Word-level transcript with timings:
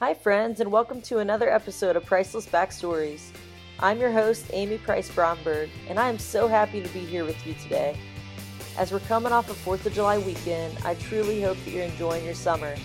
Hi, 0.00 0.14
friends, 0.14 0.60
and 0.60 0.70
welcome 0.70 1.02
to 1.02 1.18
another 1.18 1.50
episode 1.50 1.96
of 1.96 2.06
Priceless 2.06 2.46
Backstories. 2.46 3.32
I'm 3.80 3.98
your 3.98 4.12
host, 4.12 4.46
Amy 4.52 4.78
Price 4.78 5.10
Bromberg, 5.10 5.70
and 5.88 5.98
I 5.98 6.08
am 6.08 6.20
so 6.20 6.46
happy 6.46 6.80
to 6.80 6.88
be 6.90 7.00
here 7.00 7.24
with 7.24 7.44
you 7.44 7.54
today. 7.54 7.98
As 8.76 8.92
we're 8.92 9.00
coming 9.00 9.32
off 9.32 9.50
a 9.50 9.54
4th 9.54 9.86
of 9.86 9.92
July 9.92 10.18
weekend, 10.18 10.78
I 10.84 10.94
truly 10.94 11.42
hope 11.42 11.56
that 11.64 11.72
you're 11.72 11.82
enjoying 11.82 12.24
your 12.24 12.34
summer. 12.34 12.76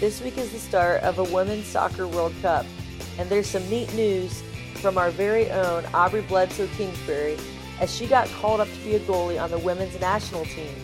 This 0.00 0.20
week 0.20 0.38
is 0.38 0.50
the 0.50 0.58
start 0.58 1.04
of 1.04 1.20
a 1.20 1.32
Women's 1.32 1.66
Soccer 1.66 2.08
World 2.08 2.34
Cup, 2.42 2.66
and 3.16 3.30
there's 3.30 3.46
some 3.46 3.70
neat 3.70 3.94
news 3.94 4.42
from 4.74 4.98
our 4.98 5.12
very 5.12 5.48
own 5.52 5.84
Aubrey 5.94 6.22
Bledsoe 6.22 6.66
Kingsbury 6.76 7.38
as 7.78 7.94
she 7.94 8.08
got 8.08 8.26
called 8.26 8.58
up 8.58 8.66
to 8.66 8.78
be 8.80 8.96
a 8.96 9.00
goalie 9.00 9.40
on 9.40 9.52
the 9.52 9.58
women's 9.60 10.00
national 10.00 10.44
team. 10.46 10.74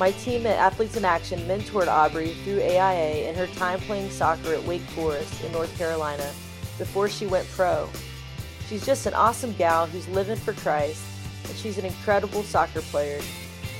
My 0.00 0.12
team 0.12 0.46
at 0.46 0.56
Athletes 0.56 0.96
in 0.96 1.04
Action 1.04 1.40
mentored 1.40 1.86
Aubrey 1.86 2.32
through 2.42 2.62
AIA 2.62 3.28
in 3.28 3.34
her 3.34 3.46
time 3.48 3.78
playing 3.80 4.08
soccer 4.08 4.54
at 4.54 4.64
Wake 4.64 4.80
Forest 4.80 5.44
in 5.44 5.52
North 5.52 5.76
Carolina 5.76 6.32
before 6.78 7.06
she 7.06 7.26
went 7.26 7.46
pro. 7.50 7.86
She's 8.66 8.86
just 8.86 9.04
an 9.04 9.12
awesome 9.12 9.52
gal 9.56 9.86
who's 9.86 10.08
living 10.08 10.38
for 10.38 10.54
Christ, 10.54 11.04
and 11.44 11.54
she's 11.54 11.76
an 11.76 11.84
incredible 11.84 12.42
soccer 12.44 12.80
player. 12.80 13.20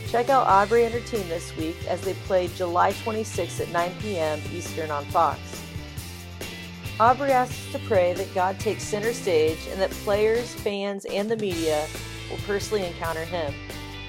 Check 0.09 0.29
out 0.29 0.47
Aubrey 0.47 0.85
and 0.85 0.93
her 0.93 1.01
team 1.01 1.27
this 1.31 1.57
week 1.57 1.79
as 1.89 2.03
they 2.03 2.13
play 2.13 2.49
July 2.49 2.93
26 2.93 3.59
at 3.59 3.71
9 3.71 3.91
p.m. 4.03 4.39
Eastern 4.53 4.91
on 4.91 5.07
Fox. 5.07 5.41
Aubrey 7.01 7.33
asks 7.33 7.65
us 7.65 7.73
to 7.73 7.89
pray 7.89 8.13
that 8.13 8.35
God 8.35 8.61
takes 8.61 8.83
center 8.83 9.15
stage 9.15 9.67
and 9.71 9.81
that 9.81 9.91
players, 9.91 10.53
fans, 10.53 11.07
and 11.07 11.31
the 11.31 11.37
media 11.39 11.87
will 12.29 12.37
personally 12.47 12.85
encounter 12.85 13.25
Him. 13.25 13.55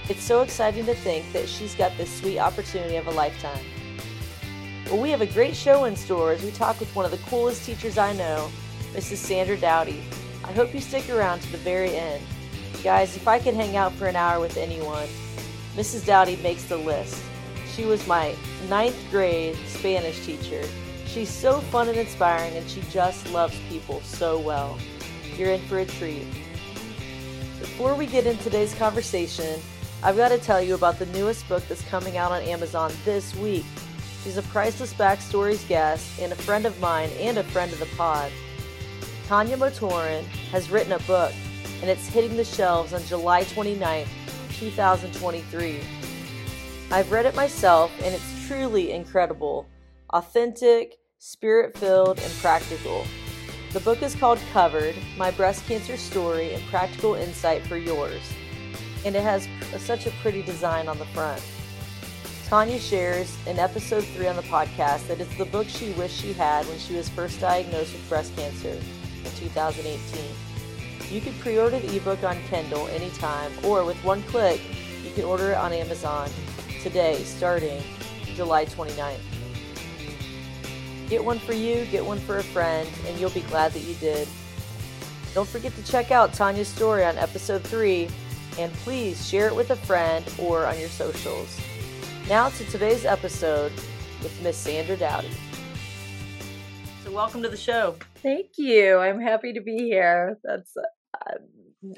It's 0.09 0.23
so 0.23 0.41
exciting 0.41 0.85
to 0.85 0.95
think 0.95 1.31
that 1.31 1.47
she's 1.47 1.75
got 1.75 1.95
this 1.97 2.11
sweet 2.19 2.39
opportunity 2.39 2.95
of 2.95 3.07
a 3.07 3.11
lifetime. 3.11 3.63
Well, 4.87 5.01
we 5.01 5.11
have 5.11 5.21
a 5.21 5.27
great 5.27 5.55
show 5.55 5.85
in 5.85 5.95
store 5.95 6.33
as 6.33 6.43
we 6.43 6.51
talk 6.51 6.79
with 6.79 6.93
one 6.95 7.05
of 7.05 7.11
the 7.11 7.29
coolest 7.29 7.65
teachers 7.65 7.97
I 7.97 8.13
know, 8.13 8.49
Mrs. 8.93 9.17
Sandra 9.17 9.55
Dowdy. 9.55 10.03
I 10.43 10.51
hope 10.51 10.73
you 10.73 10.81
stick 10.81 11.09
around 11.09 11.41
to 11.41 11.51
the 11.51 11.57
very 11.59 11.95
end. 11.95 12.21
Guys, 12.83 13.15
if 13.15 13.27
I 13.27 13.39
could 13.39 13.53
hang 13.53 13.77
out 13.77 13.93
for 13.93 14.07
an 14.07 14.15
hour 14.15 14.39
with 14.39 14.57
anyone, 14.57 15.07
Mrs. 15.75 16.05
Dowdy 16.05 16.35
makes 16.37 16.65
the 16.65 16.77
list. 16.77 17.21
She 17.73 17.85
was 17.85 18.05
my 18.07 18.35
ninth 18.67 18.97
grade 19.11 19.55
Spanish 19.67 20.25
teacher. 20.25 20.63
She's 21.05 21.29
so 21.29 21.59
fun 21.59 21.87
and 21.87 21.97
inspiring, 21.97 22.55
and 22.55 22.69
she 22.69 22.81
just 22.89 23.31
loves 23.31 23.57
people 23.69 24.01
so 24.01 24.39
well. 24.39 24.77
You're 25.37 25.51
in 25.51 25.61
for 25.67 25.79
a 25.79 25.85
treat. 25.85 26.27
Before 27.59 27.95
we 27.95 28.07
get 28.07 28.25
into 28.25 28.43
today's 28.43 28.73
conversation, 28.73 29.61
I've 30.03 30.17
got 30.17 30.29
to 30.29 30.39
tell 30.39 30.59
you 30.59 30.73
about 30.73 30.97
the 30.97 31.05
newest 31.07 31.47
book 31.47 31.63
that's 31.67 31.83
coming 31.83 32.17
out 32.17 32.31
on 32.31 32.41
Amazon 32.41 32.91
this 33.05 33.35
week. 33.35 33.65
She's 34.23 34.37
a 34.37 34.41
Priceless 34.41 34.95
Backstories 34.95 35.67
guest 35.67 36.19
and 36.19 36.31
a 36.31 36.35
friend 36.35 36.65
of 36.65 36.79
mine 36.79 37.11
and 37.19 37.37
a 37.37 37.43
friend 37.43 37.71
of 37.71 37.77
the 37.77 37.85
pod. 37.97 38.31
Tanya 39.27 39.57
Motorin 39.57 40.23
has 40.49 40.71
written 40.71 40.93
a 40.93 40.99
book, 40.99 41.31
and 41.81 41.89
it's 41.89 42.07
hitting 42.07 42.35
the 42.35 42.43
shelves 42.43 42.93
on 42.93 43.03
July 43.03 43.43
29th, 43.43 44.07
2023. 44.53 45.79
I've 46.89 47.11
read 47.11 47.27
it 47.27 47.35
myself, 47.35 47.91
and 48.01 48.15
it's 48.15 48.47
truly 48.47 48.93
incredible, 48.93 49.67
authentic, 50.09 50.97
spirit 51.19 51.77
filled, 51.77 52.17
and 52.17 52.33
practical. 52.41 53.05
The 53.71 53.79
book 53.81 54.01
is 54.01 54.15
called 54.15 54.39
Covered 54.51 54.95
My 55.15 55.29
Breast 55.29 55.63
Cancer 55.67 55.95
Story 55.95 56.55
and 56.55 56.63
Practical 56.71 57.13
Insight 57.13 57.67
for 57.67 57.77
Yours 57.77 58.23
and 59.05 59.15
it 59.15 59.23
has 59.23 59.47
such 59.77 60.05
a 60.07 60.11
pretty 60.21 60.41
design 60.43 60.87
on 60.87 60.97
the 60.97 61.05
front. 61.05 61.41
Tanya 62.47 62.79
shares 62.79 63.37
in 63.47 63.57
episode 63.59 64.03
3 64.03 64.27
on 64.27 64.35
the 64.35 64.41
podcast 64.43 65.07
that 65.07 65.21
it's 65.21 65.35
the 65.37 65.45
book 65.45 65.67
she 65.69 65.91
wished 65.93 66.21
she 66.21 66.33
had 66.33 66.65
when 66.67 66.77
she 66.77 66.95
was 66.95 67.07
first 67.07 67.39
diagnosed 67.39 67.93
with 67.93 68.09
breast 68.09 68.35
cancer 68.35 68.69
in 69.23 69.31
2018. 69.37 70.21
You 71.09 71.21
can 71.21 71.33
pre 71.35 71.57
order 71.57 71.79
the 71.79 71.95
ebook 71.95 72.23
on 72.23 72.37
Kindle 72.49 72.87
anytime, 72.87 73.51
or 73.63 73.85
with 73.85 73.95
one 74.03 74.21
click, 74.23 74.61
you 75.03 75.11
can 75.11 75.23
order 75.23 75.51
it 75.51 75.57
on 75.57 75.73
Amazon 75.73 76.29
today, 76.81 77.23
starting 77.23 77.81
July 78.35 78.65
29th. 78.65 79.19
Get 81.09 81.23
one 81.23 81.39
for 81.39 81.53
you, 81.53 81.85
get 81.85 82.05
one 82.05 82.19
for 82.19 82.37
a 82.37 82.43
friend, 82.43 82.87
and 83.07 83.19
you'll 83.19 83.29
be 83.31 83.41
glad 83.41 83.73
that 83.73 83.81
you 83.81 83.95
did. 83.95 84.27
Don't 85.33 85.47
forget 85.47 85.75
to 85.75 85.83
check 85.83 86.11
out 86.11 86.33
Tanya's 86.33 86.67
story 86.67 87.03
on 87.03 87.17
episode 87.17 87.63
3 87.63 88.09
and 88.57 88.71
please 88.73 89.27
share 89.27 89.47
it 89.47 89.55
with 89.55 89.71
a 89.71 89.75
friend 89.75 90.25
or 90.37 90.65
on 90.65 90.79
your 90.79 90.89
socials. 90.89 91.59
Now 92.27 92.49
to 92.49 92.65
today's 92.65 93.05
episode 93.05 93.71
with 94.21 94.41
Miss 94.43 94.57
Sandra 94.57 94.97
Dowdy. 94.97 95.31
So, 97.03 97.11
welcome 97.11 97.41
to 97.43 97.49
the 97.49 97.57
show. 97.57 97.95
Thank 98.15 98.51
you. 98.57 98.97
I'm 98.97 99.19
happy 99.19 99.53
to 99.53 99.61
be 99.61 99.77
here. 99.77 100.37
That's 100.43 100.71
uh, 100.77 101.33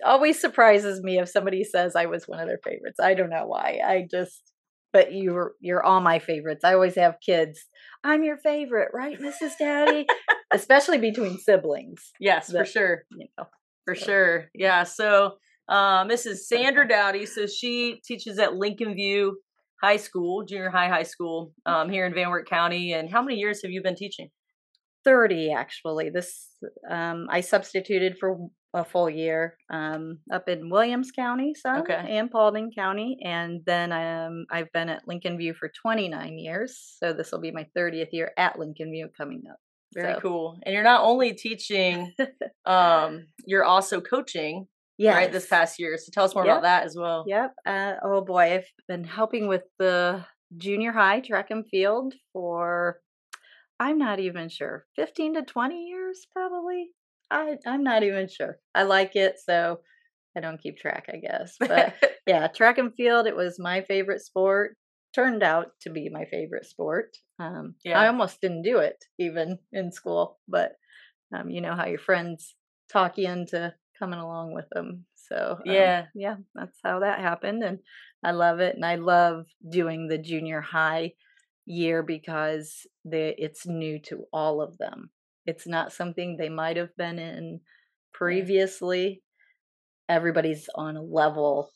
always 0.06 0.40
surprises 0.40 1.02
me 1.02 1.20
if 1.20 1.30
somebody 1.30 1.64
says 1.64 1.96
I 1.96 2.06
was 2.06 2.28
one 2.28 2.40
of 2.40 2.48
their 2.48 2.60
favorites. 2.64 3.00
I 3.00 3.14
don't 3.14 3.30
know 3.30 3.46
why. 3.46 3.80
I 3.86 4.08
just, 4.10 4.52
but 4.92 5.14
you're 5.14 5.54
you're 5.60 5.84
all 5.84 6.00
my 6.00 6.20
favorites. 6.20 6.64
I 6.64 6.74
always 6.74 6.96
have 6.96 7.18
kids. 7.26 7.66
I'm 8.04 8.24
your 8.24 8.38
favorite, 8.38 8.90
right, 8.94 9.20
Mrs. 9.20 9.58
Dowdy? 9.60 10.06
Especially 10.52 10.98
between 11.00 11.38
siblings. 11.38 12.12
Yes, 12.20 12.52
for 12.52 12.66
sure. 12.66 13.04
You 13.12 13.28
know, 13.38 13.46
for 13.86 13.96
so. 13.96 14.06
sure. 14.06 14.50
Yeah. 14.54 14.84
So 14.84 15.36
uh, 15.70 16.06
Mrs. 16.06 16.38
Sandra 16.40 16.88
Dowdy. 16.88 17.26
So 17.26 17.48
she 17.48 18.02
teaches 18.06 18.40
at 18.40 18.56
Lincoln 18.56 18.94
View 18.96 19.40
High 19.82 19.98
School, 19.98 20.46
junior 20.46 20.70
high, 20.70 20.90
high 20.90 21.04
school 21.04 21.54
um, 21.66 21.90
here 21.90 22.06
in 22.06 22.14
Van 22.14 22.30
Wert 22.30 22.50
County. 22.50 22.94
And 22.94 23.10
how 23.10 23.22
many 23.22 23.38
years 23.38 23.62
have 23.64 23.72
you 23.72 23.82
been 23.82 23.96
teaching? 23.96 24.30
30 25.04 25.52
actually. 25.52 26.10
This 26.10 26.48
um, 26.90 27.28
I 27.30 27.42
substituted 27.42 28.18
for 28.18 28.38
a 28.74 28.84
full 28.84 29.10
year 29.10 29.58
um, 29.70 30.20
up 30.32 30.50
in 30.50 30.70
Williams 30.70 31.12
County, 31.12 31.54
so 31.54 31.80
okay. 31.80 32.06
and 32.10 32.32
Paulding 32.32 32.72
County, 32.72 33.18
and 33.24 33.62
then 33.66 33.92
um, 33.92 34.46
I've 34.50 34.72
been 34.72 34.90
at 34.90 35.08
Lincoln 35.08 35.38
View 35.38 35.54
for 35.54 35.72
29 35.82 36.40
years. 36.40 36.98
So 36.98 37.14
this 37.14 37.32
will 37.32 37.42
be 37.42 37.52
my 37.52 37.68
30th 37.78 38.10
year 38.12 38.32
at 38.38 38.58
Lincoln 38.58 38.92
View 38.92 39.10
coming 39.16 39.44
up. 39.50 39.58
Very 39.94 40.16
so. 40.16 40.20
cool. 40.22 40.60
And 40.64 40.74
you're 40.74 40.84
not 40.84 41.04
only 41.04 41.34
teaching, 41.34 42.14
um, 42.66 43.28
you're 43.46 43.64
also 43.64 44.02
coaching 44.02 44.68
yeah 44.98 45.16
right 45.16 45.32
this 45.32 45.48
past 45.48 45.80
year 45.80 45.98
so 45.98 46.12
tell 46.12 46.26
us 46.26 46.36
more 46.36 46.46
yep. 46.46 46.58
about 46.58 46.64
that 46.64 46.84
as 46.84 46.96
well 46.96 47.24
yep 47.28 47.54
uh, 47.66 47.94
oh 48.04 48.22
boy 48.22 48.54
i've 48.54 48.68
been 48.88 49.04
helping 49.04 49.48
with 49.48 49.64
the 49.80 50.24
junior 50.58 50.92
high 50.92 51.20
track 51.20 51.48
and 51.50 51.68
field 51.70 52.14
for 52.32 53.00
i'm 53.80 53.98
not 53.98 54.20
even 54.20 54.50
sure 54.50 54.86
15 54.96 55.36
to 55.36 55.42
20 55.44 55.86
years 55.86 56.28
probably 56.32 56.90
i 57.32 57.56
i'm 57.66 57.84
not 57.84 58.04
even 58.04 58.28
sure 58.28 58.58
i 58.76 58.84
like 58.84 59.16
it 59.16 59.36
so 59.44 59.80
i 60.38 60.40
don't 60.40 60.62
keep 60.62 60.78
track 60.78 61.10
i 61.12 61.18
guess 61.18 61.56
but 61.60 61.94
yeah 62.28 62.48
track 62.48 62.78
and 62.78 62.94
field 62.96 63.26
it 63.26 63.36
was 63.36 63.60
my 63.60 63.82
favorite 63.82 64.22
sport 64.22 64.76
turned 65.16 65.44
out 65.44 65.68
to 65.82 65.90
be 65.90 66.10
my 66.10 66.26
favorite 66.26 66.66
sport 66.66 67.16
um 67.40 67.76
yeah. 67.84 68.00
i 68.00 68.08
almost 68.08 68.40
didn't 68.42 68.64
do 68.64 68.78
it 68.78 69.04
even 69.20 69.58
in 69.72 69.92
school 69.92 70.40
but 70.48 70.74
um 71.36 71.50
you 71.50 71.62
know 71.62 71.76
how 71.76 71.86
your 71.86 72.00
friends 72.00 72.56
talk 72.92 73.18
you 73.18 73.28
into 73.28 73.74
coming 74.04 74.20
along 74.20 74.54
with 74.54 74.70
them. 74.72 75.06
So 75.16 75.56
um, 75.58 75.62
yeah, 75.66 76.06
yeah, 76.14 76.36
that's 76.54 76.78
how 76.84 77.00
that 77.00 77.20
happened, 77.20 77.64
and 77.64 77.80
I 78.24 78.32
love 78.32 78.60
it, 78.60 78.76
and 78.76 78.86
I 78.86 78.96
love 78.96 79.46
doing 79.70 80.08
the 80.08 80.18
junior 80.18 80.60
high 80.60 81.14
year 81.66 82.04
because 82.04 82.86
they, 83.06 83.34
it's 83.38 83.66
new 83.66 84.00
to 84.08 84.26
all 84.34 84.62
of 84.62 84.78
them. 84.78 85.10
It's 85.46 85.66
not 85.66 85.94
something 85.94 86.36
they 86.36 86.50
might 86.50 86.76
have 86.76 86.96
been 86.98 87.18
in 87.18 87.62
previously. 88.14 89.22
Everybody's 90.10 90.70
on 90.76 90.98
a 90.98 91.02
level 91.02 91.72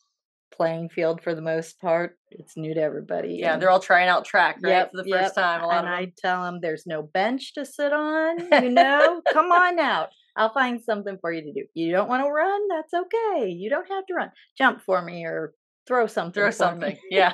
playing 0.54 0.90
field 0.90 1.22
for 1.22 1.34
the 1.34 1.42
most 1.42 1.80
part. 1.80 2.18
It's 2.32 2.58
new 2.58 2.74
to 2.74 2.82
everybody. 2.82 3.38
Yeah, 3.40 3.54
and, 3.54 3.62
they're 3.62 3.70
all 3.70 3.80
trying 3.80 4.10
out 4.10 4.26
track, 4.26 4.58
right? 4.62 4.72
Yep, 4.72 4.92
for 4.92 5.04
the 5.04 5.10
yep. 5.10 5.22
first 5.22 5.36
time. 5.36 5.62
and 5.64 5.88
I 5.88 6.12
tell 6.18 6.44
them 6.44 6.60
there's 6.62 6.86
no 6.86 7.04
bench 7.04 7.54
to 7.54 7.66
sit 7.66 7.94
on, 7.94 8.40
you 8.64 8.70
know? 8.72 9.22
Come 9.32 9.52
on 9.52 9.80
out. 9.80 10.10
I'll 10.38 10.54
find 10.54 10.82
something 10.82 11.18
for 11.20 11.32
you 11.32 11.42
to 11.42 11.52
do. 11.52 11.66
You 11.74 11.92
don't 11.92 12.08
want 12.08 12.24
to 12.24 12.30
run? 12.30 12.62
That's 12.70 12.94
okay. 12.94 13.50
You 13.50 13.70
don't 13.70 13.90
have 13.90 14.06
to 14.06 14.14
run. 14.14 14.32
Jump 14.58 14.82
for 14.82 15.02
me 15.02 15.26
or 15.26 15.54
throw 15.88 16.08
something. 16.08 16.34
Throw 16.42 16.52
something. 16.52 16.94
Me. 16.94 17.00
Yeah. 17.12 17.34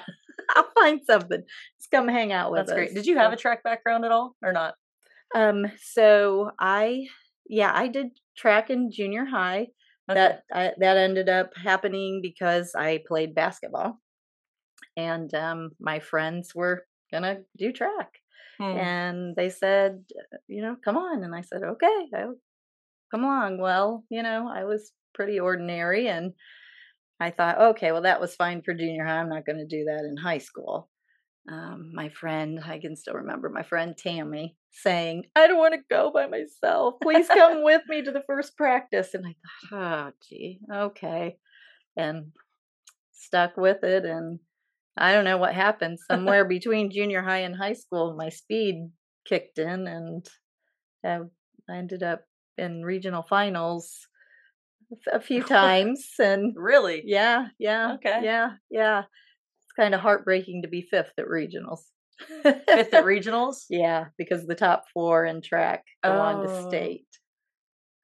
I'll 0.55 0.69
find 0.73 1.01
something. 1.05 1.43
Just 1.79 1.91
come 1.91 2.07
hang 2.07 2.31
out 2.31 2.51
with 2.51 2.59
That's 2.59 2.71
us. 2.71 2.75
great. 2.75 2.93
Did 2.93 3.05
you 3.05 3.17
have 3.17 3.33
a 3.33 3.37
track 3.37 3.63
background 3.63 4.05
at 4.05 4.11
all 4.11 4.35
or 4.43 4.51
not? 4.51 4.75
Um, 5.35 5.65
so 5.81 6.51
I 6.59 7.07
yeah, 7.47 7.71
I 7.73 7.87
did 7.87 8.07
track 8.37 8.69
in 8.69 8.91
junior 8.91 9.25
high. 9.25 9.67
Okay. 10.09 10.15
That 10.15 10.43
I, 10.51 10.71
that 10.79 10.97
ended 10.97 11.29
up 11.29 11.51
happening 11.55 12.21
because 12.21 12.73
I 12.75 13.03
played 13.07 13.35
basketball. 13.35 13.99
And 14.97 15.33
um 15.33 15.71
my 15.79 15.99
friends 15.99 16.53
were 16.55 16.85
going 17.11 17.23
to 17.23 17.41
do 17.57 17.71
track. 17.71 18.09
Hmm. 18.59 18.77
And 18.77 19.35
they 19.35 19.49
said, 19.49 20.03
you 20.47 20.61
know, 20.61 20.75
come 20.83 20.97
on. 20.97 21.23
And 21.23 21.33
I 21.35 21.41
said, 21.41 21.63
okay, 21.63 22.07
I'll 22.15 22.35
come 23.13 23.23
along. 23.23 23.59
Well, 23.59 24.03
you 24.09 24.23
know, 24.23 24.49
I 24.53 24.63
was 24.63 24.91
pretty 25.13 25.39
ordinary 25.39 26.07
and 26.07 26.33
I 27.19 27.29
thought, 27.29 27.61
okay, 27.61 27.91
well, 27.91 28.01
that 28.01 28.19
was 28.19 28.35
fine 28.35 28.61
for 28.63 28.73
junior 28.73 29.05
high. 29.05 29.19
I'm 29.19 29.29
not 29.29 29.45
going 29.45 29.59
to 29.59 29.67
do 29.67 29.85
that 29.85 30.03
in 30.03 30.17
high 30.17 30.39
school. 30.39 30.89
um, 31.51 31.91
my 31.93 32.09
friend, 32.09 32.59
I 32.65 32.79
can 32.79 32.95
still 32.95 33.15
remember 33.15 33.49
my 33.49 33.63
friend 33.63 33.95
Tammy 33.97 34.55
saying, 34.71 35.25
I 35.35 35.47
don't 35.47 35.57
want 35.57 35.73
to 35.73 35.81
go 35.89 36.11
by 36.11 36.25
myself. 36.27 36.95
Please 37.01 37.27
come 37.27 37.63
with 37.69 37.81
me 37.87 38.01
to 38.01 38.11
the 38.11 38.23
first 38.25 38.57
practice. 38.57 39.13
And 39.13 39.25
I 39.27 39.35
thought, 39.69 40.13
oh, 40.13 40.17
gee, 40.27 40.59
okay. 40.73 41.37
And 41.95 42.31
stuck 43.11 43.57
with 43.57 43.83
it. 43.83 44.05
And 44.05 44.39
I 44.97 45.13
don't 45.13 45.25
know 45.25 45.37
what 45.37 45.53
happened. 45.53 45.99
Somewhere 46.09 46.45
between 46.47 46.91
junior 46.91 47.21
high 47.21 47.39
and 47.39 47.55
high 47.55 47.73
school, 47.73 48.15
my 48.17 48.29
speed 48.29 48.89
kicked 49.27 49.59
in 49.59 49.87
and 49.87 50.25
uh, 51.05 51.25
I 51.69 51.77
ended 51.77 52.03
up 52.03 52.21
in 52.57 52.83
regional 52.83 53.23
finals 53.23 54.07
a 55.11 55.19
few 55.19 55.43
times. 55.59 56.13
And 56.19 56.53
really? 56.57 57.03
yeah, 57.05 57.47
yeah. 57.59 57.93
Okay. 57.95 58.19
Yeah, 58.23 58.51
yeah 58.69 59.03
It's 59.63 59.73
kind 59.75 59.95
of 59.95 60.01
heartbreaking 60.01 60.63
to 60.63 60.67
be 60.67 60.81
fifth 60.81 61.13
at 61.17 61.27
regionals. 61.27 61.81
Fifth 62.43 62.93
at 62.93 63.03
regionals? 63.05 63.65
Yeah, 63.69 64.05
because 64.17 64.45
the 64.45 64.55
top 64.55 64.85
four 64.93 65.25
in 65.25 65.41
track 65.41 65.83
go 66.03 66.13
Oh. 66.13 66.21
on 66.21 66.41
to 66.41 66.47
state. 66.49 67.07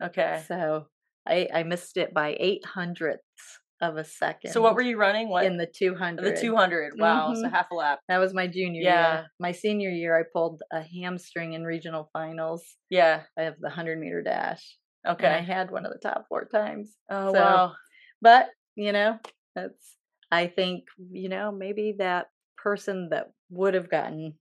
Okay. 0.01 0.43
So 0.47 0.87
I, 1.27 1.47
I 1.53 1.63
missed 1.63 1.97
it 1.97 2.13
by 2.13 2.35
eight 2.39 2.65
hundredths 2.65 3.59
of 3.81 3.97
a 3.97 4.03
second. 4.03 4.51
So 4.51 4.61
what 4.61 4.75
were 4.75 4.81
you 4.81 4.97
running? 4.97 5.29
What 5.29 5.45
in 5.45 5.57
the 5.57 5.65
two 5.67 5.95
hundred? 5.95 6.35
the 6.35 6.41
200. 6.41 6.93
Wow. 6.99 7.33
So 7.33 7.43
Mhm. 7.43 7.51
half 7.51 7.71
a 7.71 7.75
lap. 7.75 7.99
That 8.09 8.17
was 8.17 8.33
my 8.33 8.47
junior 8.47 8.81
Yeah. 8.81 9.13
year. 9.19 9.27
My 9.39 9.51
senior 9.53 9.89
year, 9.89 10.19
I 10.19 10.23
pulled 10.33 10.61
a 10.71 10.81
hamstring 10.81 11.53
in 11.53 11.63
regional 11.63 12.09
finals 12.13 12.75
Yeah. 12.89 13.23
I 13.37 13.43
have 13.43 13.59
the 13.59 13.69
hundred 13.69 13.99
meter 13.99 14.21
dash. 14.21 14.77
Okay. 15.07 15.25
And 15.25 15.35
I 15.35 15.39
had 15.39 15.71
one 15.71 15.85
of 15.85 15.93
the 15.93 15.99
top 15.99 16.25
four 16.27 16.45
times. 16.45 16.97
Oh 17.09 17.33
So- 17.33 17.39
wow. 17.39 17.75
But, 18.21 18.49
you 18.75 18.91
know, 18.91 19.17
that's, 19.55 19.95
I 20.29 20.47
think, 20.47 20.83
you 21.11 21.29
know, 21.29 21.51
maybe 21.51 21.93
that 21.99 22.27
person 22.57 23.09
that 23.09 23.31
would 23.49 23.73
have 23.75 23.89
gotten, 23.89 24.37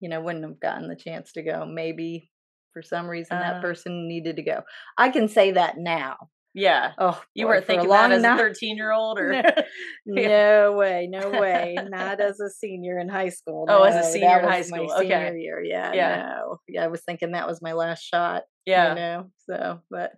you 0.00 0.08
know, 0.10 0.20
wouldn't 0.20 0.44
have 0.44 0.60
gotten 0.60 0.88
the 0.88 0.96
chance 0.96 1.32
to 1.32 1.42
go. 1.42 1.64
Maybe 1.64 2.30
for 2.74 2.82
some 2.82 3.08
reason 3.08 3.38
Uh. 3.38 3.40
that 3.40 3.62
person 3.62 4.06
needed 4.06 4.36
to 4.36 4.42
go. 4.42 4.62
I 4.98 5.08
can 5.08 5.26
say 5.28 5.52
that 5.52 5.78
now. 5.78 6.28
Yeah. 6.54 6.92
Oh, 6.98 7.20
You 7.34 7.46
boy, 7.46 7.50
weren't 7.52 7.66
thinking 7.66 7.88
that 7.90 8.10
as 8.10 8.24
a 8.24 8.36
13 8.36 8.76
year 8.76 8.92
old 8.92 9.18
or 9.20 9.30
No, 9.32 9.42
no 10.06 10.72
way, 10.72 11.06
no 11.10 11.30
way. 11.40 11.76
Not 11.88 12.20
as 12.20 12.40
a 12.40 12.50
senior 12.50 12.98
in 12.98 13.08
high 13.08 13.28
school. 13.28 13.66
Oh, 13.68 13.84
as 13.84 13.94
a 13.94 14.00
no, 14.00 14.04
senior 14.12 14.38
in 14.40 14.44
high 14.48 14.62
school, 14.62 14.92
okay. 14.92 15.08
Senior 15.08 15.36
year, 15.36 15.62
yeah, 15.62 15.92
Yeah. 15.92 16.16
no. 16.16 16.56
Yeah, 16.68 16.84
I 16.84 16.88
was 16.88 17.02
thinking 17.02 17.32
that 17.32 17.46
was 17.46 17.62
my 17.62 17.72
last 17.72 18.02
shot. 18.02 18.42
yeah. 18.66 18.88
you 18.90 18.94
know. 18.96 19.30
So, 19.48 19.80
but 19.90 20.12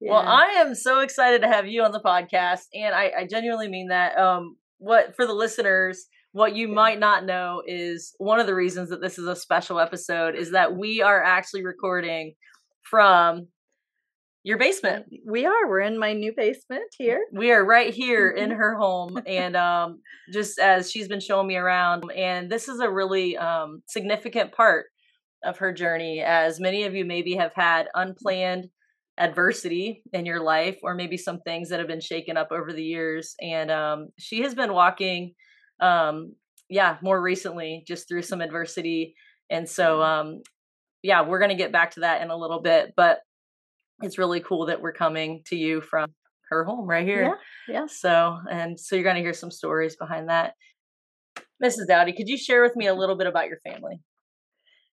Well. 0.00 0.18
I 0.26 0.46
am 0.58 0.74
so 0.74 1.00
excited 1.00 1.42
to 1.42 1.48
have 1.48 1.66
you 1.66 1.82
on 1.82 1.92
the 1.92 2.00
podcast, 2.00 2.62
and 2.74 2.94
I, 2.94 3.12
I 3.20 3.26
genuinely 3.28 3.68
mean 3.68 3.88
that. 3.88 4.16
Um, 4.18 4.56
what 4.78 5.14
for 5.16 5.26
the 5.26 5.34
listeners, 5.34 6.06
what 6.32 6.54
you 6.56 6.68
Yeah. 6.68 6.74
might 6.74 6.98
not 7.00 7.26
know 7.26 7.62
is 7.66 8.14
one 8.18 8.38
of 8.40 8.46
the 8.46 8.54
reasons 8.54 8.88
that 8.90 9.00
this 9.02 9.18
is 9.18 9.26
a 9.26 9.36
special 9.36 9.78
episode 9.80 10.36
is 10.36 10.52
that 10.52 10.76
we 10.76 11.02
are 11.02 11.22
actually 11.22 11.64
recording 11.64 12.34
from 12.82 13.48
your 14.42 14.58
basement. 14.58 15.06
we 15.26 15.44
are. 15.46 15.68
We're 15.68 15.80
in 15.80 15.98
my 15.98 16.12
new 16.14 16.32
basement 16.34 16.94
here. 16.96 17.20
We 17.32 17.52
are 17.52 17.64
right 17.64 17.92
here 17.92 18.30
in 18.30 18.50
Mhm. 18.50 18.56
her 18.56 18.74
home, 18.76 19.20
and 19.26 19.54
um, 19.56 20.00
just 20.32 20.58
as 20.58 20.90
she's 20.90 21.08
been 21.08 21.20
showing 21.20 21.46
me 21.46 21.56
around, 21.56 22.04
and 22.14 22.50
this 22.50 22.68
is 22.68 22.80
a 22.80 22.90
really 22.90 23.36
um, 23.36 23.82
significant 23.86 24.52
part 24.52 24.86
of 25.44 25.58
her 25.58 25.72
journey. 25.72 26.20
As 26.20 26.58
many 26.60 26.84
of 26.84 26.94
you 26.94 27.04
maybe 27.04 27.34
have 27.36 27.52
had 27.54 27.88
unplanned 27.94 28.68
adversity 29.18 30.02
in 30.14 30.24
your 30.24 30.40
life, 30.40 30.78
or 30.82 30.94
maybe 30.94 31.16
some 31.18 31.40
things 31.40 31.68
that 31.68 31.78
have 31.78 31.88
been 31.88 32.00
shaken 32.00 32.36
up 32.38 32.48
over 32.50 32.72
the 32.72 32.82
years, 32.84 33.34
and 33.42 33.70
um, 33.70 34.08
she 34.18 34.40
has 34.42 34.54
been 34.54 34.72
walking, 34.72 35.34
um, 35.80 36.34
yeah, 36.70 36.96
more 37.02 37.20
recently 37.20 37.84
just 37.86 38.08
through 38.08 38.22
some 38.22 38.40
adversity, 38.40 39.14
and 39.50 39.68
so 39.68 40.02
um, 40.02 40.40
yeah, 41.02 41.22
we're 41.22 41.40
gonna 41.40 41.54
get 41.54 41.72
back 41.72 41.90
to 41.92 42.00
that 42.00 42.22
in 42.22 42.30
a 42.30 42.36
little 42.36 42.60
bit, 42.62 42.92
but 42.96 43.20
it's 44.02 44.18
really 44.18 44.40
cool 44.40 44.66
that 44.66 44.80
we're 44.80 44.92
coming 44.92 45.42
to 45.46 45.56
you 45.56 45.80
from 45.80 46.10
her 46.50 46.64
home 46.64 46.88
right 46.88 47.06
here. 47.06 47.38
Yeah, 47.68 47.74
yeah. 47.74 47.86
So, 47.86 48.38
and 48.50 48.78
so 48.78 48.96
you're 48.96 49.04
going 49.04 49.16
to 49.16 49.22
hear 49.22 49.32
some 49.34 49.50
stories 49.50 49.96
behind 49.96 50.28
that. 50.28 50.54
Mrs. 51.62 51.86
Dowdy, 51.88 52.12
could 52.12 52.28
you 52.28 52.38
share 52.38 52.62
with 52.62 52.74
me 52.76 52.86
a 52.86 52.94
little 52.94 53.16
bit 53.16 53.26
about 53.26 53.48
your 53.48 53.58
family? 53.60 54.00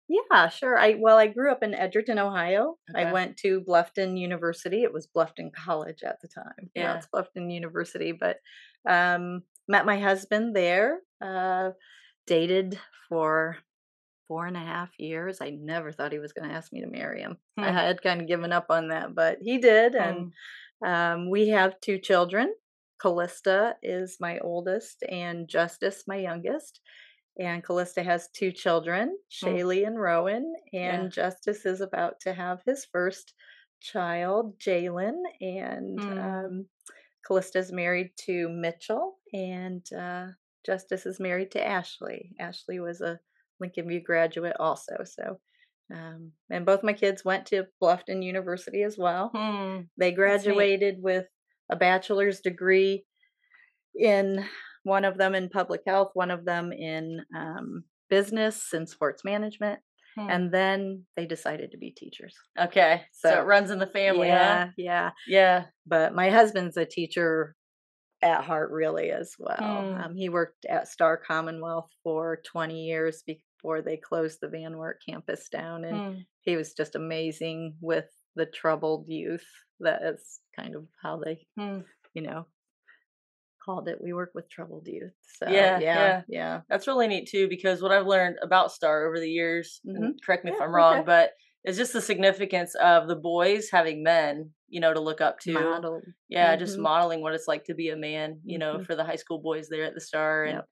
Yeah, 0.09 0.49
sure. 0.49 0.79
I 0.79 0.97
well, 1.01 1.17
I 1.17 1.29
grew 1.29 1.51
up 1.51 1.63
in 1.63 1.75
Edgerton, 1.75 2.19
Ohio. 2.19 2.77
Okay. 2.95 3.05
I 3.05 3.13
went 3.13 3.39
to 3.39 3.63
Bluffton 3.63 4.19
University. 4.19 4.83
It 4.83 4.93
was 4.93 5.09
Bluffton 5.17 5.51
College 5.55 6.03
at 6.05 6.21
the 6.21 6.29
time. 6.29 6.71
Now 6.77 6.83
Yeah. 6.83 6.97
it's 6.97 7.09
Bluffton 7.15 7.51
University, 7.53 8.13
but 8.13 8.37
um, 8.87 9.43
met 9.67 9.87
my 9.87 9.99
husband 9.99 10.55
there. 10.55 11.01
Uh, 11.23 11.71
dated 12.27 12.79
for 13.09 13.57
four 14.29 14.47
and 14.47 14.57
a 14.57 14.61
half 14.61 14.91
years. 14.99 15.39
I 15.41 15.51
never 15.51 15.93
thought 15.93 16.13
he 16.13 16.19
was 16.19 16.33
going 16.33 16.49
to 16.49 16.55
ask 16.55 16.73
me 16.73 16.81
to 16.83 16.87
marry 16.87 17.21
him. 17.21 17.39
I 17.59 17.69
Hmm. 17.71 17.75
had 17.77 18.03
kind 18.03 18.21
of 18.21 18.27
given 18.29 18.53
up 18.53 18.67
on 18.71 18.89
that, 18.89 19.15
but 19.15 19.39
he 19.43 19.59
did, 19.59 19.95
and 19.95 20.33
Um, 20.85 21.31
we 21.31 21.49
have 21.49 21.81
two 21.81 21.99
children. 21.99 22.53
Callista 23.01 23.77
is 23.83 24.19
my 24.21 24.39
oldest, 24.41 25.03
and 25.09 25.49
Justice, 25.49 26.05
my 26.07 26.17
youngest. 26.17 26.81
And 27.39 27.65
Callista 27.65 28.03
has 28.03 28.29
two 28.31 28.53
children, 28.53 29.19
Shaylee 29.31 29.87
and 29.87 29.99
Rowan. 30.01 30.53
And 30.73 31.05
Yeah. 31.05 31.09
Justice 31.09 31.65
is 31.67 31.81
about 31.81 32.21
to 32.21 32.35
have 32.35 32.63
his 32.67 32.85
first 32.85 33.35
child, 33.81 34.59
Jalen. 34.59 35.23
And 35.41 36.01
Mm. 36.01 36.19
um, 36.47 36.69
Callista 37.27 37.59
is 37.59 37.73
married 37.73 38.13
to 38.27 38.49
Mitchell, 38.49 39.19
and 39.33 39.91
uh, 39.93 40.29
Justice 40.67 41.07
is 41.07 41.19
married 41.19 41.51
to 41.53 41.67
Ashley. 41.67 42.35
Ashley 42.39 42.79
was 42.81 43.01
a 43.01 43.19
Lincoln 43.61 43.89
View 43.89 44.01
graduate 44.03 44.57
also. 44.59 44.97
So, 45.05 45.39
um, 45.95 46.33
and 46.51 46.65
both 46.67 46.83
my 46.83 46.93
kids 46.93 47.25
went 47.25 47.47
to 47.47 47.65
Bluffton 47.83 48.23
University 48.23 48.83
as 48.83 48.97
well. 48.99 49.31
Hmm. 49.35 49.83
They 49.99 50.13
graduated 50.13 50.97
with 51.01 51.27
a 51.71 51.77
bachelor's 51.77 52.41
degree 52.41 53.05
in 53.95 54.45
one 54.83 55.05
of 55.05 55.17
them 55.17 55.35
in 55.35 55.49
public 55.49 55.81
health, 55.87 56.11
one 56.15 56.31
of 56.31 56.45
them 56.45 56.73
in 56.73 57.21
um, 57.37 57.85
business 58.11 58.73
and 58.73 58.89
sports 58.89 59.25
management, 59.25 59.81
Hmm. 60.17 60.31
and 60.31 60.53
then 60.55 61.05
they 61.17 61.27
decided 61.27 61.73
to 61.73 61.79
be 61.79 61.91
teachers. 61.91 62.37
Okay. 62.59 63.03
So, 63.13 63.31
So- 63.31 63.41
it 63.41 63.45
runs 63.47 63.71
in 63.71 63.79
the 63.79 63.87
family, 63.87 64.29
yeah, 64.29 64.67
huh? 64.67 64.71
yeah. 64.77 65.11
Yeah. 65.27 65.65
But 65.87 66.15
my 66.15 66.31
husband's 66.31 66.77
a 66.77 66.85
teacher 66.87 67.57
at 68.25 68.45
heart, 68.45 68.71
really, 68.73 69.11
as 69.11 69.35
well. 69.39 69.57
Hmm. 69.59 70.01
Um, 70.01 70.17
he 70.17 70.29
worked 70.31 70.65
at 70.67 70.89
Star 70.89 71.17
Commonwealth 71.17 71.91
for 72.03 72.41
20 72.47 72.85
years 72.85 73.23
before 73.25 73.83
they 73.83 73.97
closed 73.99 74.41
the 74.41 74.49
Van 74.49 74.77
Wert 74.79 75.01
campus 75.07 75.49
down, 75.51 75.85
and 75.85 76.17
Hmm. 76.17 76.21
he 76.41 76.57
was 76.57 76.75
just 76.75 76.97
amazing 76.97 77.77
with 77.81 78.11
the 78.37 78.47
troubled 78.47 79.09
youth. 79.09 79.47
That 79.81 80.03
is 80.03 80.41
kind 80.57 80.75
of 80.75 80.89
how 81.03 81.19
they, 81.19 81.47
Hmm. 81.57 81.81
you 82.15 82.23
know, 82.23 82.47
called 83.65 83.89
it. 83.89 84.01
We 84.01 84.13
work 84.13 84.33
with 84.35 84.49
troubled 84.51 84.87
youth. 84.87 85.13
So 85.39 85.49
Yeah, 85.49 85.79
yeah, 85.79 85.81
yeah. 85.81 86.23
yeah. 86.29 86.61
That's 86.69 86.87
really 86.87 87.09
neat 87.09 87.29
too, 87.29 87.49
because 87.49 87.81
what 87.83 87.93
I've 87.93 88.07
learned 88.07 88.39
about 88.43 88.73
Star 88.73 89.07
over 89.07 89.19
the 89.19 89.31
years, 89.31 89.81
Mhm. 89.87 90.17
correct 90.25 90.45
me 90.45 90.53
if 90.53 90.61
I'm 90.61 90.75
wrong, 90.75 90.97
okay. 90.99 91.05
but 91.07 91.33
it's 91.65 91.79
just 91.79 91.93
the 91.95 92.01
significance 92.01 92.75
of 92.77 93.09
the 93.09 93.17
boys 93.17 93.71
having 93.71 94.03
men, 94.03 94.51
you 94.69 94.81
know, 94.81 94.93
to 94.93 95.01
look 95.01 95.21
up 95.21 95.39
to. 95.41 95.53
Model. 95.55 96.03
yeah 96.29 96.55
just 96.57 96.77
Mhm. 96.79 96.83
modeling 96.83 97.21
what 97.23 97.35
it's 97.35 97.49
like 97.49 97.65
to 97.65 97.75
be 97.75 97.89
a 97.91 97.97
man 97.97 98.41
you 98.45 98.59
know 98.59 98.75
Mhm. 98.79 98.87
for 98.87 98.95
the 98.95 99.05
high 99.05 99.17
school 99.17 99.41
boys 99.41 99.69
there 99.69 99.85
at 99.85 99.95
the 99.95 100.01
star 100.01 100.45
and 100.45 100.57
Yep. 100.57 100.69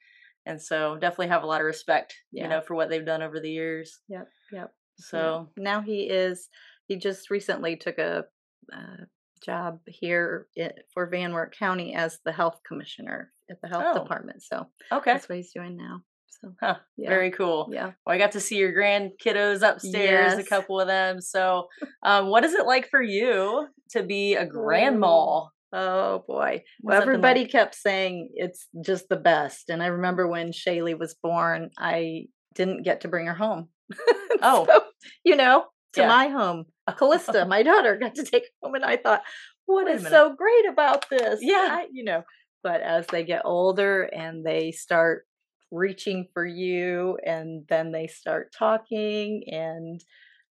and 0.47 0.63
so 0.63 0.97
definitely 0.97 1.29
have 1.29 1.43
a 1.45 1.47
lot 1.47 1.61
of 1.61 1.67
respect 1.67 2.15
you 2.31 2.47
know 2.49 2.61
for 2.61 2.75
what 2.75 2.89
they've 2.89 3.05
done 3.13 3.23
over 3.23 3.41
the 3.41 3.51
years 3.51 4.01
Yep, 4.09 4.29
yep. 4.53 4.61
Yeah. 4.61 4.67
so 4.97 5.51
now 5.57 5.81
he 5.81 6.09
is. 6.09 6.49
He 6.89 6.97
just 6.97 7.31
recently 7.31 7.77
took 7.77 7.99
a 7.99 8.27
uh, 8.73 9.05
job 9.43 9.81
here 9.87 10.47
for 10.93 11.07
Van 11.07 11.33
Wert 11.33 11.57
County 11.57 11.95
as 11.95 12.21
the 12.25 12.33
health 12.33 12.61
commissioner 12.69 13.33
at 13.51 13.61
the 13.61 13.69
health 13.69 13.85
Oh. 13.89 13.99
department. 14.03 14.43
So 14.43 14.67
okay 14.93 15.13
that's 15.13 15.29
what 15.29 15.37
he's 15.37 15.53
doing 15.53 15.77
now. 15.77 16.03
So 16.43 16.53
huh. 16.61 16.75
yeah, 16.97 17.09
very 17.09 17.31
cool 17.31 17.69
yeah. 17.73 17.93
well 18.05 18.15
i 18.15 18.19
got 18.19 18.33
to 18.33 18.41
see 18.41 18.57
your 18.57 18.73
grand 18.73 19.13
kiddos 19.25 19.63
upstairs 19.63 20.35
a 20.35 20.43
couple 20.43 20.81
of 20.81 20.89
them 20.89 21.21
so 21.21 21.69
um 22.03 22.27
what 22.29 22.45
is 22.45 22.53
it 22.55 22.67
like 22.67 22.89
for 22.91 23.01
you 23.01 23.69
to 23.91 24.03
be 24.03 24.35
a 24.35 24.45
grandma 24.45 25.45
Oh 25.73 26.23
boy. 26.29 26.65
Well, 26.83 27.01
everybody 27.01 27.41
like? 27.43 27.51
kept 27.51 27.75
saying 27.75 28.29
it's 28.35 28.69
just 28.85 29.09
the 29.09 29.17
best. 29.17 29.71
And 29.71 29.83
I 29.83 29.87
remember 29.87 30.29
when 30.29 30.53
Shaylee 30.53 30.99
was 30.99 31.15
born, 31.23 31.71
I 31.79 32.27
didn't 32.55 32.83
get 32.83 33.01
to 33.03 33.09
bring 33.09 33.27
her 33.27 33.35
home. 33.35 33.69
Oh. 34.45 34.67
So, 34.69 34.83
you 35.25 35.37
know, 35.37 35.67
to 35.93 36.01
Yeah. 36.01 36.09
my 36.09 36.27
home. 36.27 36.65
Callista, 36.99 37.45
my 37.47 37.63
daughter, 37.63 37.97
got 37.97 38.17
to 38.17 38.25
take 38.25 38.43
home. 38.61 38.75
And 38.75 38.85
I 38.85 38.97
thought, 38.97 39.23
what 39.67 39.87
is 39.89 40.05
so 40.07 40.35
great 40.35 40.67
about 40.69 41.09
this? 41.09 41.39
Yeah. 41.41 41.69
I- 41.71 41.87
you 41.93 42.03
know, 42.03 42.25
but 42.65 42.81
as 42.81 43.07
they 43.07 43.23
get 43.25 43.43
older 43.45 44.03
and 44.03 44.45
they 44.45 44.73
start 44.73 45.25
reaching 45.73 46.27
for 46.35 46.45
you 46.47 47.19
and 47.25 47.65
then 47.69 47.91
they 47.93 48.07
start 48.07 48.53
talking 48.57 49.43
and 49.49 50.01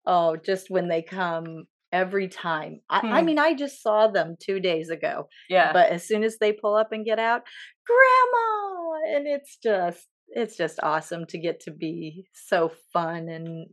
oh 0.05 0.35
just 0.35 0.69
when 0.69 0.87
they 0.89 1.01
come 1.01 1.65
every 1.93 2.27
time 2.27 2.81
I, 2.89 2.99
I 2.99 3.19
Hmm. 3.21 3.25
mean 3.27 3.39
i 3.39 3.53
just 3.53 3.81
saw 3.83 4.07
them 4.07 4.35
two 4.39 4.59
days 4.59 4.89
ago 4.89 5.27
yeah 5.49 5.71
but 5.73 5.91
as 5.91 6.07
soon 6.07 6.23
as 6.23 6.37
they 6.39 6.53
pull 6.53 6.75
up 6.75 6.91
and 6.91 7.05
get 7.05 7.19
out 7.19 7.43
grandma 7.85 9.15
and 9.15 9.27
it's 9.27 9.57
just 9.57 10.07
it's 10.29 10.55
just 10.57 10.79
awesome 10.81 11.25
to 11.27 11.37
get 11.37 11.59
to 11.61 11.71
be 11.71 12.27
so 12.33 12.71
fun 12.93 13.29
and 13.29 13.67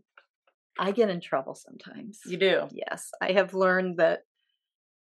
I 0.80 0.92
get 0.92 1.10
in 1.10 1.20
trouble 1.20 1.56
sometimes. 1.56 2.20
You 2.24 2.36
do. 2.36 2.68
Yes, 2.70 3.10
I 3.20 3.32
have 3.32 3.52
learned 3.52 3.96
that 3.98 4.20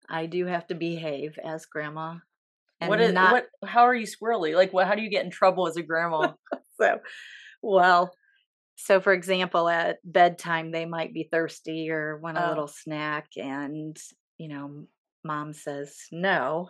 I 0.09 0.25
do 0.25 0.45
have 0.45 0.67
to 0.67 0.75
behave 0.75 1.39
as 1.41 1.65
grandma. 1.65 2.15
And 2.81 2.89
What 2.89 2.99
is 2.99 3.13
not 3.13 3.31
what? 3.31 3.47
How 3.65 3.83
are 3.83 3.95
you 3.95 4.07
squirrely? 4.07 4.55
Like, 4.55 4.73
what? 4.73 4.87
How 4.87 4.95
do 4.95 5.01
you 5.01 5.09
get 5.09 5.23
in 5.25 5.31
trouble 5.31 5.67
as 5.67 5.77
a 5.77 5.83
grandma? 5.83 6.33
so 6.79 6.99
well. 7.61 8.13
So, 8.77 8.99
for 9.01 9.13
example, 9.13 9.69
at 9.69 9.99
bedtime, 10.03 10.71
they 10.71 10.85
might 10.85 11.13
be 11.13 11.29
thirsty 11.31 11.91
or 11.91 12.17
want 12.17 12.37
a 12.37 12.41
Oh. 12.41 12.49
little 12.49 12.67
snack, 12.67 13.29
and 13.37 13.97
you 14.37 14.47
know, 14.49 14.87
mom 15.23 15.53
says 15.53 15.95
no, 16.11 16.69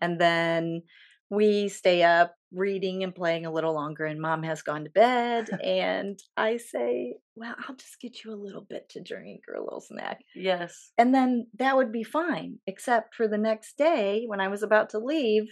and 0.00 0.20
then 0.20 0.82
we 1.30 1.68
stay 1.68 2.02
up 2.02 2.34
reading 2.52 3.02
and 3.02 3.14
playing 3.14 3.46
a 3.46 3.52
little 3.52 3.74
longer, 3.74 4.04
and 4.04 4.20
mom 4.20 4.42
has 4.42 4.62
gone 4.62 4.84
to 4.84 4.90
bed, 4.90 5.48
and 5.64 6.18
I 6.36 6.58
say, 6.58 7.16
"Well, 7.34 7.54
I'll 7.68 7.76
just 7.76 8.00
get 8.00 8.24
you 8.24 8.32
a 8.32 8.36
little 8.36 8.66
bit 8.68 8.88
to 8.90 9.02
drink 9.02 9.42
or 9.48 9.54
a 9.54 9.64
little 9.64 9.80
snack." 9.80 10.18
yes. 10.34 10.92
And 10.98 11.14
then 11.14 11.46
that 11.58 11.76
would 11.76 11.92
be 11.92 12.04
fine, 12.04 12.58
except 12.66 13.14
for 13.14 13.28
the 13.28 13.38
next 13.38 13.76
day 13.76 14.24
when 14.26 14.40
I 14.40 14.48
was 14.48 14.62
about 14.62 14.90
to 14.90 14.98
leave, 14.98 15.44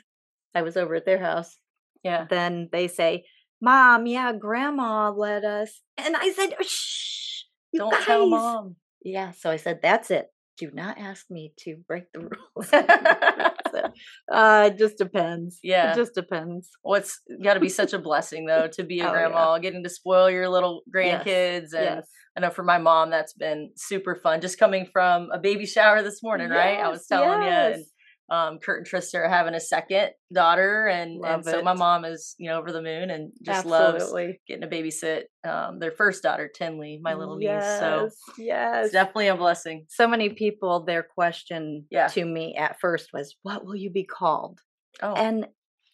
I 0.54 0.62
was 0.62 0.76
over 0.76 0.95
at 0.95 1.07
their 1.07 1.19
house. 1.19 1.59
Yeah. 2.02 2.26
Then 2.28 2.69
they 2.71 2.87
say, 2.87 3.25
Mom, 3.61 4.07
yeah, 4.07 4.33
grandma 4.33 5.11
let 5.11 5.45
us. 5.45 5.81
And 5.97 6.14
I 6.16 6.31
said, 6.33 6.54
oh, 6.61 6.62
Shh, 6.62 7.45
you 7.73 7.81
Don't 7.81 8.04
tell 8.04 8.28
mom. 8.28 8.76
Yeah. 9.02 9.33
So 9.33 9.50
I 9.50 9.57
said, 9.57 9.81
That's 9.83 10.11
it. 10.11 10.26
Do 10.57 10.71
not 10.73 10.99
ask 10.99 11.26
me 11.31 11.52
to 11.61 11.76
break 11.88 12.12
the 12.12 12.21
rules. 12.54 12.71
uh, 14.33 14.71
it 14.73 14.79
just 14.79 14.99
depends. 14.99 15.59
Yeah. 15.62 15.93
It 15.93 15.97
just 15.97 16.14
depends. 16.14 16.71
What's 16.83 17.21
got 17.43 17.55
to 17.55 17.61
be 17.61 17.69
such 17.69 17.93
a 17.93 17.99
blessing 17.99 18.47
though 18.47 18.69
to 18.69 18.85
be 18.85 19.00
a 19.00 19.05
Oh, 19.05 19.07
yeah. 19.07 19.12
grandma, 19.12 19.59
getting 19.59 19.83
to 19.85 19.91
spoil 19.91 20.31
your 20.31 20.49
little 20.49 20.83
Yes. 20.93 21.25
grandkids, 21.25 21.73
and 21.75 21.97
yes. 21.97 22.09
I 22.37 22.41
know 22.41 22.50
for 22.50 22.64
my 22.64 22.79
mom 22.79 23.11
that's 23.11 23.33
been 23.33 23.71
super 23.76 24.14
fun. 24.17 24.41
Just 24.41 24.59
coming 24.59 24.87
from 24.93 25.31
a 25.33 25.38
baby 25.38 25.67
shower 25.67 26.03
this 26.03 26.23
morning, 26.23 26.49
right? 26.50 26.79
I 26.81 26.88
was 26.88 27.00
Yes, 27.00 27.07
telling 27.09 27.43
you, 27.43 27.49
and 27.49 27.76
yes. 27.81 27.87
Um, 28.31 28.59
Kurt 28.59 28.78
and 28.78 28.87
Trista 28.87 29.16
are 29.16 29.28
having 29.28 29.54
a 29.54 29.61
second 29.61 30.11
daughter, 30.33 30.87
and 30.87 31.23
and 31.25 31.45
so 31.45 31.62
my 31.62 31.75
mom 31.75 32.04
is 32.04 32.35
you 32.38 32.49
know 32.49 32.59
over 32.59 32.73
the 32.73 32.81
moon 32.83 33.11
and 33.11 33.33
just 33.43 33.66
loves 33.66 34.12
getting 34.49 34.62
to 34.62 34.66
babysit 34.69 35.25
um, 35.47 35.78
their 35.78 35.93
first 35.93 36.23
daughter, 36.23 36.49
Tinley, 36.49 36.99
my 37.02 37.14
little 37.14 37.37
niece. 37.37 37.49
So 37.49 38.04
Yes, 38.04 38.16
yes. 38.38 38.90
definitely 38.93 39.28
a 39.28 39.37
blessing. 39.37 39.87
so 39.88 40.09
many 40.09 40.31
people, 40.31 40.85
their 40.85 41.02
question 41.02 41.85
Yeah. 41.90 42.09
to 42.09 42.25
me 42.25 42.54
at 42.57 42.81
first 42.81 43.11
was, 43.12 43.37
What 43.43 43.64
will 43.64 43.76
you 43.76 43.90
be 43.90 44.04
called? 44.04 44.59
Oh, 45.02 45.12
And 45.14 45.47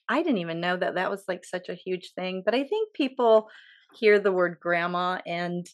I 0.09 0.23
didn't 0.23 0.39
even 0.39 0.61
know 0.61 0.77
that 0.77 0.95
that 0.95 1.11
was 1.11 1.25
like 1.29 1.45
such 1.45 1.69
a 1.69 1.75
huge 1.75 2.13
thing. 2.15 2.43
But 2.45 2.55
I 2.55 2.65
think 2.65 2.93
people 2.95 3.49
hear 3.95 4.19
the 4.19 4.33
word 4.33 4.59
grandma 4.61 5.19
and, 5.27 5.67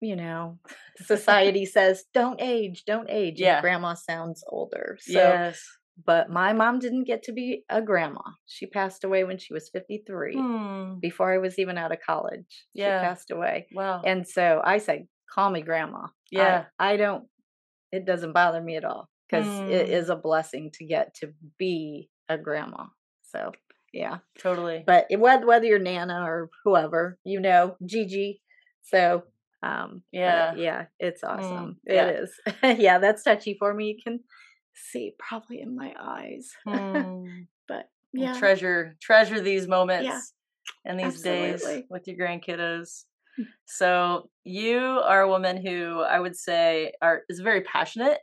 you 0.00 0.14
know, 0.16 0.58
society 1.04 1.64
says, 1.66 2.04
don't 2.14 2.40
age, 2.40 2.84
don't 2.86 3.08
age. 3.10 3.40
Yeah. 3.40 3.56
And 3.56 3.62
grandma 3.62 3.94
sounds 3.94 4.44
older. 4.48 4.98
So, 5.00 5.12
yes. 5.12 5.62
But 6.04 6.30
my 6.30 6.52
mom 6.52 6.78
didn't 6.78 7.04
get 7.04 7.22
to 7.24 7.32
be 7.32 7.64
a 7.68 7.82
grandma. 7.82 8.20
She 8.46 8.66
passed 8.66 9.04
away 9.04 9.24
when 9.24 9.38
she 9.38 9.52
was 9.52 9.68
53, 9.70 10.34
Hmm. 10.36 10.94
before 11.00 11.32
I 11.32 11.38
was 11.38 11.58
even 11.58 11.76
out 11.78 11.92
of 11.92 11.98
college. 12.00 12.64
Yeah. 12.74 13.00
She 13.02 13.06
passed 13.08 13.30
away. 13.30 13.66
Wow. 13.72 14.02
And 14.04 14.26
so 14.26 14.60
I 14.64 14.78
say, 14.78 15.06
call 15.34 15.50
me 15.50 15.62
grandma. 15.62 16.06
Yeah. 16.30 16.66
I, 16.78 16.96
don't, 16.96 17.24
it 17.92 18.04
doesn't 18.04 18.32
bother 18.32 18.60
me 18.60 18.76
at 18.76 18.84
all 18.84 19.08
because 19.28 19.46
it 19.70 19.86
Hmm. 19.86 19.92
is 19.92 20.08
a 20.08 20.16
blessing 20.16 20.70
to 20.74 20.84
get 20.84 21.14
to 21.16 21.32
be 21.58 22.08
a 22.28 22.38
grandma. 22.38 22.84
So, 23.32 23.52
yeah. 23.92 24.18
totally. 24.38 24.84
But 24.86 25.06
it- 25.10 25.18
whether, 25.20 25.46
whether 25.46 25.66
you're 25.66 25.78
Nana 25.78 26.22
or 26.24 26.50
whoever, 26.64 27.18
you 27.24 27.40
know, 27.40 27.76
Gigi. 27.84 28.40
So, 28.82 29.24
um, 29.62 30.02
Yeah. 30.12 30.54
yeah, 30.54 30.86
it's 30.98 31.24
awesome. 31.24 31.78
yeah. 31.86 32.06
It 32.06 32.20
is. 32.20 32.40
yeah, 32.80 32.98
that's 32.98 33.22
touchy 33.24 33.56
for 33.58 33.74
me. 33.74 33.86
You 33.88 33.96
can 34.02 34.20
see 34.90 35.14
probably 35.18 35.60
in 35.60 35.76
my 35.76 35.94
eyes. 36.00 36.50
Hmm. 36.66 37.24
But 37.68 37.90
yeah. 38.14 38.38
treasure 38.38 38.96
treasure 38.98 39.42
these 39.42 39.68
moments 39.68 40.32
and 40.86 40.98
these 40.98 41.20
days 41.20 41.62
with 41.90 42.08
your 42.08 42.16
grandkiddos. 42.16 43.04
Mm. 43.38 43.44
So 43.66 44.30
you 44.42 44.78
are 44.78 45.20
a 45.20 45.28
woman 45.28 45.62
who 45.62 46.00
I 46.00 46.18
would 46.18 46.34
say 46.34 46.92
are 47.02 47.24
is 47.28 47.40
very 47.40 47.60
passionate 47.60 48.20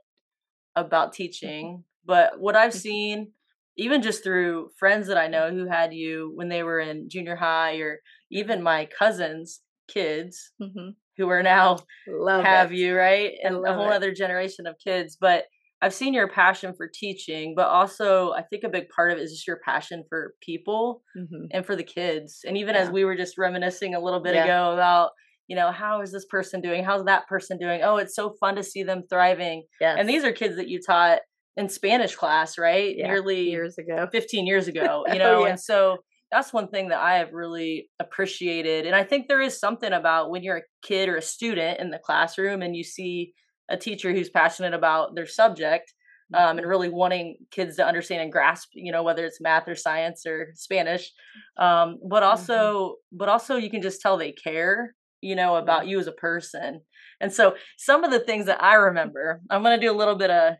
about 0.76 1.10
mm-hmm. 1.10 1.18
teaching. 1.18 1.84
But 2.06 2.40
what 2.40 2.56
I've 2.56 2.72
mm-hmm. 2.72 2.80
seen, 2.80 3.32
even 3.78 4.02
just 4.02 4.24
through 4.24 4.70
friends 4.80 5.08
that 5.10 5.18
I 5.18 5.26
mm-hmm. 5.26 5.32
know 5.32 5.52
who 5.52 5.70
had 5.70 5.94
you 5.94 6.32
when 6.34 6.50
they 6.50 6.64
were 6.64 6.80
in 6.80 7.08
junior 7.08 7.36
high, 7.36 7.76
or 7.76 8.00
even 8.32 8.64
my 8.64 8.88
cousins' 8.98 9.62
kids 9.88 10.54
hmm 10.60 10.90
who 11.18 11.30
are 11.30 11.44
now 11.44 11.78
Love 12.08 12.44
have 12.44 12.72
it. 12.72 12.78
you, 12.78 12.96
right? 12.96 13.32
And 13.44 13.66
a 13.66 13.74
whole 13.74 13.92
it. 13.92 13.96
other 13.96 14.14
generation 14.14 14.68
of 14.68 14.76
kids. 14.84 15.18
But 15.20 15.46
I've 15.86 15.94
seen 15.94 16.16
your 16.16 16.28
passion 16.28 16.74
for 16.76 16.88
teaching, 16.88 17.54
but 17.56 17.68
also 17.68 18.32
I 18.34 18.42
think 18.42 18.64
a 18.64 18.70
big 18.70 18.90
part 18.90 19.12
of 19.12 19.20
it 19.20 19.22
is 19.22 19.32
just 19.32 19.46
your 19.46 19.60
passion 19.64 20.04
for 20.10 20.34
people 20.42 21.04
Mhm. 21.16 21.48
and 21.52 21.64
for 21.64 21.76
the 21.76 21.84
kids. 21.84 22.40
And 22.48 22.58
even 22.58 22.76
as 22.76 22.90
we 22.90 23.06
were 23.06 23.16
just 23.16 23.38
reminiscing 23.38 23.94
a 23.94 24.00
little 24.00 24.20
bit 24.20 24.34
Yeah. 24.34 24.46
ago 24.46 24.74
about, 24.74 25.12
you 25.48 25.56
know, 25.56 25.70
how 25.72 26.02
is 26.02 26.12
this 26.12 26.26
person 26.26 26.60
doing? 26.60 26.84
How's 26.84 27.06
that 27.06 27.28
person 27.28 27.60
doing? 27.60 27.82
Oh, 27.84 27.98
it's 27.98 28.16
so 28.16 28.32
fun 28.40 28.56
to 28.56 28.64
see 28.64 28.82
them 28.82 29.04
thriving. 29.12 29.64
Yes. 29.80 29.98
And 30.00 30.10
these 30.10 30.24
are 30.24 30.32
kids 30.32 30.56
that 30.56 30.68
you 30.68 30.82
taught 30.82 31.20
in 31.56 31.70
Spanish 31.70 32.16
class, 32.16 32.58
right? 32.58 32.96
Yeah, 32.98 33.06
Nearly 33.08 33.42
years 33.52 33.78
ago. 33.78 34.08
15 34.12 34.48
years 34.48 34.68
ago, 34.68 35.06
you 35.08 35.14
Oh, 35.16 35.18
know? 35.20 35.44
yeah. 35.44 35.52
And 35.52 35.60
so 35.60 36.00
that's 36.32 36.52
one 36.52 36.68
thing 36.70 36.90
that 36.90 37.00
I 37.00 37.18
have 37.20 37.32
really 37.32 37.92
appreciated. 38.00 38.88
And 38.88 38.96
I 38.96 39.04
think 39.04 39.28
there 39.28 39.40
is 39.42 39.60
something 39.60 39.94
about 39.94 40.32
when 40.32 40.42
you're 40.42 40.58
a 40.58 40.64
kid 40.82 41.10
or 41.10 41.16
a 41.18 41.22
student 41.22 41.80
in 41.80 41.92
the 41.92 42.00
classroom 42.00 42.64
and 42.64 42.76
you 42.76 42.84
see 42.84 43.34
a 43.70 43.78
teacher 43.78 44.12
who's 44.14 44.30
passionate 44.30 44.74
about 44.74 45.16
their 45.16 45.26
subject 45.28 45.94
um, 46.34 46.58
Mm-hmm. 46.58 46.58
and 46.58 46.68
really 46.68 46.90
wanting 46.90 47.38
kids 47.52 47.76
to 47.78 47.86
understand 47.86 48.22
and 48.22 48.32
grasp, 48.32 48.70
you 48.74 48.92
know, 48.92 49.04
whether 49.04 49.26
it's 49.26 49.42
math 49.42 49.68
or 49.68 49.76
science 49.76 50.26
or 50.26 50.50
Spanish. 50.56 51.12
Um, 51.58 52.00
but 52.10 52.24
Mm-hmm. 52.24 52.32
also, 52.32 52.96
but 53.12 53.30
also 53.30 53.56
you 53.56 53.70
can 53.70 53.82
just 53.82 54.02
tell 54.02 54.18
they 54.18 54.32
care, 54.32 54.96
you 55.22 55.36
know, 55.36 55.56
about 55.56 55.88
you 55.88 56.00
as 56.00 56.08
a 56.08 56.12
person. 56.12 56.82
And 57.22 57.32
so 57.32 57.56
some 57.78 58.04
of 58.04 58.12
the 58.12 58.20
things 58.20 58.48
that 58.48 58.62
I 58.64 58.76
remember, 58.76 59.42
I'm 59.50 59.64
going 59.64 59.80
to 59.80 59.86
do 59.86 59.92
a 59.92 59.98
little 59.98 60.16
bit 60.16 60.30
of 60.32 60.56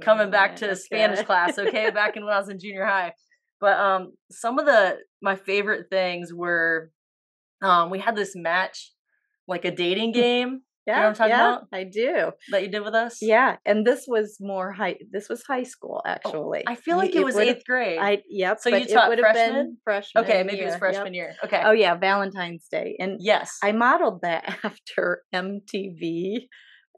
coming 0.00 0.30
back 0.30 0.56
to 0.56 0.66
Yeah, 0.66 0.74
Spanish 0.74 1.22
class, 1.22 1.58
okay, 1.58 1.90
back 1.90 2.16
in 2.16 2.24
when 2.24 2.34
I 2.34 2.38
was 2.38 2.48
in 2.48 2.58
junior 2.58 2.84
high. 2.86 3.12
But 3.60 3.78
um 3.80 4.12
some 4.30 4.58
of 4.58 4.66
the 4.66 4.98
my 5.22 5.34
favorite 5.36 5.86
things 5.90 6.32
were 6.32 6.90
um 7.62 7.90
we 7.90 7.98
had 7.98 8.16
this 8.16 8.32
match 8.36 8.92
like 9.48 9.64
a 9.64 9.70
dating 9.74 10.12
game 10.22 10.62
yeah, 10.86 11.00
what 11.00 11.06
I'm 11.06 11.14
talking 11.14 11.30
yeah, 11.30 11.56
about? 11.56 11.68
I 11.72 11.84
do. 11.84 12.32
that 12.50 12.62
you 12.62 12.68
did 12.68 12.82
with 12.84 12.94
us. 12.94 13.18
Yeah, 13.20 13.56
and 13.66 13.86
this 13.86 14.04
was 14.06 14.36
more 14.40 14.72
high. 14.72 14.96
This 15.10 15.28
was 15.28 15.42
high 15.42 15.64
school, 15.64 16.02
Oh, 16.04 16.08
actually. 16.08 16.64
I 16.66 16.76
feel 16.76 16.96
like 16.96 17.14
You- 17.14 17.22
it 17.22 17.24
was 17.24 17.36
eighth 17.36 17.64
grade. 17.66 17.98
I 17.98 18.22
yep. 18.28 18.60
So 18.60 18.70
you 18.70 18.86
taught 18.86 19.06
it 19.06 19.08
would 19.10 19.24
have 19.24 19.34
been 19.34 19.52
freshman? 19.52 19.76
freshman. 19.84 20.24
okay, 20.24 20.42
maybe 20.42 20.60
it 20.60 20.66
was 20.66 20.76
freshman 20.76 21.12
yep. 21.12 21.14
year. 21.14 21.36
Okay. 21.44 21.62
Oh 21.64 21.72
yeah, 21.72 21.96
Valentine's 21.96 22.68
Day, 22.68 22.96
and 22.98 23.16
yes. 23.20 23.58
I 23.62 23.72
modeled 23.72 24.22
that 24.22 24.58
after 24.64 25.22
MTV. 25.34 26.48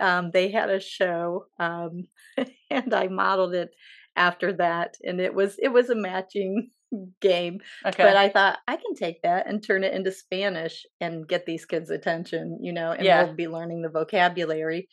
Um, 0.01 0.31
they 0.33 0.51
had 0.51 0.71
a 0.71 0.79
show, 0.79 1.47
um, 1.59 2.05
and 2.71 2.95
I 2.95 3.09
modeled 3.09 3.55
it 3.55 3.71
after 4.15 4.53
that, 4.55 4.97
and 5.03 5.21
it 5.21 5.35
was 5.35 5.57
it 5.61 5.69
was 5.69 5.91
a 5.91 5.95
matching 5.97 6.71
game. 7.21 7.61
okay. 7.87 8.03
But 8.03 8.17
I 8.17 8.29
thought 8.29 8.59
I 8.69 8.77
can 8.77 8.95
take 8.95 9.23
that 9.23 9.47
and 9.47 9.63
turn 9.63 9.85
it 9.85 9.95
into 9.95 10.11
Spanish 10.13 10.87
and 11.01 11.27
get 11.29 11.47
these 11.47 11.65
kids' 11.67 11.91
attention, 11.91 12.59
you 12.63 12.73
know, 12.73 12.93
and 12.93 13.05
Yeah. 13.05 13.25
they'll 13.25 13.35
be 13.35 13.49
learning 13.49 13.83
the 13.83 13.89
vocabulary. 13.91 14.89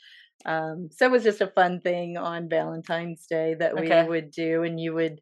Um, 0.46 0.90
so 0.92 1.06
it 1.08 1.12
was 1.12 1.24
just 1.24 1.42
a 1.42 1.48
fun 1.48 1.82
thing 1.82 2.18
on 2.18 2.50
Valentine's 2.50 3.25
Day 3.28 3.56
that 3.56 3.78
we 3.78 3.88
Okay. 3.88 4.04
would 4.04 4.32
do, 4.32 4.64
and 4.64 4.80
you 4.80 4.94
would 4.94 5.20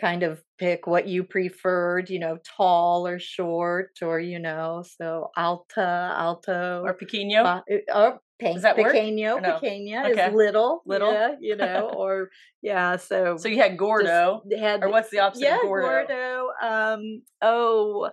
kind 0.00 0.22
of 0.22 0.42
pick 0.58 0.86
what 0.86 1.06
you 1.06 1.22
preferred, 1.24 2.08
you 2.10 2.18
know, 2.18 2.38
tall 2.56 3.06
or 3.06 3.18
short, 3.18 3.90
or 4.02 4.18
you 4.20 4.38
know, 4.38 4.82
so 4.98 5.30
alta, 5.36 6.14
alto, 6.16 6.82
or 6.84 6.96
Pequeño. 6.96 7.42
ba- 7.44 7.64
or 7.94 8.20
pe- 8.42 8.52
Does 8.54 8.62
that 8.62 8.76
pequeño, 8.76 9.40
no? 9.40 9.58
pequeña 9.60 10.10
Okay. 10.10 10.28
is 10.28 10.34
little, 10.34 10.82
Little? 10.86 11.12
yeah, 11.12 11.34
you 11.40 11.56
know, 11.56 11.90
or 11.96 12.30
yeah, 12.60 12.96
so 12.96 13.36
so 13.36 13.48
you 13.48 13.58
had 13.58 13.76
Gordo. 13.76 14.42
had 14.58 14.82
Or 14.82 14.88
what's 14.90 15.10
the 15.10 15.20
opposite 15.20 15.44
yeah, 15.44 15.56
of 15.56 15.62
Gordo? 15.62 15.86
Gordo. 16.06 16.48
Um, 16.62 17.22
oh, 17.40 18.10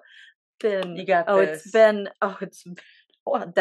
been 0.60 0.96
You 0.96 1.06
got 1.06 1.26
oh, 1.28 1.38
this. 1.46 1.64
it's 1.64 1.72
been 1.72 2.10
oh, 2.22 2.38
it's 2.42 2.64
been, 2.64 2.76
what, 3.24 3.44
Okay. 3.44 3.54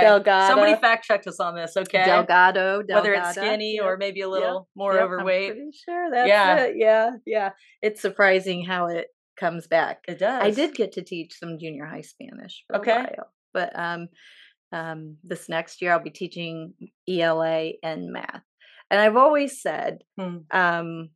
Delgado. 0.00 0.48
Somebody 0.48 0.74
fact 0.80 1.04
checked 1.04 1.26
us 1.26 1.40
on 1.40 1.54
this, 1.54 1.76
okay? 1.76 2.04
Delgado, 2.04 2.82
Whether 2.88 3.12
it's 3.14 3.30
skinny 3.32 3.74
yep, 3.76 3.84
or 3.84 3.96
maybe 3.96 4.22
a 4.22 4.28
little 4.28 4.68
more 4.74 4.94
yep, 4.94 5.02
overweight. 5.04 5.50
I'm 5.50 5.56
pretty 5.56 5.70
sure 5.84 6.10
that's 6.10 6.28
Yeah. 6.28 6.56
it. 6.64 6.76
Yeah, 6.76 7.10
yeah. 7.26 7.50
It's 7.82 8.00
surprising 8.00 8.64
how 8.64 8.86
it 8.86 9.08
comes 9.36 9.66
back. 9.66 10.04
It 10.08 10.18
does. 10.18 10.42
I 10.42 10.50
did 10.50 10.74
get 10.74 10.92
to 10.92 11.02
teach 11.02 11.38
some 11.38 11.58
junior 11.58 11.84
high 11.84 12.00
Spanish 12.00 12.64
for 12.66 12.76
Okay. 12.76 12.92
a 12.92 12.96
while, 12.96 13.32
but 13.52 13.78
um, 13.78 14.08
um, 14.76 15.16
this 15.24 15.48
next 15.48 15.80
year 15.80 15.92
I'll 15.92 16.02
be 16.02 16.10
teaching 16.10 16.74
ELA 17.08 17.72
and 17.82 18.12
math, 18.12 18.42
and 18.90 19.00
I've 19.00 19.16
always 19.16 19.62
said 19.62 19.98
Hmm. 20.18 20.38
um, 20.50 21.10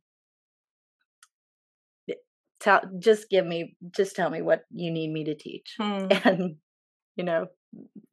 tell 2.59 2.81
just 2.99 3.29
give 3.29 3.45
me 3.45 3.75
just 3.95 4.15
tell 4.15 4.29
me 4.29 4.41
what 4.41 4.63
you 4.71 4.91
need 4.91 5.11
me 5.11 5.23
to 5.25 5.35
teach 5.35 5.75
Hmm. 5.81 6.07
and 6.23 6.55
you 7.15 7.23
know 7.23 7.47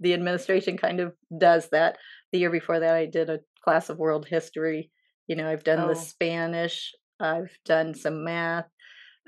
the 0.00 0.14
administration 0.14 0.76
kind 0.76 1.00
of 1.00 1.12
does 1.36 1.68
that 1.70 1.96
the 2.32 2.38
year 2.38 2.50
before 2.50 2.80
that 2.80 2.94
i 2.94 3.06
did 3.06 3.28
a 3.30 3.40
class 3.64 3.88
of 3.90 3.98
world 3.98 4.26
history 4.26 4.90
you 5.26 5.36
know 5.36 5.48
i've 5.48 5.64
done 5.64 5.80
Oh. 5.80 5.88
the 5.88 5.96
spanish 5.96 6.92
i've 7.20 7.56
done 7.64 7.94
some 7.94 8.24
math 8.24 8.66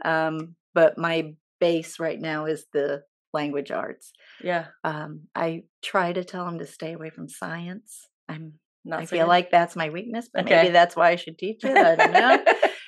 um, 0.05 0.57
but 0.75 0.97
my 0.97 1.35
base 1.61 1.99
right 2.01 2.19
now 2.19 2.47
is 2.47 2.65
the 2.73 3.03
language 3.33 3.71
arts 3.71 4.13
Yeah. 4.43 4.67
um, 4.85 5.23
i 5.35 5.63
try 5.83 6.13
to 6.13 6.25
tell 6.25 6.45
them 6.45 6.59
to 6.59 6.67
stay 6.67 6.93
away 6.95 7.11
from 7.11 7.29
science 7.29 8.09
i'm 8.29 8.55
Not 8.85 9.01
i 9.01 9.05
so 9.05 9.11
feel 9.17 9.27
good. 9.27 9.29
like 9.37 9.51
that's 9.51 9.77
my 9.77 9.91
weakness 9.91 10.29
but 10.33 10.45
Okay. 10.45 10.57
maybe 10.63 10.73
that's 10.73 10.97
why 10.97 11.11
i 11.11 11.17
should 11.17 11.39
teach 11.39 11.65
it 11.65 11.77
i 11.77 11.95
don't 11.97 12.13
know 12.13 12.45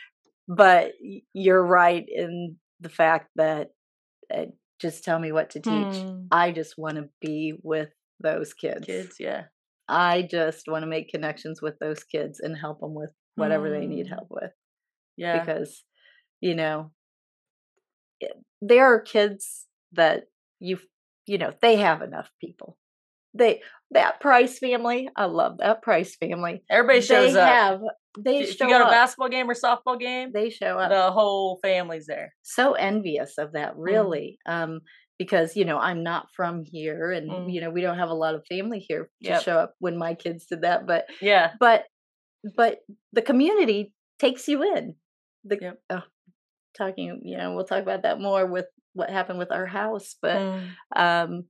but 0.49 0.93
you're 1.33 1.65
right 1.65 2.05
in 2.09 2.57
the 2.81 2.89
fact 2.89 3.29
that 3.37 3.69
uh, 4.35 4.47
just 4.81 5.05
tell 5.05 5.19
me 5.19 5.31
what 5.33 5.51
to 5.51 5.61
teach 5.61 5.97
Hmm. 5.97 6.25
I 6.33 6.51
just 6.51 6.75
want 6.77 6.97
to 6.97 7.09
be 7.21 7.55
with 7.63 7.91
those 8.21 8.53
kids. 8.55 8.87
Kids, 8.87 9.17
yeah. 9.21 9.45
I 9.89 10.23
just 10.29 10.67
want 10.67 10.83
to 10.83 10.89
make 10.89 11.09
connections 11.11 11.61
with 11.63 11.75
those 11.79 12.03
kids 12.05 12.41
and 12.41 12.57
help 12.57 12.81
them 12.81 12.95
with 12.95 13.13
whatever 13.37 13.71
they 13.71 13.87
need 13.87 14.07
Mm. 14.07 14.11
help 14.11 14.29
with 14.31 14.51
Yeah. 15.17 15.39
because 15.39 15.85
you 16.41 16.55
know 16.57 16.91
it- 18.21 18.37
there 18.61 18.87
are 18.87 19.01
kids 19.01 19.67
that 19.93 20.25
you 20.63 20.79
you 21.27 21.39
know 21.39 21.53
they 21.61 21.77
have 21.77 22.03
enough 22.03 22.31
people. 22.41 22.77
They 23.35 23.63
that 23.93 24.21
Price 24.21 24.59
family, 24.59 25.09
I 25.17 25.25
love 25.25 25.59
that 25.59 25.83
Price 25.83 26.17
family. 26.17 26.63
Everybody 26.71 27.01
shows 27.01 27.35
up. 27.35 27.35
they 27.35 27.41
up. 27.41 27.49
have 27.49 27.81
they 28.19 28.39
if 28.41 28.57
show 28.57 28.67
you 28.67 28.73
go 28.73 28.79
to 28.79 28.87
a 28.89 28.91
basketball 28.91 29.29
game 29.31 29.49
or 29.51 29.55
softball 29.55 29.99
game, 29.99 30.33
they 30.35 30.51
show 30.51 30.79
up. 30.79 30.91
the 30.91 31.11
whole 31.11 31.59
family's 31.63 32.07
there. 32.07 32.35
so 32.43 32.75
envious 32.75 33.39
of 33.39 33.53
that 33.53 33.73
Mm. 33.75 33.79
really 33.79 34.39
um 34.47 34.81
because 35.19 35.57
you 35.57 35.65
know 35.65 35.79
i'm 35.79 36.03
not 36.03 36.27
from 36.37 36.65
here 36.65 37.11
and 37.13 37.31
Mm. 37.31 37.53
you 37.53 37.61
know 37.61 37.71
we 37.71 37.81
don't 37.81 37.99
have 37.99 38.11
a 38.11 38.15
lot 38.15 38.35
of 38.35 38.45
family 38.49 38.81
here 38.81 39.05
to 39.25 39.29
Yep. 39.31 39.43
show 39.43 39.57
up 39.59 39.75
when 39.79 39.97
my 39.97 40.15
kids 40.15 40.47
did 40.47 40.63
that 40.63 40.87
but 40.87 41.07
Yeah. 41.21 41.53
but 41.61 41.85
but 42.57 42.81
the 43.13 43.23
community 43.23 43.93
takes 44.19 44.49
you 44.49 44.63
in 44.77 44.95
the 45.45 45.59
Yep. 45.61 45.79
oh, 45.91 46.03
talking 46.77 47.21
you 47.25 47.37
know 47.39 47.55
we'll 47.55 47.65
talk 47.65 47.83
about 47.83 48.03
that 48.03 48.21
more 48.21 48.47
with 48.47 48.67
what 48.95 49.11
happened 49.11 49.39
with 49.39 49.53
our 49.53 49.67
house 49.67 50.17
but 50.23 50.37
Mm. 50.41 50.69
um 50.97 51.45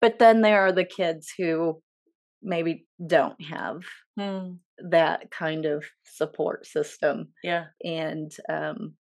but 0.00 0.18
then 0.18 0.42
there 0.42 0.60
are 0.66 0.72
the 0.72 0.84
kids 0.84 1.32
who 1.38 1.82
maybe 2.42 2.86
don't 3.06 3.40
have 3.42 3.82
Hmm. 4.18 4.54
that 4.90 5.30
kind 5.30 5.64
of 5.66 5.84
support 6.04 6.66
system 6.66 7.32
Yeah. 7.42 7.66
and 7.82 8.30
um, 8.48 8.96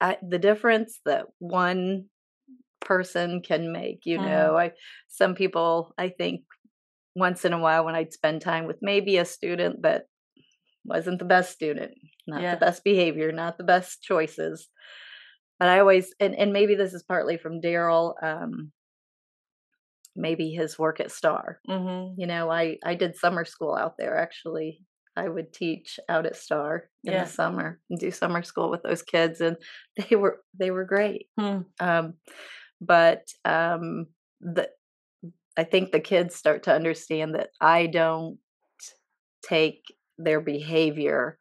I, 0.00 0.18
the 0.26 0.38
difference 0.38 1.00
that 1.04 1.26
one 1.38 2.06
person 2.80 3.42
can 3.42 3.72
make 3.72 4.04
you 4.06 4.18
Mhm. 4.18 4.24
know 4.24 4.56
i 4.58 4.72
some 5.08 5.34
people 5.36 5.94
i 5.98 6.08
think 6.08 6.42
once 7.14 7.44
in 7.44 7.52
a 7.52 7.58
while 7.58 7.84
when 7.84 7.94
i'd 7.94 8.12
spend 8.12 8.42
time 8.42 8.66
with 8.66 8.78
maybe 8.82 9.18
a 9.18 9.24
student 9.24 9.82
that 9.82 10.06
wasn't 10.84 11.18
the 11.20 11.24
best 11.24 11.52
student 11.52 11.92
not 12.26 12.42
Yeah. 12.42 12.54
the 12.54 12.60
best 12.60 12.84
behavior 12.84 13.32
not 13.32 13.58
the 13.58 13.64
best 13.64 14.02
choices 14.02 14.68
but 15.62 15.70
i 15.70 15.78
always 15.80 16.14
and, 16.20 16.34
and 16.36 16.52
maybe 16.52 16.74
this 16.74 16.94
is 16.94 17.04
partly 17.04 17.38
from 17.38 17.62
daryl 17.62 18.14
um, 18.24 18.72
maybe 20.14 20.50
his 20.50 20.78
work 20.78 21.00
at 21.00 21.10
star 21.10 21.60
Mm-hmm. 21.68 22.20
you 22.20 22.26
know 22.26 22.50
i 22.50 22.76
i 22.84 22.94
did 22.94 23.16
summer 23.16 23.44
school 23.44 23.74
out 23.74 23.96
there 23.98 24.16
actually 24.16 24.84
i 25.16 25.28
would 25.28 25.52
teach 25.52 26.00
out 26.08 26.26
at 26.26 26.36
star 26.36 26.90
in 27.04 27.14
Yeah. 27.14 27.24
the 27.24 27.30
summer 27.30 27.80
and 27.90 27.98
do 27.98 28.10
summer 28.10 28.42
school 28.42 28.70
with 28.70 28.82
those 28.82 29.02
kids 29.02 29.40
and 29.40 29.56
they 29.96 30.16
were 30.16 30.42
they 30.58 30.70
were 30.70 30.84
great 30.84 31.28
Hmm. 31.38 31.60
um 31.80 32.14
but 32.80 33.26
um 33.44 34.08
the 34.40 34.70
i 35.56 35.64
think 35.64 35.92
the 35.92 36.00
kids 36.00 36.34
start 36.34 36.64
to 36.64 36.74
understand 36.74 37.34
that 37.36 37.50
i 37.60 37.86
don't 37.86 38.38
take 39.42 39.82
their 40.18 40.40
behavior 40.40 41.38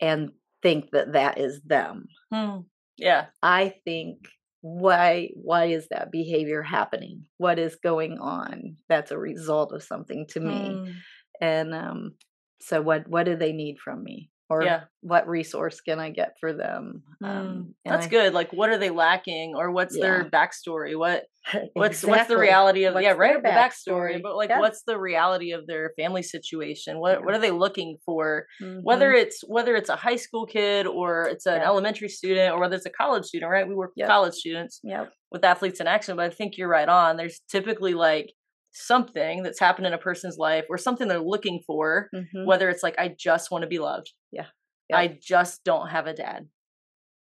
and 0.00 0.32
think 0.62 0.90
that 0.92 1.14
that 1.14 1.38
is 1.38 1.60
them 1.62 2.06
Hmm. 2.32 2.60
Yeah. 2.96 3.26
i 3.42 3.74
think 3.84 4.28
why 4.62 5.30
why 5.34 5.66
is 5.66 5.88
that 5.88 6.10
behavior 6.10 6.62
happening 6.62 7.26
what 7.38 7.58
is 7.58 7.76
going 7.76 8.18
on 8.18 8.76
that's 8.88 9.10
a 9.10 9.18
result 9.18 9.72
of 9.72 9.82
something 9.82 10.26
to 10.28 10.40
me 10.40 10.82
Hmm. 10.84 11.00
and 11.40 11.74
um 11.74 12.14
so 12.60 12.80
what 12.82 13.06
what 13.08 13.24
do 13.26 13.36
they 13.36 13.52
need 13.52 13.78
from 13.78 14.02
me 14.02 14.30
or 14.48 14.62
Yeah. 14.62 14.82
what 15.00 15.28
resource 15.28 15.80
can 15.80 15.98
i 15.98 16.10
get 16.10 16.34
for 16.40 16.52
them 16.52 17.02
Mm. 17.22 17.26
um 17.28 17.74
That's 17.84 18.06
I- 18.06 18.10
good. 18.10 18.34
Like, 18.34 18.52
what 18.52 18.68
are 18.68 18.76
they 18.78 18.90
lacking, 18.90 19.54
or 19.56 19.70
what's 19.70 19.98
their 19.98 20.24
backstory? 20.24 20.98
What 20.98 21.24
what's 21.72 22.04
what's 22.04 22.28
the 22.28 22.36
reality 22.36 22.84
of 22.84 22.92
What's 22.94 23.04
yeah 23.04 23.12
their 23.14 23.18
right 23.20 23.42
the 23.42 23.48
backstory? 23.48 24.16
backstory? 24.16 24.22
But 24.22 24.36
like, 24.36 24.50
Yeah. 24.50 24.60
what's 24.60 24.82
the 24.82 24.98
reality 24.98 25.52
of 25.52 25.66
their 25.66 25.92
family 25.96 26.22
situation? 26.22 26.98
What 26.98 27.24
what 27.24 27.34
are 27.34 27.38
they 27.38 27.50
looking 27.52 27.96
for? 28.04 28.46
Whether 28.60 29.12
Mhm. 29.12 29.22
it's 29.22 29.40
whether 29.48 29.74
it's 29.76 29.88
a 29.88 29.96
high 29.96 30.16
school 30.16 30.44
kid 30.46 30.86
or 30.86 31.26
it's 31.28 31.46
an 31.46 31.60
Yeah. 31.62 31.66
elementary 31.66 32.08
student 32.10 32.52
or 32.54 32.60
whether 32.60 32.76
it's 32.76 32.86
a 32.86 32.90
college 32.90 33.24
student, 33.24 33.50
right? 33.50 33.66
We 33.66 33.74
work 33.74 33.90
with 33.96 34.02
Yep. 34.02 34.08
college 34.08 34.34
students 34.34 34.80
yep 34.84 35.10
with 35.32 35.42
athletes 35.44 35.80
in 35.80 35.86
action, 35.86 36.16
but 36.16 36.26
I 36.26 36.30
think 36.34 36.56
you're 36.58 36.68
right 36.68 36.88
on. 36.88 37.16
There's 37.16 37.40
typically 37.48 37.94
like 37.94 38.32
something 38.78 39.42
that's 39.42 39.58
happened 39.60 39.86
in 39.86 39.92
a 39.94 39.98
person's 39.98 40.36
life 40.38 40.64
or 40.68 40.76
something 40.78 41.08
they're 41.08 41.18
looking 41.20 41.62
for, 41.66 42.08
mhm, 42.14 42.44
whether 42.44 42.68
it's 42.68 42.82
like 42.82 42.98
I 42.98 43.08
just 43.18 43.50
want 43.50 43.62
to 43.62 43.68
be 43.68 43.78
loved. 43.78 44.12
Yeah. 44.32 44.46
I 44.92 45.18
just 45.20 45.64
don't 45.64 45.88
have 45.88 46.06
a 46.06 46.14
dad. 46.14 46.48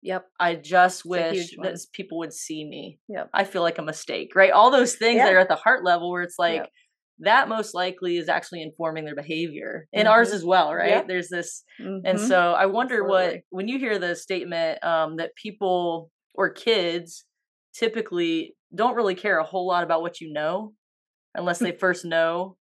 yep 0.02 0.26
I 0.40 0.56
just 0.56 1.06
a 1.06 1.10
wish 1.10 1.56
that 1.62 1.78
people 1.94 2.18
would 2.20 2.34
see 2.34 2.66
me. 2.66 3.00
Yep. 3.08 3.30
I 3.34 3.44
feel 3.44 3.62
like 3.62 3.78
a 3.78 3.84
mistake, 3.84 4.30
right? 4.36 4.52
All 4.52 4.72
those 4.72 4.96
things 4.96 5.18
Yeah. 5.18 5.26
that 5.26 5.34
are 5.36 5.40
at 5.40 5.48
the 5.50 5.56
heart 5.56 5.84
level 5.84 6.10
where 6.12 6.24
it's 6.24 6.40
like 6.40 6.62
Yep. 6.62 6.70
that 7.20 7.48
most 7.50 7.76
likely 7.76 8.18
is 8.18 8.28
actually 8.30 8.64
informing 8.64 9.06
their 9.06 9.14
behavior 9.16 9.88
and 9.94 10.08
ours 10.08 10.32
Mhm. 10.32 10.34
as 10.38 10.44
well, 10.44 10.74
right? 10.74 10.90
Yep. 10.90 11.08
There's 11.08 11.30
this, 11.30 11.64
and 11.78 12.04
mhm, 12.06 12.28
so 12.28 12.54
I 12.54 12.66
wonder 12.66 13.04
what 13.04 13.42
when 13.52 13.68
you 13.68 13.78
hear 13.78 14.00
the 14.00 14.16
statement 14.16 14.84
um, 14.84 15.18
that 15.18 15.36
people 15.36 16.10
or 16.34 16.50
kids 16.50 17.26
typically 17.74 18.56
don't 18.74 18.96
really 18.96 19.16
care 19.16 19.38
a 19.38 19.44
whole 19.44 19.68
lot 19.68 19.84
about 19.84 20.02
what 20.02 20.20
you 20.22 20.34
know 20.34 20.74
unless 21.36 21.60
they 21.60 21.72
first 21.86 22.06
know 22.06 22.58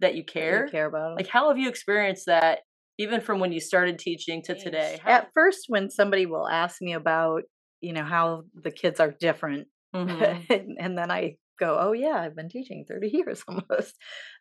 that 0.00 0.14
you 0.14 0.24
care. 0.24 0.66
you 0.66 0.70
care 0.72 0.86
about 0.86 1.12
'em. 1.12 1.16
Like, 1.16 1.28
how 1.28 1.48
have 1.48 1.58
you 1.58 1.68
experienced 1.68 2.26
that, 2.26 2.60
even 2.98 3.20
from 3.20 3.38
when 3.40 3.52
you 3.52 3.60
started 3.60 3.98
teaching 3.98 4.42
to 4.42 4.54
today? 4.54 4.98
How- 5.02 5.10
at 5.12 5.30
first 5.34 5.66
when 5.68 5.90
somebody 5.90 6.26
will 6.26 6.48
ask 6.48 6.80
me 6.82 6.92
about 6.94 7.42
you 7.80 7.92
know 7.92 8.04
how 8.04 8.44
the 8.54 8.70
kids 8.70 9.00
are 9.00 9.10
different 9.10 9.66
Mhm. 9.94 10.46
and, 10.50 10.76
and 10.78 10.96
then 10.98 11.10
I 11.10 11.36
go, 11.58 11.76
oh 11.78 11.92
yeah, 11.92 12.16
I've 12.16 12.34
been 12.36 12.48
teaching 12.48 12.84
30 12.88 13.08
years 13.12 13.44
almost. 13.46 13.94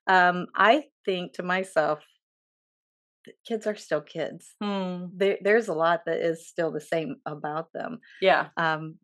Um, 0.08 0.48
I 0.56 0.86
think 1.06 1.34
to 1.34 1.44
myself, 1.44 2.00
kids 3.46 3.68
are 3.68 3.76
still 3.76 4.02
kids. 4.02 4.56
Hmm. 4.62 5.06
There, 5.16 5.38
there's 5.42 5.68
a 5.68 5.74
lot 5.74 6.02
that 6.06 6.18
is 6.22 6.48
still 6.48 6.72
the 6.72 6.82
same 6.82 7.18
about 7.26 7.72
them. 7.74 8.00
Yeah. 8.22 8.48
Um, 8.58 8.96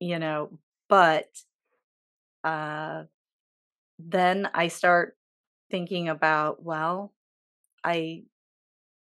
you 0.00 0.18
know, 0.18 0.58
but 0.88 1.26
uh, 2.44 3.04
then 3.98 4.48
I 4.54 4.68
start 4.68 5.16
thinking 5.70 6.08
about, 6.08 6.62
well, 6.62 7.14
I 7.84 8.24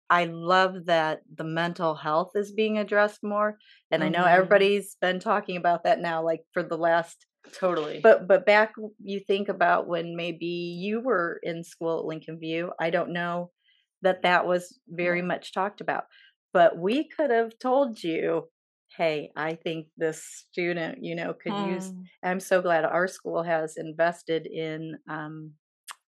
I 0.09 0.25
love 0.25 0.85
that 0.85 1.21
the 1.33 1.43
mental 1.45 1.95
health 1.95 2.31
is 2.35 2.51
being 2.51 2.77
addressed 2.77 3.23
more. 3.23 3.57
And 3.91 4.03
I 4.03 4.09
know 4.09 4.25
Mhm. 4.25 4.31
everybody's 4.31 4.95
been 4.95 5.19
talking 5.19 5.55
about 5.57 5.83
that 5.83 5.99
now, 5.99 6.21
like 6.23 6.45
for 6.53 6.63
the 6.63 6.77
last 6.77 7.25
Totally. 7.53 8.01
but 8.01 8.27
but 8.27 8.45
back 8.45 8.73
you 8.99 9.19
think 9.19 9.49
about 9.49 9.87
when 9.87 10.15
maybe 10.15 10.45
you 10.45 10.99
were 11.01 11.39
in 11.43 11.63
school 11.63 11.99
at 11.99 12.05
Lincoln 12.05 12.39
View. 12.39 12.71
I 12.79 12.89
don't 12.91 13.13
know 13.13 13.51
that 14.03 14.23
that 14.23 14.45
was 14.45 14.79
very 14.89 15.21
much 15.21 15.53
talked 15.53 15.81
about, 15.81 16.05
but 16.53 16.77
we 16.77 17.07
could 17.09 17.31
have 17.31 17.57
told 17.59 18.03
you, 18.03 18.49
"Hey, 19.01 19.31
I 19.35 19.55
think 19.55 19.87
this 19.97 20.23
student, 20.23 21.03
you 21.03 21.15
know, 21.15 21.33
could 21.33 21.57
use." 21.57 21.89
Hmm. 21.89 22.01
I'm 22.23 22.39
so 22.39 22.61
glad 22.61 22.85
our 22.85 23.07
school 23.07 23.41
has 23.43 23.77
invested 23.77 24.45
in 24.45 24.99
um, 25.09 25.53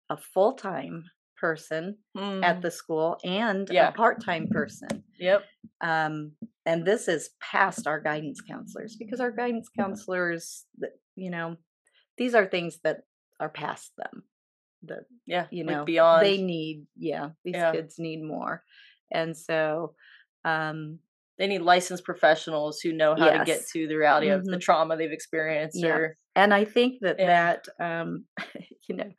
a 0.09 0.17
full 0.17 0.53
time 0.53 1.05
person 1.37 1.97
Hmm. 2.15 2.43
at 2.43 2.61
the 2.61 2.71
school 2.71 3.17
and 3.23 3.69
Yeah. 3.71 3.89
a 3.89 3.91
part 3.91 4.21
time 4.23 4.47
person 4.47 5.03
Yep. 5.19 5.45
um, 5.81 6.31
and 6.65 6.85
this 6.85 7.07
is 7.07 7.31
past 7.41 7.87
our 7.87 7.99
guidance 7.99 8.39
counselors 8.41 8.95
because 8.95 9.19
our 9.19 9.31
guidance 9.31 9.67
counselors 9.69 10.65
you 11.15 11.29
know 11.29 11.57
these 12.17 12.35
are 12.35 12.45
things 12.47 12.79
that 12.83 12.97
are 13.39 13.49
past 13.49 13.91
them 13.97 14.23
that 14.83 15.03
Yeah. 15.25 15.47
you 15.51 15.63
like 15.63 15.75
know 15.77 15.85
beyond. 15.85 16.21
they 16.25 16.37
need 16.37 16.85
yeah 16.95 17.31
these 17.43 17.55
Yeah. 17.55 17.71
kids 17.71 17.99
need 17.99 18.21
more 18.23 18.63
and 19.11 19.35
so 19.35 19.95
um 20.45 20.99
they 21.37 21.47
need 21.47 21.61
licensed 21.61 22.03
professionals 22.05 22.79
who 22.81 22.93
know 22.93 23.15
how 23.15 23.31
to 23.31 23.39
get 23.39 23.65
to 23.73 23.87
the 23.87 23.95
reality 23.95 24.29
of 24.29 24.45
the 24.49 24.57
Mhm. 24.57 24.61
trauma 24.61 24.97
they've 24.97 25.11
experienced 25.11 25.79
Yeah. 25.79 25.93
or 25.95 26.17
and 26.35 26.53
i 26.53 26.65
think 26.65 26.99
that 27.01 27.17
Yeah. 27.19 27.27
that 27.27 27.65
um 27.79 28.25
you 28.89 28.95
know 28.95 29.11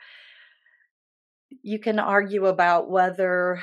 you 1.62 1.78
can 1.78 1.98
argue 1.98 2.46
about 2.46 2.90
whether 2.90 3.62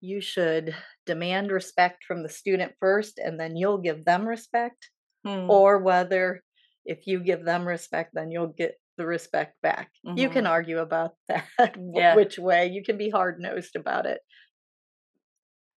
you 0.00 0.20
should 0.20 0.74
demand 1.06 1.50
respect 1.50 2.04
from 2.04 2.22
the 2.22 2.28
student 2.28 2.72
first 2.80 3.18
and 3.18 3.38
then 3.40 3.56
you'll 3.56 3.78
give 3.78 4.04
them 4.04 4.26
respect 4.26 4.90
Hmm. 5.24 5.50
or 5.50 5.78
whether 5.78 6.42
if 6.84 7.06
you 7.06 7.20
give 7.22 7.44
them 7.44 7.66
respect 7.66 8.10
then 8.14 8.30
you'll 8.30 8.54
get 8.56 8.76
the 8.98 9.06
respect 9.06 9.60
back 9.62 9.90
you 10.16 10.28
Mhm. 10.28 10.32
can 10.32 10.46
argue 10.46 10.78
about 10.78 11.16
that 11.28 11.76
Yeah. 11.76 12.14
which 12.16 12.38
way 12.38 12.66
you 12.68 12.82
can 12.84 12.96
be 12.96 13.10
hard 13.10 13.40
nosed 13.40 13.76
about 13.76 14.06
it 14.06 14.20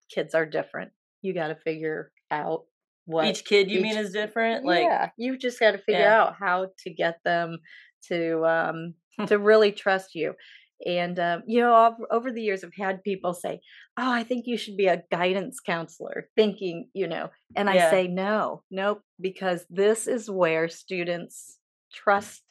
kids 0.10 0.34
are 0.36 0.46
different 0.46 0.92
you 1.22 1.34
got 1.34 1.48
to 1.50 1.56
figure 1.56 2.12
out 2.32 2.64
what 3.06 3.26
Each 3.28 3.44
kid 3.44 3.70
you 3.72 3.78
each- 3.80 3.84
mean 3.84 3.98
is 3.98 4.12
different. 4.12 4.66
Like 4.66 4.84
yeah 4.84 5.10
you 5.18 5.38
just 5.38 5.60
got 5.60 5.72
to 5.72 5.78
figure 5.80 6.02
Yeah. 6.02 6.22
out 6.22 6.36
how 6.40 6.68
to 6.84 6.90
get 6.94 7.20
them 7.24 7.60
to 8.08 8.46
um 8.46 8.94
to 9.28 9.38
really 9.38 9.72
trust 9.72 10.16
you 10.16 10.34
and 10.86 11.20
um, 11.20 11.44
you 11.46 11.60
know 11.60 11.74
ov- 11.74 12.06
over 12.10 12.32
the 12.32 12.42
years 12.42 12.64
i've 12.64 12.74
had 12.74 13.04
people 13.04 13.34
say 13.34 13.60
oh 13.98 14.10
i 14.14 14.24
think 14.24 14.46
you 14.48 14.56
should 14.58 14.78
be 14.78 14.86
a 14.88 15.04
guidance 15.12 15.60
counselor 15.60 16.30
thinking 16.38 16.88
you 16.94 17.06
know 17.06 17.30
and 17.58 17.70
i 17.70 17.76
Yeah. 17.76 17.90
say 17.90 18.08
no 18.08 18.64
nope 18.72 19.02
because 19.20 19.66
this 19.70 20.08
is 20.08 20.30
where 20.30 20.70
students 20.70 21.58
trust 21.92 22.44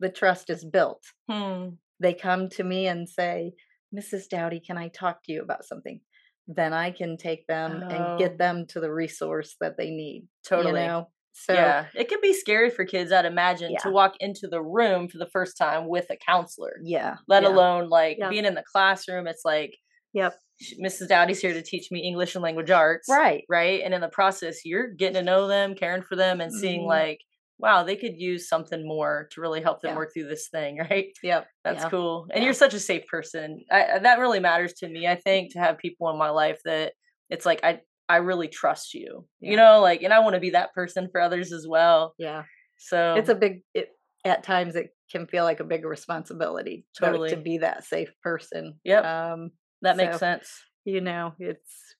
the 0.00 0.08
trust 0.08 0.48
is 0.48 0.64
built 0.64 1.02
hmm. 1.30 1.68
they 2.00 2.14
come 2.14 2.48
to 2.50 2.64
me 2.64 2.86
and 2.86 3.06
say 3.06 3.52
mrs 3.94 4.28
dowdy 4.30 4.60
can 4.60 4.78
i 4.78 4.88
talk 4.88 5.22
to 5.24 5.32
you 5.32 5.42
about 5.42 5.66
something 5.66 6.00
then 6.48 6.72
i 6.72 6.90
can 6.90 7.16
take 7.16 7.46
them 7.46 7.82
and 7.90 8.00
Oh. 8.04 8.16
get 8.18 8.38
them 8.38 8.66
to 8.68 8.80
the 8.80 8.92
resource 8.92 9.56
that 9.60 9.76
they 9.76 9.90
need 9.90 10.26
totally. 10.46 10.82
you 10.82 10.86
know 10.88 11.10
so 11.38 11.52
yeah, 11.52 11.88
it 11.94 12.08
can 12.08 12.18
be 12.22 12.32
scary 12.32 12.70
for 12.70 12.86
kids. 12.86 13.12
I'd 13.12 13.26
imagine 13.26 13.76
to 13.80 13.90
walk 13.90 14.14
into 14.20 14.48
the 14.48 14.62
room 14.62 15.06
for 15.06 15.18
the 15.18 15.28
first 15.30 15.58
time 15.58 15.86
with 15.86 16.06
a 16.08 16.16
counselor, 16.16 16.78
yeah 16.82 17.16
let 17.28 17.42
yeah, 17.42 17.50
alone 17.50 17.90
like 17.90 18.16
Yeah. 18.18 18.30
being 18.30 18.46
in 18.46 18.54
the 18.54 18.64
classroom. 18.72 19.26
It's 19.26 19.44
like 19.44 19.76
yep 20.14 20.38
Mrs. 20.82 21.08
Dowdy's 21.08 21.42
here 21.42 21.52
to 21.52 21.60
teach 21.60 21.90
me 21.90 22.00
English 22.00 22.34
and 22.36 22.42
language 22.42 22.70
arts, 22.70 23.06
right 23.10 23.44
right? 23.50 23.82
And 23.84 23.92
in 23.92 24.00
the 24.00 24.08
process, 24.08 24.64
you're 24.64 24.88
getting 24.94 25.16
to 25.16 25.22
know 25.22 25.46
them, 25.46 25.74
caring 25.74 26.00
for 26.02 26.16
them, 26.16 26.40
and 26.40 26.50
seeing 26.50 26.84
Mhm. 26.84 26.88
like, 26.88 27.20
wow, 27.58 27.82
they 27.84 27.96
could 27.96 28.16
use 28.18 28.48
something 28.48 28.86
more 28.86 29.28
to 29.32 29.40
really 29.40 29.62
help 29.62 29.80
them 29.80 29.92
Yeah. 29.92 29.96
work 29.96 30.12
through 30.12 30.28
this 30.28 30.48
thing, 30.48 30.78
right? 30.90 31.06
yep 31.22 31.46
That's 31.64 31.84
yeah. 31.84 31.90
cool. 31.90 32.26
And 32.30 32.42
Yeah. 32.42 32.46
you're 32.46 32.54
such 32.54 32.74
a 32.74 32.80
safe 32.80 33.06
person. 33.06 33.64
I, 33.70 33.84
I- 33.94 33.98
that 34.00 34.18
really 34.18 34.40
matters 34.40 34.74
to 34.74 34.88
me. 34.88 35.06
I 35.06 35.14
think 35.16 35.52
to 35.52 35.58
have 35.58 35.78
people 35.78 36.10
in 36.10 36.18
my 36.18 36.30
life 36.30 36.58
that 36.64 36.92
it's 37.30 37.46
like 37.46 37.60
I 37.64 37.80
I 38.08 38.18
really 38.18 38.46
trust 38.48 38.94
you. 38.94 39.26
You 39.40 39.56
know, 39.56 39.80
like, 39.80 40.02
and 40.02 40.12
I 40.12 40.20
want 40.20 40.34
to 40.34 40.40
be 40.40 40.50
that 40.50 40.72
person 40.74 41.08
for 41.10 41.20
others 41.20 41.50
as 41.52 41.66
well. 41.68 42.14
yeah 42.18 42.44
So 42.78 43.14
it's 43.14 43.28
a 43.30 43.34
big 43.34 43.62
it, 43.74 43.88
at 44.24 44.42
times 44.42 44.76
it 44.76 44.90
can 45.10 45.26
feel 45.26 45.44
like 45.44 45.60
a 45.60 45.64
big 45.64 45.84
responsibility 45.84 46.84
to- 46.96 47.28
to, 47.28 47.36
be 47.36 47.58
that 47.58 47.84
safe 47.84 48.10
person 48.22 48.74
Yep. 48.84 49.04
um 49.04 49.50
that 49.82 49.96
makes 49.96 50.14
so- 50.14 50.18
sense. 50.18 50.48
you 50.84 51.00
know 51.00 51.32
it's 51.38 51.95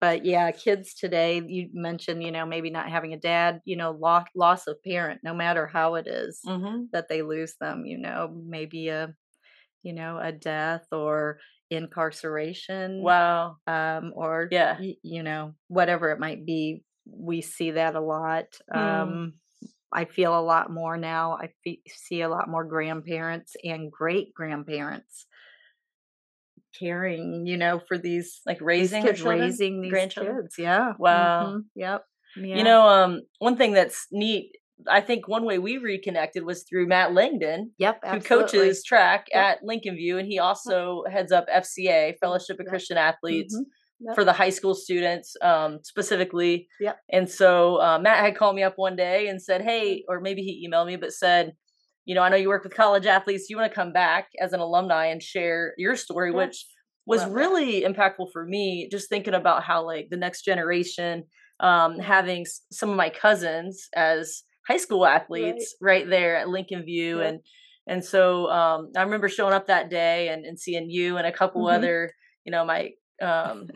but 0.00 0.24
yeah 0.24 0.50
kids 0.50 0.94
today 0.94 1.42
you 1.46 1.68
mentioned 1.72 2.22
you 2.22 2.32
know 2.32 2.46
maybe 2.46 2.70
not 2.70 2.90
having 2.90 3.12
a 3.12 3.18
dad 3.18 3.60
you 3.64 3.76
know 3.76 3.92
loss 3.92 4.26
loss 4.34 4.66
of 4.66 4.82
parent 4.84 5.20
no 5.24 5.34
matter 5.34 5.66
how 5.66 5.94
it 5.94 6.06
is 6.06 6.40
Mm-hmm. 6.46 6.90
that 6.92 7.08
they 7.08 7.22
lose 7.22 7.54
them 7.60 7.84
you 7.86 7.98
know 7.98 8.28
maybe 8.46 8.88
a 8.88 9.14
you 9.82 9.92
know 9.92 10.18
a 10.18 10.32
death 10.32 10.86
or 10.92 11.38
incarceration 11.70 13.04
Wow. 13.04 13.60
um 13.66 14.12
or 14.16 14.50
Yeah. 14.50 14.78
y- 14.78 14.96
you 15.02 15.22
know 15.22 15.54
whatever 15.68 16.10
it 16.10 16.20
might 16.20 16.46
be 16.46 16.84
we 17.06 17.40
see 17.42 17.72
that 17.72 17.96
a 17.96 18.00
lot 18.00 18.46
Hmm. 18.72 19.18
um 19.18 19.34
i 19.92 20.04
feel 20.06 20.38
a 20.38 20.42
lot 20.42 20.72
more 20.72 20.98
now 20.98 21.34
i 21.38 21.50
fe- 21.64 21.82
see 21.88 22.22
a 22.22 22.30
lot 22.30 22.48
more 22.50 22.64
grandparents 22.64 23.56
and 23.64 23.92
great 23.92 24.34
grandparents 24.34 25.26
caring 26.78 27.44
you 27.46 27.56
know 27.56 27.80
for 27.88 27.98
these 27.98 28.40
Like 28.46 28.60
raising 28.60 29.02
their 29.02 29.12
kids 29.12 29.22
raising 29.24 29.80
these 29.82 29.90
grandchildren? 29.90 30.42
kids 30.42 30.54
yeah 30.58 30.92
Wow. 30.98 31.52
mhm, 31.56 31.64
yep 31.74 32.02
yeah. 32.36 32.56
You 32.58 32.62
know, 32.62 32.86
um, 32.86 33.22
one 33.38 33.56
thing 33.56 33.72
that's 33.72 34.06
neat. 34.12 34.52
I 34.86 35.00
think 35.00 35.26
one 35.26 35.44
way 35.44 35.58
we 35.58 35.78
reconnected 35.78 36.44
was 36.44 36.62
through 36.62 36.86
Matt 36.86 37.12
Langdon, 37.14 37.72
yep 37.78 38.00
who 38.04 38.20
coaches 38.20 38.84
track 38.84 39.26
Yep. 39.32 39.44
at 39.44 39.64
Lincoln 39.64 39.96
View, 39.96 40.18
and 40.18 40.28
he 40.28 40.38
also 40.38 41.02
heads 41.10 41.32
up 41.32 41.46
FCA 41.52 42.14
Fellowship 42.20 42.60
of 42.60 42.66
Yep. 42.66 42.68
Christian 42.70 42.96
Athletes 42.98 43.56
Mhm. 43.56 43.64
Yep. 44.00 44.14
for 44.14 44.24
the 44.24 44.34
high 44.34 44.50
school 44.50 44.74
students 44.76 45.34
um, 45.42 45.80
specifically. 45.82 46.68
Yep. 46.80 46.98
And 47.10 47.28
so 47.28 47.80
uh, 47.80 47.98
Matt 47.98 48.18
had 48.24 48.36
called 48.36 48.54
me 48.54 48.62
up 48.62 48.74
one 48.76 48.94
day 48.94 49.26
and 49.28 49.42
said, 49.42 49.62
"Hey," 49.62 50.04
or 50.08 50.20
maybe 50.20 50.42
he 50.42 50.68
emailed 50.68 50.86
me, 50.86 50.96
but 50.96 51.12
said, 51.12 51.54
"You 52.08 52.14
know, 52.16 52.22
I 52.22 52.28
know 52.30 52.36
you 52.36 52.48
work 52.48 52.64
with 52.64 52.74
college 52.74 53.06
athletes. 53.06 53.48
You 53.50 53.56
want 53.58 53.70
to 53.70 53.74
come 53.74 53.92
back 53.92 54.30
as 54.40 54.52
an 54.52 54.60
alumni 54.60 55.06
and 55.06 55.22
share 55.22 55.74
your 55.76 55.94
story, 55.94 56.30
Yes. 56.30 56.36
which 56.38 56.66
was 57.06 57.20
Love 57.22 57.30
that. 57.30 57.36
really 57.36 57.82
impactful 57.82 58.32
for 58.32 58.44
me. 58.44 58.88
Just 58.90 59.08
thinking 59.08 59.34
about 59.34 59.62
how 59.62 59.84
like 59.84 60.08
the 60.10 60.16
next 60.16 60.42
generation, 60.44 61.24
um, 61.60 61.98
having 61.98 62.42
s- 62.42 62.62
some 62.72 62.90
of 62.90 62.96
my 62.96 63.10
cousins 63.10 63.88
as 63.94 64.42
high 64.66 64.76
school 64.78 65.06
athletes 65.06 65.76
right, 65.80 66.08
there 66.08 66.36
at 66.36 66.48
Lincoln 66.48 66.82
View, 66.84 67.18
Yep. 67.20 67.28
and 67.28 67.40
and 67.86 68.04
so 68.04 68.50
um, 68.50 68.90
I 68.96 69.02
remember 69.02 69.28
showing 69.30 69.54
up 69.54 69.66
that 69.68 69.88
day 69.90 70.28
and, 70.28 70.44
and 70.44 70.58
seeing 70.60 70.90
you 70.90 71.16
and 71.18 71.26
a 71.26 71.32
couple 71.32 71.64
Mhm. 71.64 71.74
other, 71.76 72.12
you 72.44 72.52
know, 72.52 72.64
my 72.64 72.92
um, 73.22 73.68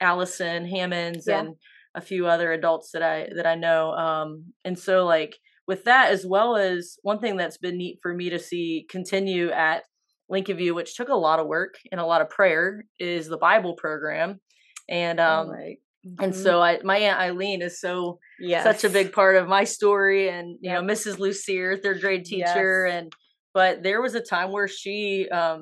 Allison 0.00 0.66
Hammonds 0.66 1.26
Yeah. 1.28 1.40
and 1.40 1.56
a 1.94 2.00
few 2.00 2.26
other 2.26 2.52
adults 2.52 2.92
that 2.92 3.02
I 3.02 3.28
that 3.36 3.46
I 3.46 3.54
know. 3.56 3.92
Um, 3.92 4.52
and 4.64 4.78
so 4.78 5.04
like 5.04 5.36
with 5.70 5.84
that 5.84 6.10
as 6.10 6.26
well 6.26 6.56
as 6.56 6.98
one 7.02 7.20
thing 7.20 7.36
that's 7.36 7.58
been 7.58 7.78
neat 7.78 7.98
for 8.02 8.12
me 8.12 8.28
to 8.30 8.38
see 8.40 8.86
continue 8.90 9.50
at 9.50 9.84
Lincoln 10.28 10.56
View, 10.56 10.74
which 10.74 10.96
took 10.96 11.08
a 11.08 11.14
lot 11.26 11.38
of 11.40 11.46
work 11.46 11.74
and 11.90 12.00
a 12.00 12.04
lot 12.12 12.22
of 12.22 12.28
prayer, 12.28 12.84
is 12.98 13.28
the 13.28 13.38
Bible 13.38 13.74
program. 13.74 14.40
And 14.88 15.18
um 15.20 15.48
Right. 15.50 15.78
and 16.22 16.32
Mhm. 16.32 16.42
so 16.44 16.60
I 16.68 16.80
my 16.82 16.98
Aunt 16.98 17.20
Eileen 17.20 17.62
is 17.62 17.80
so 17.80 18.18
yes. 18.40 18.64
such 18.64 18.82
a 18.84 18.92
big 18.98 19.12
part 19.12 19.36
of 19.36 19.46
my 19.56 19.64
story 19.64 20.28
and 20.28 20.46
you 20.64 20.70
know 20.72 20.82
mrs 20.92 21.18
lucier 21.24 21.76
third 21.76 22.00
grade 22.00 22.24
teacher 22.24 22.86
Yes. 22.86 22.94
and 22.96 23.12
but 23.58 23.82
there 23.86 24.00
was 24.02 24.14
a 24.16 24.20
time 24.34 24.50
where 24.50 24.66
she 24.80 25.28
um 25.40 25.60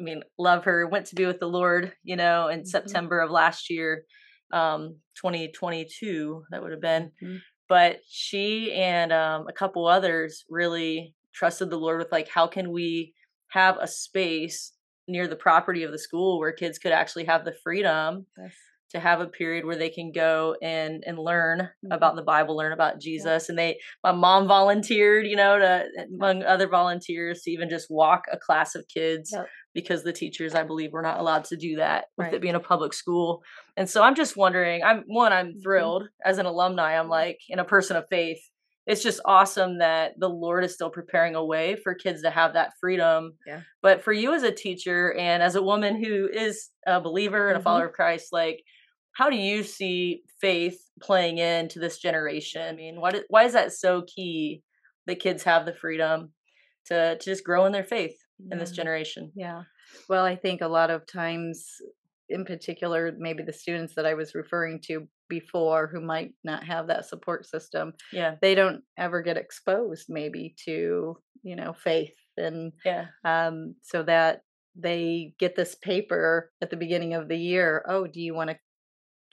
i 0.00 0.02
mean 0.08 0.20
love 0.38 0.64
her 0.64 0.78
went 0.94 1.06
to 1.10 1.14
be 1.20 1.24
with 1.30 1.40
the 1.44 1.48
lord 1.60 1.82
you 2.10 2.16
know 2.22 2.48
in 2.54 2.60
Mhm. 2.60 2.66
september 2.66 3.16
of 3.24 3.30
last 3.30 3.70
year 3.70 3.90
um 4.52 4.80
2022 5.22 6.44
that 6.50 6.60
would 6.62 6.72
have 6.72 6.80
been 6.80 7.12
Mhm. 7.22 7.38
But 7.68 7.98
she 8.08 8.72
and 8.72 9.12
um, 9.12 9.46
a 9.48 9.52
couple 9.52 9.86
others 9.86 10.44
really 10.50 11.14
trusted 11.34 11.70
the 11.70 11.76
lord 11.76 11.98
with 11.98 12.12
like 12.12 12.28
how 12.28 12.46
can 12.46 12.70
we 12.72 13.12
have 13.48 13.76
a 13.80 13.86
space 13.88 14.72
near 15.08 15.26
the 15.28 15.36
property 15.36 15.82
of 15.82 15.92
the 15.92 15.98
school 15.98 16.38
where 16.38 16.52
kids 16.52 16.78
could 16.78 16.92
actually 16.92 17.24
have 17.24 17.44
the 17.44 17.54
freedom 17.62 18.26
Yes. 18.38 18.52
to 18.90 19.00
have 19.00 19.20
a 19.20 19.26
period 19.26 19.64
where 19.64 19.76
they 19.76 19.90
can 19.90 20.12
go 20.12 20.56
and 20.62 21.02
and 21.06 21.18
learn 21.18 21.60
Mm-hmm. 21.60 21.92
about 21.92 22.16
the 22.16 22.22
Bible, 22.22 22.56
learn 22.56 22.72
about 22.72 23.00
Jesus. 23.00 23.48
And 23.48 23.58
they 23.58 23.78
my 24.02 24.12
mom 24.12 24.46
volunteered, 24.48 25.26
you 25.26 25.36
know, 25.36 25.58
to 25.58 25.84
among 26.14 26.42
other 26.44 26.68
volunteers 26.68 27.42
to 27.42 27.50
even 27.50 27.68
just 27.68 27.88
walk 27.90 28.22
a 28.32 28.38
class 28.38 28.74
of 28.74 28.86
kids 28.88 29.30
Yep. 29.32 29.46
Because 29.74 30.02
the 30.04 30.12
teachers, 30.12 30.54
I 30.54 30.62
believe, 30.62 30.92
were 30.92 31.02
not 31.02 31.18
allowed 31.20 31.44
to 31.46 31.56
do 31.56 31.76
that 31.76 32.06
with 32.16 32.26
Right. 32.26 32.34
it 32.34 32.40
being 32.40 32.54
a 32.54 32.60
public 32.60 32.92
school. 32.92 33.42
And 33.76 33.90
so 33.90 34.02
I'm 34.02 34.14
just 34.14 34.36
wondering, 34.36 34.82
I'm 34.84 35.02
one, 35.06 35.32
I'm 35.32 35.54
Mhm. 35.54 35.62
thrilled 35.62 36.08
as 36.24 36.38
an 36.38 36.46
alumni, 36.46 36.98
I'm 36.98 37.08
like, 37.08 37.40
in 37.48 37.58
a 37.58 37.64
person 37.64 37.96
of 37.96 38.06
faith. 38.08 38.40
It's 38.86 39.02
just 39.02 39.20
awesome 39.24 39.78
that 39.78 40.12
the 40.18 40.28
Lord 40.28 40.62
is 40.62 40.74
still 40.74 40.90
preparing 40.90 41.34
a 41.34 41.44
way 41.44 41.74
for 41.76 41.94
kids 41.94 42.22
to 42.22 42.30
have 42.30 42.52
that 42.52 42.72
freedom. 42.80 43.36
Yeah. 43.46 43.62
But 43.82 44.02
for 44.02 44.12
you 44.12 44.34
as 44.34 44.42
a 44.42 44.52
teacher 44.52 45.14
and 45.14 45.42
as 45.42 45.56
a 45.56 45.62
woman 45.62 45.96
who 46.02 46.28
is 46.28 46.70
a 46.86 47.00
believer 47.00 47.48
and 47.48 47.56
a 47.56 47.60
Mhm. 47.60 47.64
follower 47.64 47.86
of 47.86 47.92
Christ, 47.94 48.32
like 48.32 48.62
how 49.16 49.30
do 49.30 49.36
you 49.36 49.62
see 49.62 50.22
faith 50.40 50.78
playing 51.00 51.38
into 51.38 51.78
this 51.78 51.98
generation? 51.98 52.62
I 52.62 52.72
mean, 52.72 53.00
what 53.00 53.24
why 53.28 53.44
is 53.44 53.52
that 53.54 53.72
so 53.72 54.02
key 54.02 54.62
that 55.06 55.20
kids 55.20 55.44
have 55.44 55.64
the 55.66 55.74
freedom 55.74 56.32
to, 56.86 57.16
to 57.16 57.24
just 57.24 57.44
grow 57.44 57.64
in 57.64 57.72
their 57.72 57.84
faith 57.84 58.16
in 58.50 58.58
this 58.58 58.72
generation? 58.72 59.32
Yeah. 59.34 59.62
Well, 60.08 60.24
I 60.24 60.36
think 60.36 60.60
a 60.60 60.68
lot 60.68 60.90
of 60.90 61.06
times, 61.06 61.66
in 62.28 62.44
particular, 62.44 63.12
maybe 63.18 63.42
the 63.42 63.52
students 63.52 63.94
that 63.94 64.06
I 64.06 64.14
was 64.14 64.34
referring 64.34 64.80
to 64.86 65.06
before 65.28 65.86
who 65.88 66.00
might 66.00 66.32
not 66.44 66.64
have 66.64 66.86
that 66.88 67.06
support 67.06 67.46
system, 67.46 67.92
Yeah. 68.12 68.36
they 68.40 68.54
don't 68.54 68.82
ever 68.98 69.22
get 69.22 69.36
exposed 69.36 70.06
maybe 70.08 70.54
to, 70.64 71.16
you 71.42 71.56
know, 71.56 71.72
faith. 71.72 72.14
And 72.36 72.72
Yeah. 72.84 73.06
um, 73.24 73.74
so 73.82 74.02
that 74.04 74.42
they 74.74 75.34
get 75.38 75.54
this 75.54 75.74
paper 75.76 76.50
at 76.60 76.70
the 76.70 76.76
beginning 76.76 77.14
of 77.14 77.28
the 77.28 77.36
year. 77.38 77.84
Oh, 77.88 78.06
do 78.06 78.20
you 78.20 78.34
want 78.34 78.50
to 78.50 78.58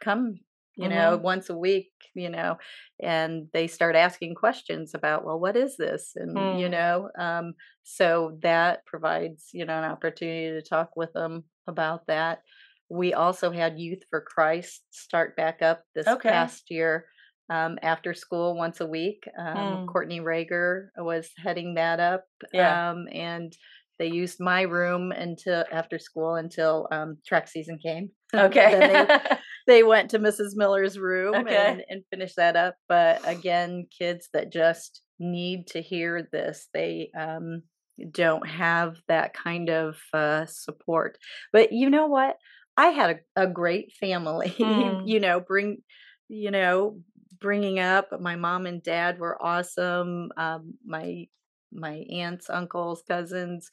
come, 0.04 0.36
you 0.76 0.90
know, 0.90 1.18
Mhm. 1.18 1.24
once 1.24 1.50
a 1.50 1.58
week, 1.58 1.92
you 2.16 2.30
know, 2.30 2.58
and 3.02 3.48
they 3.54 3.68
start 3.68 3.96
asking 3.96 4.36
questions 4.36 4.94
about, 4.94 5.26
well, 5.26 5.40
what 5.40 5.56
is 5.58 5.78
this? 5.78 6.14
And, 6.16 6.58
you 6.58 6.68
Mm. 6.68 6.70
know, 6.70 7.10
um, 7.20 7.54
so 7.84 8.38
that 8.42 8.86
provides, 8.86 9.50
you 9.54 9.66
know, 9.66 9.78
an 9.78 9.90
opportunity 9.92 10.50
to 10.52 10.62
talk 10.62 10.96
with 10.96 11.14
them 11.14 11.46
about 11.68 12.08
that. 12.08 12.42
We 12.90 13.14
also 13.14 13.52
had 13.52 13.80
Youth 13.80 14.04
for 14.10 14.22
Christ 14.22 14.84
start 14.92 15.36
back 15.36 15.62
up 15.62 15.84
this 15.96 16.16
Okay. 16.16 16.22
past 16.26 16.70
year 16.70 17.08
um, 17.50 17.78
after 17.82 18.14
school 18.14 18.56
once 18.56 18.80
a 18.82 18.88
week. 18.88 19.24
Um, 19.38 19.80
Mm. 19.80 19.92
Courtney 19.92 20.20
Rager 20.20 20.88
was 20.98 21.32
heading 21.38 21.76
that 21.76 22.00
up. 22.00 22.26
Yeah. 22.52 22.82
Um, 22.82 23.08
and 23.12 23.54
they 24.02 24.08
used 24.08 24.40
my 24.40 24.64
room 24.64 25.12
until 25.12 25.64
after 25.72 26.00
school 26.00 26.34
until 26.34 26.88
um, 26.92 27.18
track 27.24 27.48
season 27.48 27.78
came. 27.78 28.10
Okay. 28.34 28.72
Then 28.80 29.08
they, 29.08 29.20
they 29.68 29.84
went 29.84 30.10
to 30.10 30.20
Mrs. 30.20 30.56
Miller's 30.56 30.98
room 30.98 31.36
Okay. 31.36 31.56
and, 31.74 31.84
and 31.88 32.04
finished 32.10 32.38
that 32.38 32.56
up. 32.56 32.74
But 32.90 33.22
again, 33.28 33.86
kids 33.96 34.30
that 34.34 34.52
just 34.52 35.04
need 35.20 35.68
to 35.68 35.82
hear 35.84 36.28
this, 36.32 36.68
they 36.74 37.12
um, 37.16 37.62
don't 38.10 38.48
have 38.50 38.98
that 39.08 39.36
kind 39.36 39.70
of 39.70 40.00
uh, 40.16 40.48
support. 40.48 41.20
But 41.54 41.72
you 41.72 41.88
know 41.92 42.08
what? 42.08 42.38
I 42.76 42.88
had 42.88 43.20
a, 43.38 43.44
a 43.44 43.48
great 43.48 43.94
family. 44.00 44.56
Hmm. 44.58 45.06
you 45.06 45.20
know, 45.20 45.40
bring, 45.40 45.84
you 46.28 46.50
know, 46.50 47.02
bringing 47.40 47.78
up 47.78 48.20
my 48.20 48.36
mom 48.36 48.66
and 48.66 48.82
dad 48.82 49.20
were 49.20 49.38
awesome. 49.40 50.32
Um, 50.38 50.74
my 50.84 51.28
my 51.74 52.04
aunts, 52.12 52.50
uncles, 52.50 53.04
cousins. 53.08 53.70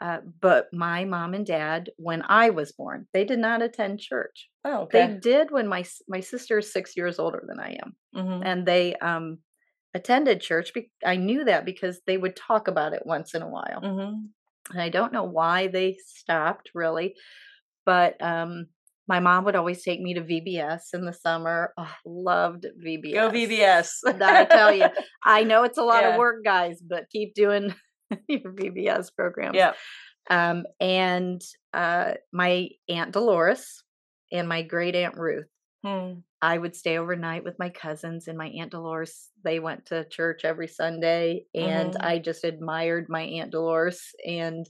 Uh, 0.00 0.18
but 0.40 0.68
my 0.72 1.04
mom 1.04 1.34
and 1.34 1.46
dad, 1.46 1.90
when 1.96 2.22
I 2.28 2.50
was 2.50 2.72
born, 2.72 3.06
they 3.12 3.24
did 3.24 3.38
not 3.38 3.62
attend 3.62 4.00
church. 4.00 4.48
oh, 4.64 4.88
They 4.92 5.08
did 5.20 5.50
when 5.50 5.66
my 5.68 5.84
my 6.08 6.20
sister 6.20 6.58
is 6.58 6.72
six 6.72 6.96
years 6.96 7.18
older 7.18 7.42
than 7.46 7.58
I 7.60 7.78
am, 7.82 7.96
Mhm. 8.14 8.42
and 8.44 8.66
they 8.66 8.94
um 8.96 9.38
attended 9.94 10.40
church. 10.40 10.72
Be- 10.74 10.92
I 11.04 11.16
knew 11.16 11.44
that 11.44 11.64
because 11.64 12.00
they 12.06 12.16
would 12.16 12.36
talk 12.36 12.68
about 12.68 12.92
it 12.92 13.02
once 13.06 13.34
in 13.34 13.42
a 13.42 13.48
while, 13.48 13.80
Mhm. 13.82 14.28
and 14.72 14.80
I 14.82 14.88
don't 14.88 15.12
know 15.12 15.24
why 15.24 15.66
they 15.68 15.96
stopped 16.04 16.70
really, 16.74 17.16
but 17.86 18.20
um 18.22 18.66
my 19.08 19.20
mom 19.20 19.44
would 19.44 19.56
always 19.56 19.82
take 19.82 20.00
me 20.02 20.12
to 20.14 20.20
VBS 20.22 20.92
in 20.92 21.06
the 21.06 21.14
summer. 21.14 21.72
Oh, 21.78 21.94
loved 22.04 22.66
VBS. 22.76 23.14
Go 23.14 23.30
VBS. 23.30 24.02
I 24.06 24.44
tell 24.44 24.70
you, 24.74 24.86
I 25.24 25.44
know 25.44 25.62
it's 25.64 25.78
a 25.78 25.82
lot 25.92 26.02
Yeah. 26.02 26.10
of 26.10 26.18
work, 26.18 26.44
guys, 26.44 26.82
but 26.82 27.08
keep 27.10 27.32
doing 27.34 27.74
your 28.28 28.52
VBS 28.52 29.14
programs. 29.14 29.56
yeah. 29.56 29.72
Um, 30.30 30.64
and 30.80 31.40
uh, 31.72 32.12
my 32.32 32.68
aunt 32.88 33.12
Dolores 33.12 33.82
and 34.30 34.48
my 34.48 34.62
great 34.62 34.94
aunt 34.94 35.16
Ruth. 35.16 35.46
Hmm. 35.84 36.20
I 36.42 36.58
would 36.58 36.76
stay 36.76 36.98
overnight 36.98 37.44
with 37.44 37.58
my 37.58 37.70
cousins 37.70 38.28
and 38.28 38.36
my 38.38 38.48
aunt 38.48 38.70
Dolores. 38.72 39.30
They 39.42 39.58
went 39.58 39.86
to 39.86 40.04
church 40.08 40.44
every 40.44 40.68
Sunday, 40.68 41.46
and 41.54 41.94
Mhm. 41.94 42.04
I 42.04 42.18
just 42.18 42.44
admired 42.44 43.06
my 43.08 43.22
aunt 43.22 43.50
Dolores 43.52 44.14
and 44.26 44.66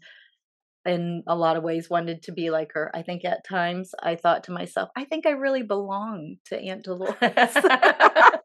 in 0.86 1.22
a 1.26 1.34
lot 1.36 1.56
of 1.56 1.62
ways 1.62 1.90
wanted 1.90 2.22
to 2.22 2.32
be 2.32 2.50
like 2.50 2.72
her. 2.72 2.90
I 2.94 3.02
think 3.02 3.24
at 3.24 3.44
times 3.46 3.94
I 4.02 4.14
thought 4.16 4.44
to 4.44 4.52
myself, 4.52 4.88
I 4.96 5.04
think 5.04 5.26
I 5.26 5.30
really 5.30 5.62
belong 5.62 6.36
to 6.46 6.58
Aunt 6.58 6.84
Dolores. 6.84 7.14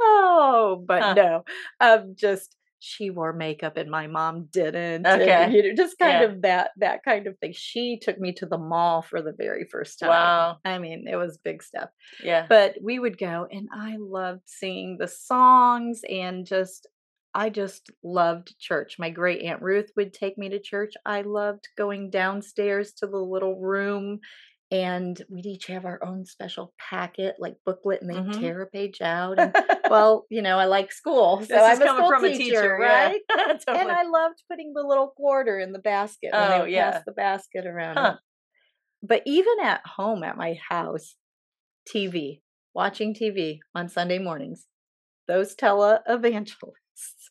oh, 0.00 0.82
but 0.86 1.02
Huh. 1.02 1.14
no, 1.14 1.44
um, 1.80 2.14
just 2.16 2.56
she 2.80 3.10
wore 3.10 3.32
makeup 3.32 3.76
and 3.76 3.90
my 3.90 4.06
mom 4.06 4.46
didn't. 4.50 5.06
and, 5.06 5.22
Okay. 5.22 5.50
you 5.52 5.62
know, 5.62 5.74
just 5.76 5.98
kind 5.98 6.20
Yeah. 6.22 6.22
of 6.22 6.42
that 6.42 6.70
that 6.78 7.02
kind 7.04 7.26
of 7.26 7.38
thing. 7.38 7.52
She 7.52 7.98
took 7.98 8.18
me 8.18 8.32
to 8.34 8.46
the 8.46 8.58
mall 8.58 9.02
for 9.02 9.22
the 9.22 9.32
very 9.32 9.64
first 9.64 9.98
time. 10.00 10.08
wow. 10.08 10.58
I 10.64 10.78
mean, 10.78 11.06
it 11.08 11.16
was 11.16 11.38
big 11.38 11.62
stuff. 11.62 11.90
Yeah. 12.22 12.46
But 12.48 12.76
we 12.82 12.98
would 12.98 13.18
go, 13.18 13.46
and 13.50 13.68
I 13.72 13.96
loved 13.98 14.42
seeing 14.46 14.96
the 14.98 15.08
songs 15.08 16.02
and 16.08 16.46
just. 16.46 16.86
I 17.32 17.48
just 17.48 17.92
loved 18.02 18.58
church. 18.58 18.98
My 18.98 19.08
great 19.10 19.42
aunt 19.42 19.62
Ruth 19.62 19.92
would 19.96 20.12
take 20.12 20.36
me 20.36 20.48
to 20.48 20.58
church. 20.58 20.94
I 21.06 21.20
loved 21.22 21.68
going 21.78 22.10
downstairs 22.10 22.92
to 22.94 23.06
the 23.06 23.18
little 23.18 23.60
room 23.60 24.18
and 24.70 25.20
we'd 25.28 25.46
each 25.46 25.66
have 25.66 25.84
our 25.84 26.02
own 26.04 26.24
special 26.24 26.72
packet, 26.78 27.36
like 27.38 27.56
booklet, 27.64 28.00
and 28.02 28.10
they'd 28.10 28.16
Mhm. 28.18 28.40
tear 28.40 28.62
a 28.62 28.66
page 28.66 29.00
out. 29.00 29.38
And 29.38 29.54
well, 29.90 30.26
you 30.30 30.42
know, 30.42 30.58
I 30.58 30.66
like 30.66 30.92
school, 30.92 31.42
so 31.42 31.56
I'm 31.56 31.80
a 31.82 31.84
coming 31.84 32.04
school 32.04 32.08
from 32.08 32.24
teacher, 32.24 32.34
a 32.34 32.38
teacher, 32.38 32.78
yeah. 32.80 33.08
right? 33.10 33.20
totally. 33.66 33.78
And 33.80 33.90
I 33.90 34.02
loved 34.04 34.42
putting 34.50 34.72
the 34.74 34.82
little 34.82 35.08
quarter 35.08 35.58
in 35.58 35.72
the 35.72 35.78
basket 35.80 36.30
when 36.32 36.42
Oh, 36.42 36.50
they 36.50 36.60
would 36.60 36.70
yeah. 36.70 36.92
pass 36.92 37.02
the 37.04 37.12
basket 37.12 37.66
around. 37.66 37.96
Huh. 37.98 38.16
But 39.02 39.22
even 39.26 39.60
at 39.62 39.86
home 39.86 40.22
at 40.22 40.36
my 40.36 40.58
house, 40.68 41.16
TV, 41.88 42.42
watching 42.74 43.14
TV 43.14 43.60
on 43.74 43.88
Sunday 43.88 44.18
mornings, 44.18 44.66
those 45.26 45.54
televangelists. 45.56 46.74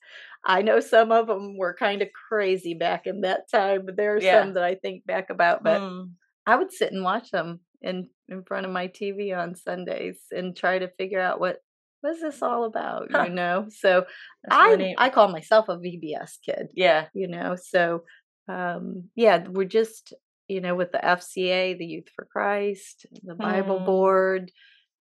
I 0.45 0.61
know 0.61 0.79
some 0.79 1.11
of 1.11 1.27
them 1.27 1.57
were 1.57 1.75
kind 1.77 2.01
of 2.01 2.09
crazy 2.29 2.73
back 2.73 3.05
in 3.07 3.21
that 3.21 3.49
time, 3.51 3.85
but 3.85 3.97
there 3.97 4.15
are 4.15 4.21
Yeah. 4.21 4.41
some 4.41 4.53
that 4.55 4.63
I 4.63 4.75
think 4.75 5.05
back 5.05 5.29
about. 5.29 5.63
But 5.63 5.81
Hmm. 5.81 6.03
I 6.49 6.55
would 6.55 6.71
sit 6.71 6.91
and 6.91 7.03
watch 7.03 7.31
them 7.31 7.59
in 7.81 8.09
in 8.27 8.43
front 8.43 8.65
of 8.65 8.71
my 8.71 8.87
TV 8.87 9.33
on 9.37 9.55
Sundays 9.55 10.19
and 10.31 10.55
try 10.55 10.79
to 10.79 10.89
figure 10.97 11.21
out 11.21 11.39
what 11.39 11.57
what's 12.01 12.21
this 12.21 12.41
all 12.41 12.63
about, 12.65 13.09
Huh. 13.11 13.23
you 13.27 13.29
know? 13.41 13.67
So 13.69 14.05
That's 14.43 14.55
I 14.55 14.75
neat. 14.75 14.95
I 14.97 15.09
call 15.09 15.27
myself 15.29 15.69
a 15.69 15.77
VBS 15.77 16.37
kid, 16.45 16.67
yeah. 16.73 17.07
you 17.13 17.27
know. 17.27 17.55
So 17.55 18.03
um 18.47 19.09
yeah, 19.15 19.47
we're 19.47 19.65
just 19.65 20.13
you 20.47 20.61
know 20.61 20.75
with 20.75 20.91
the 20.91 20.97
FCA, 20.99 21.77
the 21.77 21.85
Youth 21.85 22.09
for 22.15 22.25
Christ, 22.25 23.05
the 23.23 23.35
Bible 23.35 23.79
Hmm. 23.79 23.85
Board, 23.85 24.51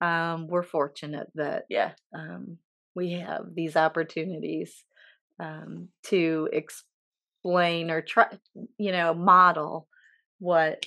um 0.00 0.46
we're 0.48 0.62
fortunate 0.62 1.28
that 1.37 1.64
Yeah. 1.68 1.92
um 2.14 2.59
we 2.94 3.12
have 3.12 3.44
these 3.54 3.76
opportunities 3.76 4.85
um 5.38 5.88
to 6.04 6.48
explain 6.52 7.90
or 7.90 8.00
try 8.02 8.26
you 8.78 8.92
know 8.92 9.14
model 9.14 9.87
what 10.38 10.85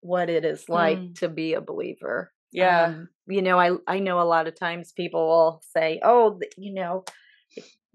what 0.00 0.28
it 0.30 0.44
is 0.44 0.68
like 0.68 0.98
Mm. 0.98 1.14
to 1.20 1.28
be 1.28 1.54
a 1.54 1.60
believer 1.60 2.32
Yeah. 2.52 2.84
um, 2.86 3.08
you 3.28 3.42
know 3.42 3.58
i 3.58 3.70
i 3.86 3.98
know 4.00 4.20
a 4.20 4.24
lot 4.34 4.46
of 4.48 4.54
times 4.58 4.92
people 4.92 5.26
will 5.26 5.62
say 5.76 6.00
oh 6.02 6.40
you 6.56 6.72
know 6.74 7.04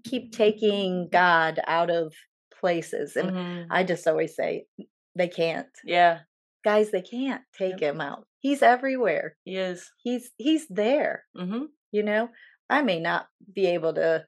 keep 0.04 0.32
taking 0.32 1.08
god 1.10 1.60
out 1.66 1.90
of 1.90 2.12
places 2.60 3.16
and 3.16 3.30
Mhm. 3.32 3.66
i 3.70 3.82
just 3.84 4.06
always 4.06 4.34
say 4.36 4.66
they 5.14 5.28
can't 5.28 5.68
Yeah. 5.84 6.20
guys 6.64 6.90
they 6.90 7.02
can't 7.02 7.42
take 7.58 7.80
him 7.80 8.00
out 8.00 8.26
he's 8.40 8.62
everywhere 8.62 9.36
He 9.44 9.56
is. 9.56 9.90
he's 10.02 10.30
he's 10.38 10.66
there 10.68 11.24
Mm-hmm. 11.36 11.64
you 11.92 12.02
know 12.02 12.28
i 12.70 12.82
may 12.82 13.00
not 13.00 13.26
be 13.52 13.66
able 13.66 13.94
to 13.94 14.24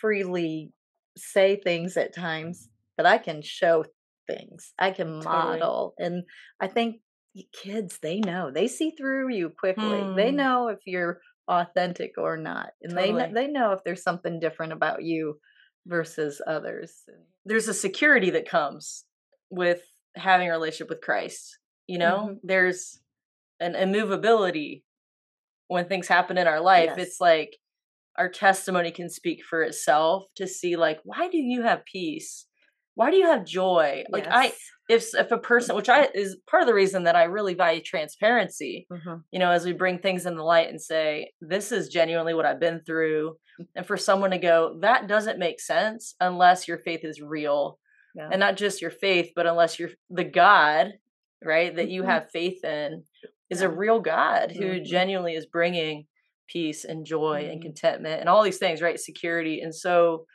freely 0.00 0.72
say 1.16 1.56
things 1.56 1.96
at 1.96 2.14
times 2.14 2.68
but 2.96 3.06
i 3.06 3.18
can 3.18 3.40
show 3.42 3.84
things 4.26 4.72
i 4.78 4.90
can 4.90 5.20
Totally. 5.20 5.58
model 5.58 5.94
and 5.98 6.24
i 6.60 6.66
think 6.66 7.00
kids 7.52 7.98
they 7.98 8.20
know 8.20 8.50
they 8.50 8.68
see 8.68 8.92
through 8.92 9.28
you 9.34 9.50
quickly 9.50 10.10
they 10.14 10.30
Hmm. 10.30 10.36
know 10.36 10.68
if 10.68 10.78
you're 10.86 11.20
authentic 11.48 12.12
or 12.16 12.36
not 12.36 12.70
and 12.82 12.96
they 12.96 13.12
know, 13.12 13.30
they 13.32 13.48
know 13.48 13.72
if 13.72 13.82
there's 13.84 14.02
something 14.02 14.38
different 14.40 14.72
about 14.72 15.02
you 15.02 15.38
versus 15.86 16.40
others 16.46 17.04
There's 17.44 17.68
a 17.68 17.74
security 17.74 18.30
that 18.30 18.48
comes 18.48 19.04
with 19.50 19.82
having 20.16 20.48
a 20.48 20.52
relationship 20.52 20.88
with 20.88 21.00
Christ. 21.02 21.58
You 21.86 21.98
know, 21.98 22.30
Mhm. 22.30 22.40
there's 22.42 23.00
an 23.60 23.74
immovability 23.74 24.84
when 25.68 25.86
things 25.88 26.08
happen 26.08 26.38
in 26.38 26.46
our 26.46 26.60
life. 26.60 26.90
Yes. 26.90 26.98
It's 26.98 27.20
like 27.20 27.56
our 28.16 28.28
testimony 28.28 28.90
can 28.92 29.10
speak 29.10 29.44
for 29.44 29.62
itself 29.62 30.24
to 30.36 30.46
see, 30.46 30.76
like, 30.76 31.00
why 31.04 31.28
do 31.28 31.38
you 31.38 31.62
have 31.62 31.84
peace? 31.84 32.46
Why 32.94 33.10
do 33.10 33.16
you 33.16 33.26
have 33.26 33.44
joy? 33.44 34.04
Like, 34.08 34.26
I, 34.30 34.52
if 34.88 35.14
if 35.14 35.30
a 35.32 35.38
person, 35.38 35.74
which 35.74 35.88
I 35.88 36.08
is 36.14 36.36
part 36.48 36.62
of 36.62 36.66
the 36.68 36.74
reason 36.74 37.04
that 37.04 37.16
I 37.16 37.24
really 37.24 37.54
value 37.54 37.80
transparency, 37.80 38.86
Mhm. 38.92 39.24
you 39.32 39.38
know, 39.38 39.50
as 39.50 39.64
we 39.64 39.72
bring 39.72 39.98
things 39.98 40.26
in 40.26 40.36
the 40.36 40.44
light 40.44 40.68
and 40.68 40.80
say, 40.80 41.32
this 41.40 41.72
is 41.72 41.88
genuinely 41.88 42.34
what 42.34 42.46
I've 42.46 42.60
been 42.60 42.82
through. 42.84 43.36
And 43.74 43.86
for 43.86 43.96
someone 43.96 44.30
to 44.30 44.38
go, 44.38 44.78
that 44.80 45.08
doesn't 45.08 45.38
make 45.38 45.60
sense 45.60 46.14
unless 46.20 46.68
your 46.68 46.78
faith 46.78 47.00
is 47.04 47.20
real. 47.20 47.78
Yeah. 48.14 48.28
And 48.30 48.38
not 48.40 48.56
just 48.56 48.80
your 48.82 48.90
faith, 48.92 49.32
but 49.34 49.46
unless 49.46 49.78
you're 49.78 49.90
the 50.10 50.24
God, 50.24 50.92
right, 51.42 51.74
that 51.74 51.88
you 51.88 52.02
Mhm. 52.02 52.06
have 52.06 52.30
faith 52.30 52.62
in 52.64 53.04
is 53.50 53.60
a 53.62 53.68
real 53.68 54.00
God 54.00 54.52
who 54.52 54.80
Mhm. 54.80 54.84
genuinely 54.84 55.34
is 55.34 55.46
bringing 55.46 56.06
peace 56.46 56.84
and 56.84 57.04
joy 57.06 57.48
and 57.50 57.58
Mhm. 57.58 57.62
contentment 57.62 58.20
and 58.20 58.28
all 58.28 58.42
these 58.42 58.58
things, 58.58 58.82
right? 58.82 59.00
Security. 59.00 59.60
And 59.60 59.74
so, 59.74 60.26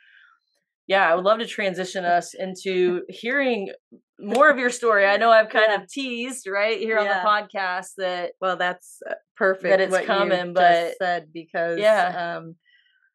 yeah, 0.90 1.08
I 1.08 1.14
would 1.14 1.24
love 1.24 1.38
to 1.38 1.46
transition 1.46 2.04
us 2.04 2.34
into 2.34 3.02
hearing 3.08 3.70
more 4.18 4.50
of 4.50 4.58
your 4.58 4.70
story. 4.70 5.06
I 5.06 5.16
know 5.18 5.30
I've 5.30 5.48
kind 5.48 5.66
Yeah. 5.68 5.80
of 5.82 5.88
teased, 5.88 6.48
right, 6.48 6.78
here 6.80 6.98
on 6.98 7.06
the 7.06 7.14
podcast 7.24 7.90
that 7.98 8.32
Well, 8.40 8.56
that's 8.56 9.00
uh, 9.08 9.14
perfect. 9.36 9.80
it's 9.80 9.92
what 9.92 10.00
you 10.02 10.06
coming, 10.08 10.52
just 10.52 10.54
but- 10.54 10.94
said 10.98 11.32
because 11.32 11.78
Yeah. 11.78 12.38
um, 12.38 12.56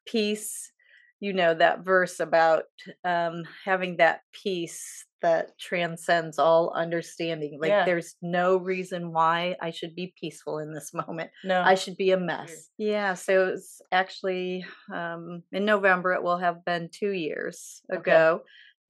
peace. 0.08 0.72
You 1.20 1.34
know 1.34 1.54
that 1.54 1.84
verse 1.86 2.20
about 2.20 2.64
um, 3.04 3.44
having 3.64 3.98
that 3.98 4.22
peace 4.34 5.06
that 5.22 5.58
transcends 5.58 6.38
all 6.38 6.72
understanding. 6.76 7.58
Like 7.60 7.70
Yeah. 7.70 7.86
there's 7.86 8.16
no 8.22 8.58
reason 8.58 9.12
why 9.12 9.56
I 9.62 9.72
should 9.72 9.96
be 9.96 10.14
peaceful 10.20 10.60
in 10.60 10.74
this 10.74 10.92
moment. 11.08 11.32
no, 11.44 11.62
I 11.62 11.76
should 11.76 11.98
be 11.98 12.12
a 12.12 12.18
mess. 12.18 12.70
Yeah. 12.78 13.14
So 13.16 13.48
it's 13.48 13.82
actually 13.92 14.66
um, 14.94 15.42
in 15.52 15.66
November. 15.66 16.14
It 16.14 16.22
will 16.24 16.38
have 16.38 16.64
been 16.66 16.90
two 16.92 17.12
years 17.12 17.82
Okay. 17.92 18.00
ago 18.12 18.42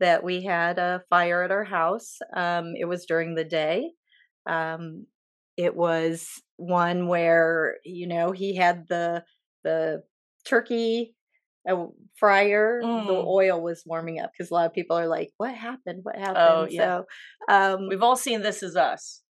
that 0.02 0.24
we 0.24 0.44
had 0.44 0.78
a 0.78 1.04
fire 1.10 1.42
at 1.44 1.52
our 1.52 1.64
house. 1.64 2.18
Um, 2.36 2.74
it 2.78 2.86
was 2.86 3.06
during 3.06 3.36
the 3.36 3.46
day. 3.46 3.92
Um, 4.46 5.06
it 5.56 5.74
was 5.74 6.28
one 6.58 7.08
where 7.08 7.78
you 7.86 8.08
know 8.08 8.32
he 8.32 8.56
had 8.56 8.88
the 8.90 9.24
the 9.64 10.04
turkey 10.46 11.15
a 11.68 11.88
fryer, 12.18 12.80
the 12.82 12.88
Mm. 12.88 13.26
oil 13.26 13.62
was 13.62 13.84
warming 13.86 14.20
up 14.20 14.32
because 14.32 14.52
a 14.52 14.54
lot 14.54 14.66
of 14.68 14.74
people 14.74 14.98
are 14.98 15.08
like, 15.08 15.32
"What 15.38 15.54
happened? 15.54 16.00
What 16.04 16.16
happened?" 16.16 16.38
Oh, 16.38 16.68
yeah. 16.70 17.02
So, 17.02 17.06
um, 17.50 17.88
We've 17.90 18.04
all 18.04 18.16
seen 18.16 18.42
This 18.42 18.62
Is 18.64 18.76
Us, 18.76 19.22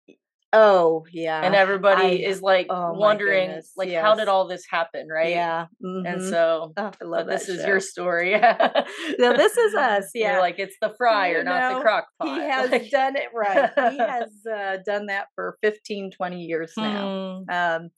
oh 0.53 1.05
yeah, 1.13 1.41
and 1.45 1.55
everybody 1.55 2.25
I- 2.25 2.29
is 2.29 2.41
like 2.43 2.67
oh 2.71 2.93
wondering, 2.93 3.49
goodness, 3.49 3.73
like, 3.77 3.93
how 3.93 4.15
did 4.15 4.29
all 4.29 4.47
this 4.47 4.65
happen, 4.71 5.09
right? 5.09 5.31
yeah, 5.31 5.67
And 5.81 6.07
mhm. 6.21 6.31
so, 6.31 6.73
Oh, 6.77 6.93
I 7.01 7.05
love 7.05 7.27
this 7.27 7.47
that 7.47 7.53
is 7.55 7.61
show. 7.63 7.67
your 7.67 7.81
story. 7.81 8.31
Yeah, 8.33 8.85
this 9.19 9.57
is 9.57 9.75
us, 9.75 10.11
You're 10.15 10.33
yeah. 10.33 10.39
like 10.41 10.59
it's 10.59 10.77
the 10.81 10.93
fryer, 10.97 11.39
You 11.39 11.45
not 11.45 11.69
the 11.71 11.75
know, 11.77 11.83
crock 11.83 12.07
pot. 12.21 12.29
He 12.41 12.49
has 12.51 12.71
Like- 12.71 12.91
done 12.91 13.17
it 13.17 13.29
right. 13.35 13.71
He 13.93 13.99
has 13.99 14.31
uh, 14.53 14.79
done 14.85 15.07
that 15.07 15.27
for 15.35 15.57
15, 15.63 16.11
20 16.13 16.41
years 16.43 16.73
now. 16.77 17.43
Hmm, 17.49 17.51
Um, 17.51 17.91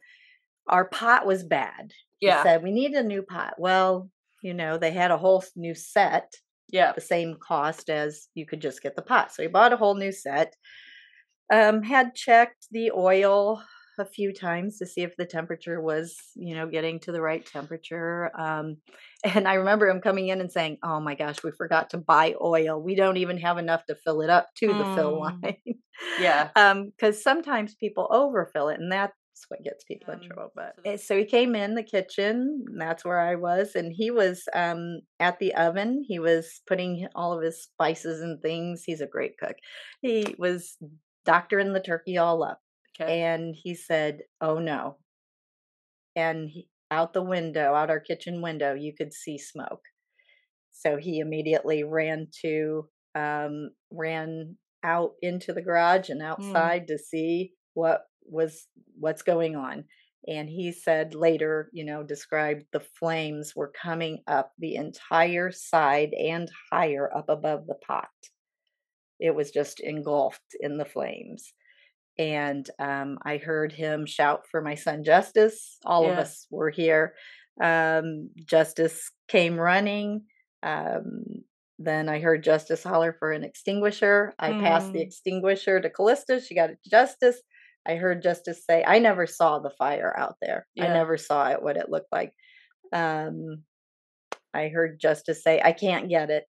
our 0.68 0.84
pot 0.88 1.26
was 1.26 1.44
bad. 1.44 1.92
He 2.18 2.26
yeah, 2.28 2.42
said 2.42 2.62
we 2.62 2.72
need 2.72 2.92
a 2.92 3.02
new 3.02 3.22
pot. 3.22 3.54
Well, 3.58 4.10
you 4.46 4.54
know, 4.54 4.78
they 4.78 4.92
had 4.92 5.10
a 5.10 5.18
whole 5.18 5.44
new 5.56 5.74
set, 5.74 6.32
yeah. 6.68 6.94
the 6.94 7.00
same 7.02 7.36
cost 7.40 7.90
as 7.90 8.28
you 8.34 8.46
could 8.46 8.60
just 8.62 8.82
get 8.82 8.96
the 8.96 9.02
pot. 9.02 9.32
So 9.32 9.42
he 9.42 9.48
bought 9.48 9.72
a 9.72 9.76
whole 9.76 9.96
new 9.96 10.12
set. 10.12 10.54
Um, 11.52 11.82
had 11.82 12.14
checked 12.14 12.66
the 12.72 12.90
oil 12.90 13.62
a 13.98 14.04
few 14.04 14.32
times 14.34 14.78
to 14.78 14.86
see 14.86 15.02
if 15.02 15.16
the 15.16 15.24
temperature 15.24 15.80
was, 15.80 16.16
you 16.34 16.54
know, 16.54 16.68
getting 16.68 16.98
to 17.00 17.12
the 17.12 17.22
right 17.22 17.46
temperature. 17.46 18.30
Um, 18.38 18.78
and 19.24 19.46
I 19.46 19.54
remember 19.54 19.88
him 19.88 20.00
coming 20.00 20.28
in 20.28 20.40
and 20.40 20.50
saying, 20.50 20.78
"Oh 20.82 21.00
my 21.00 21.14
gosh, 21.14 21.42
we 21.44 21.52
forgot 21.52 21.90
to 21.90 21.98
buy 21.98 22.34
oil. 22.42 22.82
We 22.82 22.96
don't 22.96 23.16
even 23.18 23.38
have 23.38 23.58
enough 23.58 23.84
to 23.86 23.94
fill 23.94 24.22
it 24.22 24.30
up 24.30 24.48
to 24.58 24.74
the 24.74 24.86
fill 24.86 25.20
Mm. 25.20 25.42
line." 25.42 25.80
Yeah. 26.16 26.52
um 26.56 26.90
because 26.90 27.22
sometimes 27.22 27.74
people 27.76 28.08
overfill 28.10 28.68
it 28.68 28.80
and 28.80 28.92
that's 29.36 29.50
what 29.50 29.62
gets 29.62 29.84
people 29.84 30.14
in 30.14 30.20
Um, 30.20 30.26
trouble 30.26 30.52
but 30.54 31.00
so 31.00 31.16
he 31.18 31.24
came 31.26 31.54
in 31.54 31.74
the 31.74 31.82
kitchen 31.82 32.64
that's 32.78 33.04
where 33.04 33.20
i 33.20 33.34
was 33.34 33.74
and 33.74 33.92
he 33.92 34.10
was 34.10 34.44
um 34.54 35.00
at 35.20 35.38
the 35.38 35.54
oven 35.54 36.02
he 36.08 36.18
was 36.18 36.62
putting 36.66 37.06
all 37.14 37.36
of 37.36 37.42
his 37.42 37.62
spices 37.62 38.22
and 38.22 38.40
things 38.40 38.82
he's 38.84 39.00
a 39.02 39.06
great 39.06 39.36
cook. 39.38 39.56
He 40.00 40.34
was 40.38 40.78
doctoring 41.24 41.72
the 41.74 41.80
turkey 41.80 42.16
all 42.18 42.42
up 42.42 42.60
Okay. 42.98 43.20
and 43.20 43.54
he 43.54 43.74
said 43.74 44.22
oh 44.40 44.58
no. 44.58 44.96
And 46.14 46.48
he, 46.48 46.68
out 46.90 47.12
the 47.12 47.22
window 47.22 47.74
out 47.74 47.90
our 47.90 48.00
kitchen 48.00 48.40
window 48.40 48.74
you 48.74 48.94
could 48.94 49.12
see 49.12 49.38
smoke. 49.38 49.82
So 50.72 50.96
he 50.96 51.18
immediately 51.18 51.84
ran 51.84 52.28
to 52.42 52.88
um 53.14 53.70
ran 53.90 54.56
out 54.82 55.12
into 55.20 55.52
the 55.52 55.62
garage 55.62 56.10
and 56.10 56.22
outside 56.22 56.86
to 56.88 56.98
see 56.98 57.52
what 57.74 58.02
was 58.28 58.66
what's 58.98 59.22
going 59.22 59.56
on? 59.56 59.84
And 60.28 60.48
he 60.48 60.72
said 60.72 61.14
later 61.14 61.70
you 61.72 61.84
know 61.84 62.02
described 62.02 62.66
the 62.72 62.80
flames 62.80 63.54
were 63.56 63.72
coming 63.80 64.22
up 64.26 64.52
the 64.58 64.76
entire 64.76 65.50
side 65.52 66.14
and 66.14 66.50
higher 66.72 67.10
up 67.16 67.28
above 67.28 67.66
the 67.66 67.76
pot. 67.76 68.08
It 69.18 69.34
was 69.34 69.50
just 69.50 69.80
engulfed 69.80 70.54
in 70.60 70.76
the 70.78 70.84
flames. 70.84 71.52
And 72.18 72.68
um, 72.78 73.18
i 73.24 73.38
heard 73.38 73.72
him 73.72 74.06
shout 74.06 74.46
for 74.50 74.62
my 74.62 74.74
son 74.74 75.04
justice. 75.04 75.78
All 75.86 76.10
of 76.10 76.18
us 76.18 76.46
were 76.50 76.70
here. 76.70 77.14
Um, 77.62 78.30
justice 78.46 79.10
came 79.28 79.56
running. 79.58 80.26
Um, 80.62 81.24
then 81.78 82.08
i 82.08 82.20
heard 82.20 82.44
justice 82.44 82.82
holler 82.84 83.14
for 83.18 83.32
an 83.32 83.44
extinguisher. 83.44 84.34
I 84.38 84.52
passed 84.54 84.92
the 84.92 85.00
Mm. 85.00 85.02
extinguisher 85.02 85.80
to 85.80 85.90
callista. 85.90 86.40
She 86.40 86.54
got 86.54 86.70
it 86.70 86.78
to 86.84 86.90
justice 86.90 87.42
i 87.86 87.94
heard 87.96 88.22
justice 88.22 88.64
say 88.64 88.84
i 88.86 88.98
never 88.98 89.26
saw 89.26 89.58
the 89.58 89.70
fire 89.70 90.14
out 90.18 90.36
there 90.42 90.66
i 90.80 90.88
never 90.88 91.16
saw 91.16 91.50
it 91.50 91.62
what 91.62 91.76
it 91.76 91.90
looked 91.90 92.12
like 92.12 92.32
um, 92.92 93.62
i 94.54 94.68
heard 94.68 95.00
justice 95.00 95.42
say 95.42 95.60
i 95.64 95.72
can't 95.72 96.08
get 96.08 96.30
it 96.30 96.44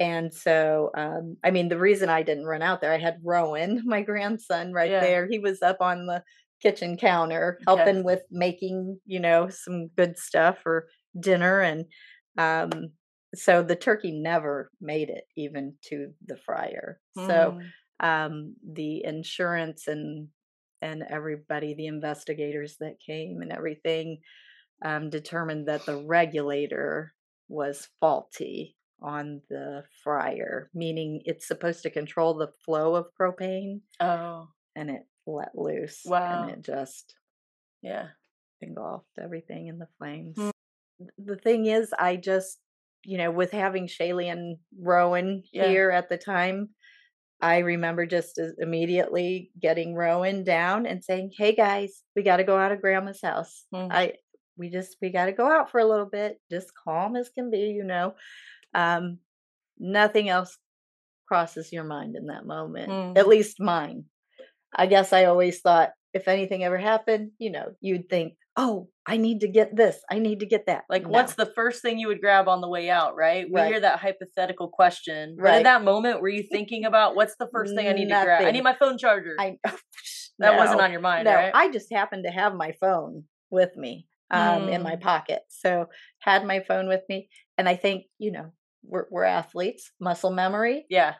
and 0.00 0.34
so, 0.34 0.90
um, 0.96 1.36
I 1.44 1.52
mean, 1.52 1.68
the 1.68 1.78
reason 1.78 2.08
I 2.08 2.22
didn't 2.22 2.46
run 2.46 2.62
out 2.62 2.80
there, 2.80 2.92
I 2.92 2.98
had 2.98 3.20
Rowan, 3.24 3.82
my 3.86 4.02
grandson, 4.02 4.72
right 4.72 4.90
Yeah. 4.90 5.00
there. 5.00 5.28
He 5.30 5.38
was 5.38 5.62
up 5.62 5.78
on 5.80 6.06
the 6.06 6.22
kitchen 6.60 6.96
counter 6.96 7.60
helping 7.66 8.04
with 8.04 8.22
making, 8.30 9.00
you 9.06 9.20
know, 9.20 9.48
some 9.50 9.88
good 9.96 10.18
stuff 10.18 10.58
for 10.62 10.88
dinner. 11.20 11.60
And 11.60 11.86
um, 12.38 12.90
so 13.34 13.62
the 13.62 13.76
turkey 13.76 14.12
never 14.12 14.70
made 14.80 15.10
it 15.10 15.24
even 15.36 15.76
to 15.84 16.12
the 16.26 16.36
fryer. 16.38 17.00
So 17.14 17.52
Mm. 17.52 17.72
um, 18.00 18.56
the 18.66 19.04
insurance 19.04 19.86
and 19.86 20.28
and 20.84 21.02
everybody, 21.08 21.72
the 21.74 21.86
investigators 21.86 22.76
that 22.80 23.00
came 23.04 23.40
and 23.40 23.50
everything, 23.50 24.18
um, 24.84 25.08
determined 25.08 25.66
that 25.68 25.86
the 25.86 25.96
regulator 25.96 27.14
was 27.48 27.88
faulty 28.00 28.76
on 29.00 29.40
the 29.48 29.82
fryer, 30.02 30.70
meaning 30.74 31.22
it's 31.24 31.48
supposed 31.48 31.82
to 31.84 31.90
control 31.90 32.34
the 32.34 32.52
flow 32.64 32.94
of 32.94 33.06
propane, 33.18 33.80
Oh, 33.98 34.48
and 34.76 34.90
it 34.90 35.02
let 35.26 35.56
loose, 35.56 36.02
Wow. 36.04 36.42
and 36.42 36.50
it 36.50 36.62
just 36.62 37.14
yeah. 37.82 38.08
engulfed 38.60 39.18
everything 39.18 39.68
in 39.68 39.78
the 39.78 39.88
flames. 39.98 40.36
Mm. 40.36 40.50
The 41.18 41.36
thing 41.36 41.64
is, 41.66 41.92
I 41.98 42.16
just, 42.16 42.58
you 43.04 43.16
know, 43.18 43.30
with 43.30 43.52
having 43.52 43.86
Shaylee 43.86 44.30
and 44.30 44.58
Rowan 44.78 45.44
Yeah. 45.50 45.68
here 45.68 45.90
at 45.90 46.08
the 46.10 46.18
time, 46.18 46.73
I 47.44 47.58
remember 47.58 48.06
just 48.06 48.38
as 48.38 48.54
immediately 48.58 49.50
getting 49.60 49.94
Rowan 49.94 50.44
down 50.44 50.86
and 50.86 51.04
saying, 51.04 51.32
"Hey 51.36 51.54
guys, 51.54 52.02
we 52.16 52.22
got 52.22 52.38
to 52.38 52.44
go 52.44 52.56
out 52.56 52.72
of 52.72 52.80
Grandma's 52.80 53.20
house. 53.20 53.66
Mm. 53.74 53.88
I, 53.92 54.12
we 54.56 54.70
just 54.70 54.96
we 55.02 55.10
got 55.10 55.26
to 55.26 55.32
go 55.32 55.46
out 55.46 55.70
for 55.70 55.78
a 55.78 55.84
little 55.84 56.06
bit, 56.06 56.40
just 56.50 56.72
calm 56.74 57.16
as 57.16 57.28
can 57.28 57.50
be, 57.50 57.58
you 57.76 57.84
know. 57.84 58.14
Um, 58.72 59.18
nothing 59.78 60.30
else 60.30 60.56
crosses 61.28 61.70
your 61.70 61.84
mind 61.84 62.16
in 62.16 62.26
that 62.28 62.46
moment, 62.46 62.88
Mm. 62.90 63.18
at 63.18 63.28
least 63.28 63.60
mine. 63.60 64.04
I 64.74 64.86
guess 64.86 65.12
I 65.12 65.26
always 65.26 65.60
thought 65.60 65.90
if 66.14 66.28
anything 66.28 66.64
ever 66.64 66.78
happened, 66.78 67.32
you 67.38 67.50
know, 67.50 67.72
you'd 67.80 68.08
think, 68.08 68.34
oh, 68.56 68.88
I 69.06 69.16
need 69.16 69.40
to 69.40 69.48
get 69.48 69.74
this, 69.76 69.98
I 70.10 70.18
need 70.18 70.40
to 70.40 70.46
get 70.46 70.66
that. 70.66 70.84
Like, 70.88 71.02
No. 71.02 71.08
what's 71.10 71.34
the 71.34 71.46
first 71.46 71.82
thing 71.82 71.98
you 71.98 72.06
would 72.08 72.20
grab 72.20 72.48
on 72.48 72.60
the 72.60 72.68
way 72.68 72.88
out, 72.88 73.16
right? 73.16 73.46
We 73.50 73.60
Right. 73.60 73.66
hear 73.72 73.80
that 73.80 73.98
hypothetical 73.98 74.68
question. 74.68 75.34
But 75.36 75.42
Right. 75.44 75.56
in 75.58 75.62
that 75.64 75.82
moment, 75.82 76.20
were 76.20 76.28
you 76.28 76.44
thinking 76.44 76.84
about 76.84 77.16
what's 77.16 77.36
the 77.36 77.48
first 77.52 77.74
thing 77.74 77.88
I 77.88 77.92
need 77.92 78.08
to 78.10 78.20
grab? 78.22 78.42
I 78.44 78.50
need 78.52 78.62
my 78.62 78.74
phone 78.74 78.96
charger. 78.96 79.36
I 79.38 79.58
that 80.38 80.56
wasn't 80.56 80.80
on 80.80 80.92
your 80.92 81.00
mind, 81.00 81.24
no, 81.26 81.34
right? 81.34 81.52
I 81.54 81.70
just 81.70 81.92
happened 81.92 82.24
to 82.24 82.30
have 82.30 82.54
my 82.54 82.72
phone 82.80 83.24
with 83.50 83.76
me 83.76 84.06
um, 84.30 84.68
in 84.68 84.82
my 84.82 84.96
Mm. 84.96 85.00
pocket, 85.00 85.42
so 85.48 85.88
had 86.20 86.44
my 86.46 86.60
phone 86.60 86.88
with 86.88 87.02
me, 87.08 87.28
and 87.58 87.68
I 87.68 87.76
think 87.76 88.06
you 88.18 88.32
know 88.32 88.52
we're 88.84 89.06
we're 89.10 89.24
athletes, 89.24 89.90
muscle 90.00 90.32
memory. 90.32 90.86
yeah. 90.88 91.14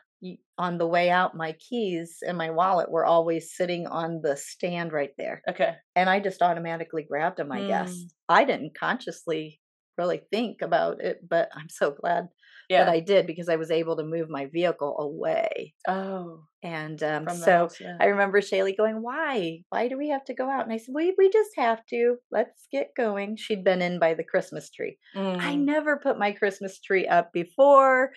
On 0.57 0.77
the 0.77 0.87
way 0.87 1.09
out, 1.09 1.35
my 1.35 1.51
keys 1.53 2.19
and 2.25 2.37
my 2.37 2.49
wallet 2.49 2.89
were 2.89 3.05
always 3.05 3.53
sitting 3.55 3.87
on 3.87 4.21
the 4.23 4.37
stand 4.37 4.93
right 4.93 5.11
there. 5.17 5.41
Okay. 5.49 5.75
and 5.95 6.09
I 6.09 6.19
just 6.19 6.41
automatically 6.41 7.03
grabbed 7.03 7.37
them. 7.37 7.51
I 7.51 7.67
guess 7.67 7.91
Mm. 7.93 8.07
I 8.29 8.43
didn't 8.45 8.77
consciously 8.77 9.59
really 9.97 10.21
think 10.31 10.61
about 10.61 11.01
it, 11.01 11.27
but 11.29 11.49
I'm 11.53 11.69
so 11.69 11.91
glad 11.91 12.27
Yeah. 12.69 12.83
that 12.85 12.91
I 12.91 12.99
did 12.99 13.27
because 13.27 13.47
I 13.49 13.55
was 13.57 13.69
able 13.71 13.95
to 13.97 14.03
move 14.03 14.29
my 14.29 14.45
vehicle 14.47 14.97
away. 14.99 15.73
oh, 15.87 16.43
And 16.63 17.01
um, 17.03 17.29
so 17.29 17.51
house, 17.51 17.79
yeah. 17.79 17.97
I 18.01 18.05
remember 18.07 18.41
Shaylee 18.41 18.75
going, 18.75 19.01
"Why? 19.03 19.59
Why 19.69 19.87
do 19.87 19.97
we 19.97 20.09
have 20.09 20.25
to 20.25 20.33
go 20.33 20.49
out?" 20.49 20.63
And 20.63 20.73
I 20.73 20.77
said, 20.77 20.95
"We 20.95 21.13
we 21.17 21.29
just 21.29 21.51
have 21.57 21.85
to. 21.91 22.17
Let's 22.31 22.67
get 22.71 22.89
going." 22.97 23.37
She'd 23.37 23.63
been 23.63 23.81
in 23.83 23.99
by 23.99 24.15
the 24.15 24.23
Christmas 24.23 24.71
tree. 24.71 24.97
I 25.15 25.19
Mm. 25.55 25.65
never 25.65 25.97
put 25.97 26.17
my 26.17 26.31
Christmas 26.31 26.79
tree 26.81 27.07
up 27.07 27.31
before, 27.33 28.11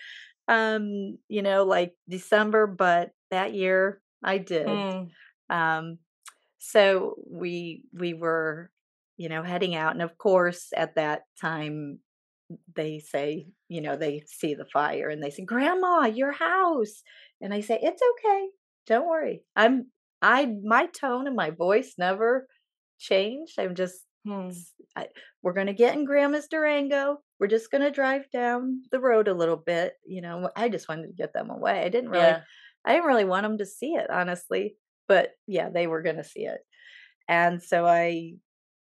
um, 0.49 1.19
you 1.29 1.43
know, 1.43 1.65
like 1.65 1.95
December, 2.09 2.67
but 2.67 3.11
that 3.31 3.53
year 3.55 4.01
I 4.23 4.39
did 4.39 4.87
Mm. 4.91 5.11
um 5.49 5.99
so 6.59 7.15
we 7.29 7.83
we 7.93 8.13
were 8.13 8.71
you 9.17 9.29
know 9.29 9.43
heading 9.43 9.75
out 9.75 9.93
and 9.93 10.01
of 10.01 10.17
course 10.17 10.69
at 10.75 10.95
that 10.95 11.23
time 11.41 11.99
they 12.75 12.99
say 12.99 13.47
you 13.67 13.81
know 13.81 13.95
they 13.95 14.23
see 14.27 14.55
the 14.55 14.65
fire 14.65 15.09
and 15.09 15.21
they 15.23 15.29
say 15.29 15.43
grandma 15.45 16.05
your 16.05 16.31
house 16.31 17.03
and 17.41 17.53
i 17.53 17.61
say 17.61 17.79
it's 17.81 18.01
okay 18.13 18.47
don't 18.87 19.07
worry 19.07 19.43
i'm 19.55 19.87
i 20.21 20.45
my 20.63 20.87
tone 20.87 21.27
and 21.27 21.35
my 21.35 21.51
voice 21.51 21.95
never 21.97 22.47
changed 22.99 23.59
i'm 23.59 23.75
just 23.75 24.05
Mm. 24.25 24.49
s- 24.51 24.73
I, 24.95 25.07
we're 25.43 25.53
going 25.53 25.67
to 25.67 25.73
get 25.73 25.95
in 25.95 26.05
grandma's 26.05 26.47
durango 26.47 27.19
we're 27.39 27.47
just 27.47 27.71
going 27.71 27.81
to 27.81 27.91
drive 27.91 28.29
down 28.31 28.83
the 28.91 28.99
road 28.99 29.27
a 29.27 29.33
little 29.33 29.55
bit 29.57 29.93
you 30.05 30.21
know 30.21 30.49
i 30.55 30.69
just 30.69 30.89
wanted 30.89 31.07
to 31.07 31.13
get 31.13 31.33
them 31.33 31.49
away 31.49 31.81
i 31.81 31.89
didn't 31.89 32.09
really 32.09 32.23
Yeah. 32.23 32.41
I 32.85 32.93
didn't 32.93 33.07
really 33.07 33.25
want 33.25 33.43
them 33.43 33.57
to 33.57 33.65
see 33.65 33.95
it, 33.95 34.09
honestly. 34.09 34.77
But 35.09 35.31
yeah, 35.47 35.69
they 35.69 35.85
were 35.85 36.01
going 36.01 36.15
to 36.15 36.23
see 36.23 36.45
it. 36.45 36.61
And 37.27 37.61
so 37.61 37.85
I 37.85 38.35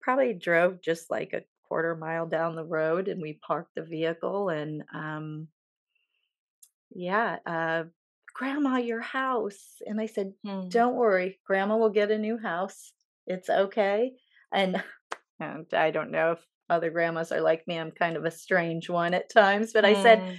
probably 0.02 0.34
drove 0.34 0.82
just 0.82 1.10
like 1.10 1.32
a 1.32 1.44
quarter 1.64 1.96
mile 1.96 2.28
down 2.28 2.56
the 2.58 2.66
road 2.66 3.08
and 3.08 3.22
we 3.22 3.40
parked 3.42 3.76
the 3.76 3.84
vehicle. 3.84 4.50
And 4.50 4.84
um, 4.94 5.48
yeah, 6.94 7.38
uh, 7.46 7.84
Grandma, 8.34 8.78
your 8.78 9.02
house. 9.02 9.82
And 9.86 10.00
I 10.02 10.08
said, 10.08 10.34
Mm. 10.46 10.70
Don't 10.70 10.96
worry, 10.96 11.40
Grandma 11.48 11.78
will 11.78 11.90
get 11.90 12.12
a 12.12 12.18
new 12.18 12.38
house. 12.38 12.92
It's 13.28 13.50
okay. 13.50 14.12
And, 14.52 14.84
and 15.40 15.66
I 15.74 15.92
don't 15.92 16.12
know 16.12 16.34
if 16.34 16.46
other 16.70 16.90
grandmas 16.92 17.32
are 17.32 17.42
like 17.42 17.68
me. 17.68 17.78
I'm 17.78 17.92
kind 17.92 18.16
of 18.18 18.26
a 18.26 18.32
strange 18.32 18.90
one 18.90 19.14
at 19.14 19.30
times, 19.32 19.72
but 19.74 19.86
I 19.86 19.94
said, 20.02 20.20
Mm. 20.20 20.36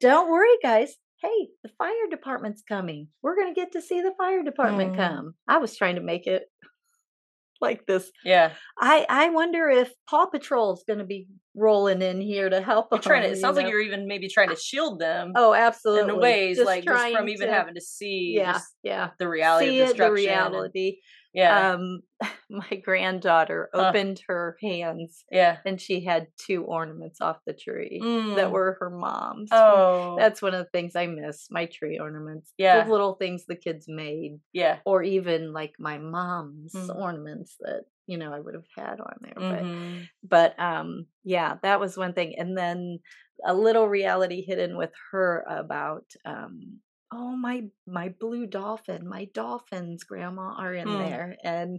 "Don't 0.00 0.30
worry, 0.30 0.56
guys. 0.62 0.96
Hey, 1.22 1.48
the 1.62 1.70
fire 1.78 2.06
department's 2.10 2.62
coming. 2.62 3.08
We're 3.22 3.34
going 3.36 3.52
to 3.54 3.60
get 3.60 3.72
to 3.72 3.82
see 3.82 4.00
the 4.00 4.14
fire 4.16 4.42
department 4.42 4.92
Mm. 4.94 4.96
come." 4.96 5.34
I 5.48 5.58
was 5.58 5.76
trying 5.76 5.96
to 5.96 6.00
make 6.02 6.26
it 6.26 6.44
like 7.60 7.86
this. 7.86 8.10
Yeah. 8.24 8.52
I 8.78 9.04
I 9.08 9.30
wonder 9.30 9.68
if 9.68 9.92
Paw 10.08 10.26
Patrol's 10.26 10.84
going 10.86 11.00
to 11.00 11.04
be 11.04 11.26
rolling 11.56 12.02
in 12.02 12.20
here 12.20 12.48
to 12.48 12.60
help 12.60 12.86
You're 12.92 13.00
trying 13.00 13.22
to, 13.24 13.30
it 13.30 13.36
sounds 13.38 13.56
like 13.56 13.66
you're 13.68 13.80
even 13.80 14.06
maybe 14.06 14.28
trying 14.28 14.50
to 14.50 14.56
shield 14.56 15.00
them 15.00 15.32
Oh, 15.34 15.52
absolutely. 15.52 16.14
in 16.14 16.20
ways, 16.20 16.56
Just 16.58 16.66
like 16.66 16.84
just 16.84 17.12
from 17.16 17.28
even 17.28 17.48
to- 17.48 17.52
having 17.52 17.74
to 17.74 17.80
see 17.80 18.34
yeah, 18.36 18.60
yeah. 18.84 19.10
the 19.18 19.28
reality 19.28 19.66
See 19.70 19.80
of 19.80 19.86
it, 19.86 19.86
the 19.88 19.92
destruction. 19.94 20.28
and- 20.30 20.52
reality. 20.52 20.98
Yeah. 21.32 21.72
Um, 21.72 22.00
my 22.50 22.76
granddaughter 22.84 23.68
Huh. 23.74 23.88
opened 23.88 24.20
her 24.28 24.56
hands 24.62 25.24
yeah. 25.30 25.58
and 25.66 25.80
she 25.80 26.00
had 26.04 26.28
two 26.38 26.64
ornaments 26.64 27.20
off 27.20 27.38
the 27.46 27.52
tree 27.52 28.00
Mm. 28.02 28.36
that 28.36 28.50
were 28.50 28.76
her 28.80 28.90
mom's. 28.90 29.50
Oh. 29.52 30.16
That's 30.18 30.40
one 30.42 30.54
of 30.54 30.64
the 30.64 30.70
things 30.70 30.96
I 30.96 31.06
miss. 31.06 31.46
My 31.50 31.66
tree 31.66 31.98
ornaments. 31.98 32.52
Yeah. 32.58 32.84
The 32.84 32.90
little 32.90 33.14
things 33.14 33.44
the 33.46 33.56
kids 33.56 33.86
made, 33.88 34.40
yeah. 34.52 34.78
or 34.84 35.02
even 35.02 35.52
like 35.52 35.74
my 35.78 35.98
mom's 35.98 36.72
Mm. 36.74 36.96
ornaments 36.96 37.56
that 37.60 37.82
you 38.06 38.16
know 38.16 38.32
I 38.32 38.40
would 38.40 38.54
have 38.54 38.64
had 38.76 39.00
on 39.00 39.16
there. 39.20 39.34
But 39.36 39.62
Mhm. 39.64 40.08
but 40.22 40.58
um 40.58 41.06
yeah 41.24 41.56
that 41.62 41.78
was 41.80 41.96
one 41.98 42.14
thing 42.14 42.34
and 42.38 42.56
then 42.56 43.00
a 43.44 43.52
little 43.54 43.86
reality 43.86 44.42
hidden 44.44 44.76
with 44.78 44.92
her 45.12 45.44
about 45.48 46.06
um 46.24 46.80
oh 47.12 47.36
my 47.36 47.64
my 47.86 48.08
blue 48.20 48.46
dolphin 48.46 49.08
my 49.08 49.26
dolphins 49.34 50.04
grandma 50.04 50.54
are 50.58 50.74
in 50.74 50.86
Hmm. 50.88 50.98
there 50.98 51.36
and 51.44 51.78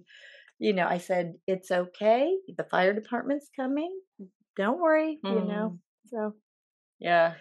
you 0.58 0.74
know 0.74 0.88
i 0.88 0.98
said 0.98 1.34
it's 1.48 1.72
okay 1.72 2.36
the 2.58 2.64
fire 2.66 2.94
department's 2.94 3.50
coming 3.56 3.92
don't 4.58 4.80
worry 4.82 5.20
you 5.24 5.42
know 5.42 5.80
so 6.08 6.34
Yeah. 7.00 7.34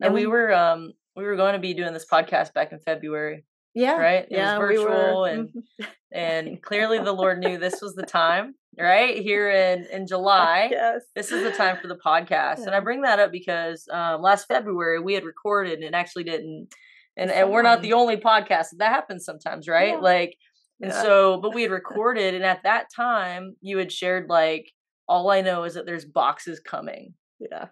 And 0.00 0.06
And 0.06 0.14
we 0.14 0.22
we- 0.22 0.26
were 0.26 0.52
um 0.52 0.92
we 1.16 1.22
were 1.24 1.36
going 1.36 1.52
to 1.52 1.60
be 1.60 1.74
doing 1.74 1.92
this 1.92 2.06
podcast 2.10 2.52
back 2.54 2.72
in 2.72 2.80
February, 2.80 3.44
yeah 3.74 3.96
right? 3.96 4.24
It 4.28 4.30
was 4.30 4.38
yeah 4.38 4.58
we 4.58 4.64
virtual 4.76 5.20
were 5.20 5.28
and- 5.28 5.48
and 6.12 6.62
clearly 6.62 6.98
the 6.98 7.12
Lord 7.12 7.38
knew 7.38 7.56
this 7.58 7.80
was 7.80 7.94
the 7.94 8.02
time, 8.02 8.54
right? 8.78 9.16
Here 9.22 9.48
in 9.50 9.86
in 9.92 10.06
July. 10.12 10.68
yes 10.72 11.02
This 11.14 11.30
is 11.30 11.44
the 11.44 11.52
time 11.52 11.76
for 11.80 11.86
the 11.86 11.98
podcast. 12.10 12.66
And 12.66 12.74
I 12.74 12.80
bring 12.80 13.02
that 13.02 13.20
up 13.20 13.30
because 13.30 13.86
um 13.92 14.20
last 14.22 14.46
February 14.46 14.98
we 14.98 15.14
had 15.14 15.24
recorded 15.24 15.74
and 15.74 15.84
it 15.84 15.94
actually 15.94 16.24
didn't 16.24 16.68
and, 17.16 17.30
and 17.30 17.50
we're 17.50 17.62
not 17.62 17.82
the 17.82 17.92
only 17.92 18.16
podcast. 18.16 18.66
That 18.78 18.92
happens 18.92 19.24
sometimes, 19.24 19.68
right? 19.68 19.90
Yeah. 19.94 19.98
Like 19.98 20.36
and 20.80 20.90
Yeah. 20.90 21.02
so 21.02 21.40
but 21.40 21.54
we 21.54 21.62
had 21.62 21.70
recorded 21.82 22.34
and 22.34 22.44
at 22.44 22.62
that 22.64 22.86
time 22.94 23.54
you 23.60 23.78
had 23.78 23.92
shared 23.92 24.28
like 24.28 24.70
all 25.08 25.30
I 25.30 25.40
know 25.42 25.64
is 25.64 25.74
that 25.74 25.86
there's 25.86 26.04
boxes 26.04 26.60
coming, 26.60 27.14
yeah 27.40 27.66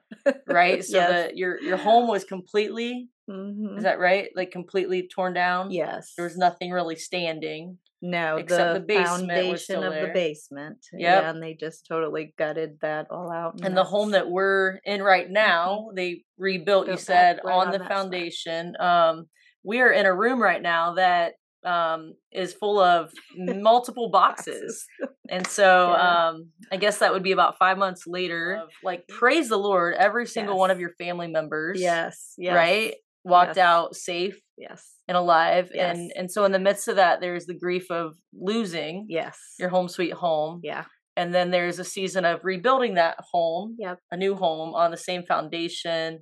right? 0.46 0.84
So 0.84 0.96
Yes. 0.98 1.10
that 1.10 1.36
your 1.36 1.60
your 1.60 1.76
home 1.76 2.08
was 2.08 2.24
completely 2.24 3.08
Mhm. 3.30 3.76
is 3.78 3.84
that 3.84 4.00
right? 4.00 4.28
Like 4.34 4.50
completely 4.50 5.08
torn 5.08 5.32
down? 5.32 5.70
yes 5.70 6.14
There 6.16 6.24
was 6.26 6.36
nothing 6.36 6.70
really 6.72 6.96
standing. 6.96 7.78
No, 8.04 8.36
Except 8.36 8.74
the, 8.74 8.94
the 8.94 9.04
foundation 9.04 9.84
of 9.84 9.92
there. 9.92 10.08
the 10.08 10.12
basement. 10.12 10.78
Yep. 10.92 11.22
Yeah, 11.22 11.30
and 11.30 11.40
they 11.40 11.54
just 11.54 11.86
totally 11.86 12.34
gutted 12.36 12.80
that 12.80 13.06
all 13.12 13.30
out. 13.30 13.60
And 13.62 13.76
the 13.76 13.84
home 13.84 14.10
that 14.10 14.28
we're 14.28 14.80
in 14.84 15.04
right 15.04 15.30
now, 15.30 15.90
they 15.94 16.24
rebuilt, 16.36 16.86
you 16.88 16.94
Built 16.94 17.06
back 17.06 17.36
said, 17.36 17.40
right 17.44 17.54
on 17.54 17.66
on 17.68 17.72
the 17.72 17.84
foundation. 17.84 18.74
Um, 18.80 19.28
we 19.62 19.80
are 19.80 19.92
in 19.92 20.06
a 20.06 20.12
room 20.14 20.42
right 20.42 20.60
now 20.60 20.94
that 20.94 21.34
um 21.64 22.14
is 22.32 22.52
full 22.52 22.80
of 22.80 23.12
multiple 23.36 24.10
boxes. 24.20 24.84
And 25.28 25.46
so 25.46 25.92
Yeah. 25.92 26.28
um 26.28 26.48
I 26.72 26.76
guess 26.76 26.98
that 26.98 27.12
would 27.12 27.22
be 27.22 27.32
about 27.32 27.58
five 27.58 27.78
months 27.78 28.06
later. 28.06 28.62
Like 28.82 29.06
praise 29.08 29.48
the 29.48 29.58
Lord, 29.58 29.94
every 29.94 30.26
single 30.26 30.58
one 30.58 30.70
of 30.70 30.80
your 30.80 30.90
family 30.98 31.28
members, 31.28 31.80
Yes, 31.80 32.34
yes, 32.38 32.54
right, 32.54 32.94
walked 33.24 33.56
yes. 33.56 33.64
out 33.64 33.96
safe 33.96 34.38
Yes, 34.58 34.94
and 35.08 35.16
alive. 35.16 35.70
Yes. 35.74 35.96
And 35.96 36.12
and 36.16 36.30
so 36.30 36.44
in 36.44 36.52
the 36.52 36.58
midst 36.58 36.88
of 36.88 36.96
that, 36.96 37.20
there's 37.20 37.46
the 37.46 37.58
grief 37.58 37.90
of 37.90 38.14
losing 38.32 39.06
yes, 39.08 39.38
your 39.58 39.68
home 39.70 39.88
sweet 39.88 40.12
home. 40.12 40.60
yeah, 40.62 40.84
And 41.16 41.34
then 41.34 41.50
there's 41.50 41.78
a 41.78 41.84
season 41.84 42.24
of 42.24 42.40
rebuilding 42.44 42.94
that 42.94 43.16
home, 43.32 43.76
yep. 43.78 43.98
a 44.10 44.16
new 44.16 44.34
home 44.36 44.74
on 44.74 44.90
the 44.90 44.96
same 44.96 45.22
foundation. 45.24 46.20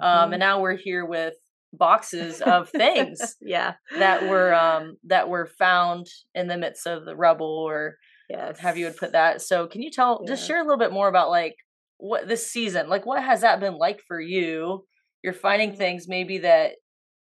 mhm. 0.00 0.32
and 0.34 0.40
now 0.40 0.60
we're 0.60 0.76
here 0.76 1.04
with 1.06 1.34
boxes 1.72 2.40
of 2.40 2.68
things 2.70 3.36
yeah, 3.40 3.74
that 3.98 4.28
were 4.28 4.54
um 4.54 4.96
that 5.04 5.28
were 5.28 5.46
found 5.46 6.06
in 6.34 6.46
the 6.48 6.56
midst 6.56 6.86
of 6.86 7.04
the 7.04 7.14
rubble 7.16 7.64
or 7.68 7.96
yes. 8.30 8.58
have 8.58 8.76
you 8.78 8.86
would 8.86 8.96
put 8.96 9.12
that. 9.12 9.42
So 9.42 9.66
can 9.66 9.82
you 9.82 9.90
tell 9.90 10.24
just 10.26 10.46
share 10.46 10.58
a 10.58 10.62
little 10.62 10.78
bit 10.78 10.92
more 10.92 11.08
about 11.08 11.30
like 11.30 11.56
what 11.98 12.28
this 12.28 12.50
season, 12.50 12.88
like 12.88 13.06
what 13.06 13.22
has 13.22 13.40
that 13.42 13.60
been 13.60 13.76
like 13.78 14.00
for 14.06 14.20
you? 14.20 14.84
You're 15.22 15.32
finding 15.32 15.72
things 15.74 16.06
maybe 16.08 16.38
that 16.38 16.72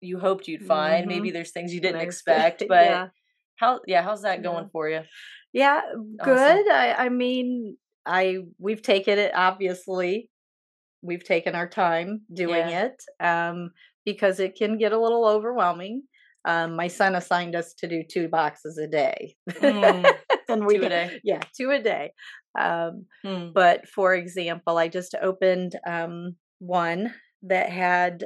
you 0.02 0.18
hoped 0.18 0.48
you'd 0.48 0.66
find. 0.66 1.08
Maybe 1.08 1.30
there's 1.32 1.52
things 1.52 1.74
you 1.74 1.82
didn't 1.82 2.02
expect, 2.10 2.64
but 2.68 2.86
yeah. 2.86 3.08
how 3.58 3.80
yeah, 3.88 4.02
how's 4.02 4.24
that 4.24 4.39
Yeah. 4.39 4.44
going 4.44 4.70
for 4.72 4.89
you? 4.89 5.02
Yeah, 5.54 5.82
Awesome. 5.86 6.18
good. 6.24 6.72
I, 6.72 6.94
I 7.06 7.10
mean, 7.10 7.78
I 8.06 8.39
we've 8.58 8.82
taken 8.82 9.20
it 9.20 9.32
obviously. 9.36 10.30
We've 11.04 11.24
taken 11.24 11.56
our 11.56 11.68
time 11.68 12.22
doing 12.32 12.70
Yeah. 12.70 12.86
it 12.89 13.04
um, 13.26 13.72
because 14.06 14.39
it 14.39 14.56
can 14.56 14.78
get 14.78 14.91
a 14.93 14.99
little 14.99 15.26
overwhelming. 15.28 16.04
Um, 16.45 16.76
my 16.76 16.88
son 16.88 17.16
assigned 17.16 17.56
us 17.56 17.74
to 17.76 17.88
do 17.88 18.02
two 18.04 18.28
boxes 18.28 18.78
a 18.78 18.88
day, 18.88 19.36
Mm, 19.49 20.12
and 20.49 20.66
we 20.66 20.78
two 20.78 20.86
a 20.86 20.89
day. 20.89 21.20
yeah 21.24 21.41
two 21.56 21.70
a 21.72 21.80
day. 21.82 22.14
Um, 22.60 23.06
Mm, 23.26 23.54
but 23.54 23.88
for 23.88 24.14
example, 24.16 24.78
I 24.78 24.88
just 24.88 25.14
opened 25.22 25.76
um, 25.88 26.36
one 26.60 27.14
that 27.43 27.70
had 27.70 28.26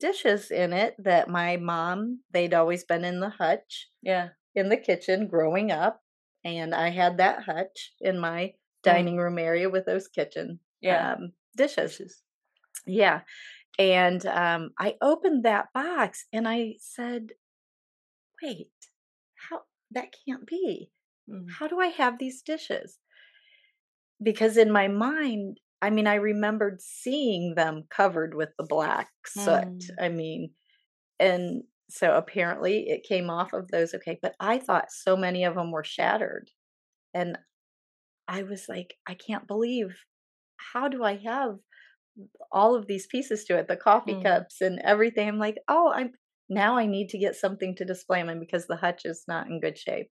dishes 0.00 0.50
in 0.50 0.72
it 0.72 0.94
that 0.98 1.28
my 1.28 1.56
mom 1.58 2.20
they'd 2.32 2.54
always 2.54 2.84
been 2.84 3.04
in 3.04 3.20
the 3.20 3.28
hutch 3.28 3.88
yeah. 4.02 4.28
in 4.54 4.68
the 4.70 4.78
kitchen 4.78 5.28
growing 5.28 5.70
up 5.70 6.00
and 6.42 6.74
i 6.74 6.88
had 6.88 7.18
that 7.18 7.42
hutch 7.42 7.92
in 8.00 8.18
my 8.18 8.50
dining 8.82 9.18
room 9.18 9.38
area 9.38 9.68
with 9.68 9.84
those 9.84 10.08
kitchen 10.08 10.58
Yeah. 10.80 11.12
um, 11.12 11.32
dishes 11.56 12.22
yeah 12.86 13.20
and 13.78 14.26
um, 14.26 14.70
i 14.78 14.96
opened 15.02 15.44
that 15.44 15.72
box 15.74 16.26
and 16.32 16.48
i 16.48 16.74
said 16.78 17.32
wait 18.42 18.70
how 19.50 19.62
that 19.90 20.14
can't 20.26 20.46
be 20.46 20.90
Mm. 21.26 21.46
how 21.58 21.66
do 21.68 21.80
i 21.80 21.86
have 21.86 22.18
these 22.18 22.42
dishes 22.42 22.98
because 24.22 24.56
in 24.56 24.70
my 24.70 24.88
mind 24.88 25.58
i 25.82 25.90
mean 25.90 26.06
i 26.06 26.14
remembered 26.14 26.80
seeing 26.80 27.54
them 27.54 27.84
covered 27.90 28.34
with 28.34 28.50
the 28.58 28.64
black 28.64 29.08
soot 29.26 29.62
Mm. 29.90 29.90
i 30.00 30.08
mean 30.08 30.50
and 31.20 31.64
so 31.90 32.16
apparently 32.16 32.88
it 32.88 33.04
came 33.04 33.30
off 33.30 33.52
of 33.54 33.68
those 33.68 33.94
okay 33.94 34.18
but 34.22 34.34
i 34.40 34.58
thought 34.58 34.92
so 34.92 35.16
many 35.16 35.44
of 35.44 35.54
them 35.56 35.72
were 35.72 35.84
shattered 35.84 36.50
and 37.14 37.38
i 38.28 38.42
was 38.42 38.68
like 38.68 38.96
i 39.06 39.14
can't 39.14 39.46
believe 39.48 39.96
how 40.58 40.88
do 40.88 41.04
i 41.04 41.16
have 41.16 41.58
all 42.52 42.74
of 42.74 42.86
these 42.86 43.06
pieces 43.06 43.44
to 43.44 43.58
it 43.58 43.68
the 43.68 43.76
coffee 43.76 44.14
Mm. 44.14 44.22
cups 44.22 44.60
and 44.60 44.80
everything 44.80 45.28
i'm 45.28 45.38
like 45.38 45.58
oh 45.68 45.92
i'm 45.94 46.12
now 46.48 46.76
i 46.76 46.86
need 46.86 47.08
to 47.10 47.18
get 47.18 47.34
something 47.36 47.74
to 47.76 47.84
display 47.84 48.20
them 48.20 48.28
in 48.28 48.40
because 48.40 48.66
the 48.66 48.76
hutch 48.76 49.02
is 49.04 49.24
not 49.28 49.46
in 49.48 49.60
good 49.60 49.78
shape 49.78 50.10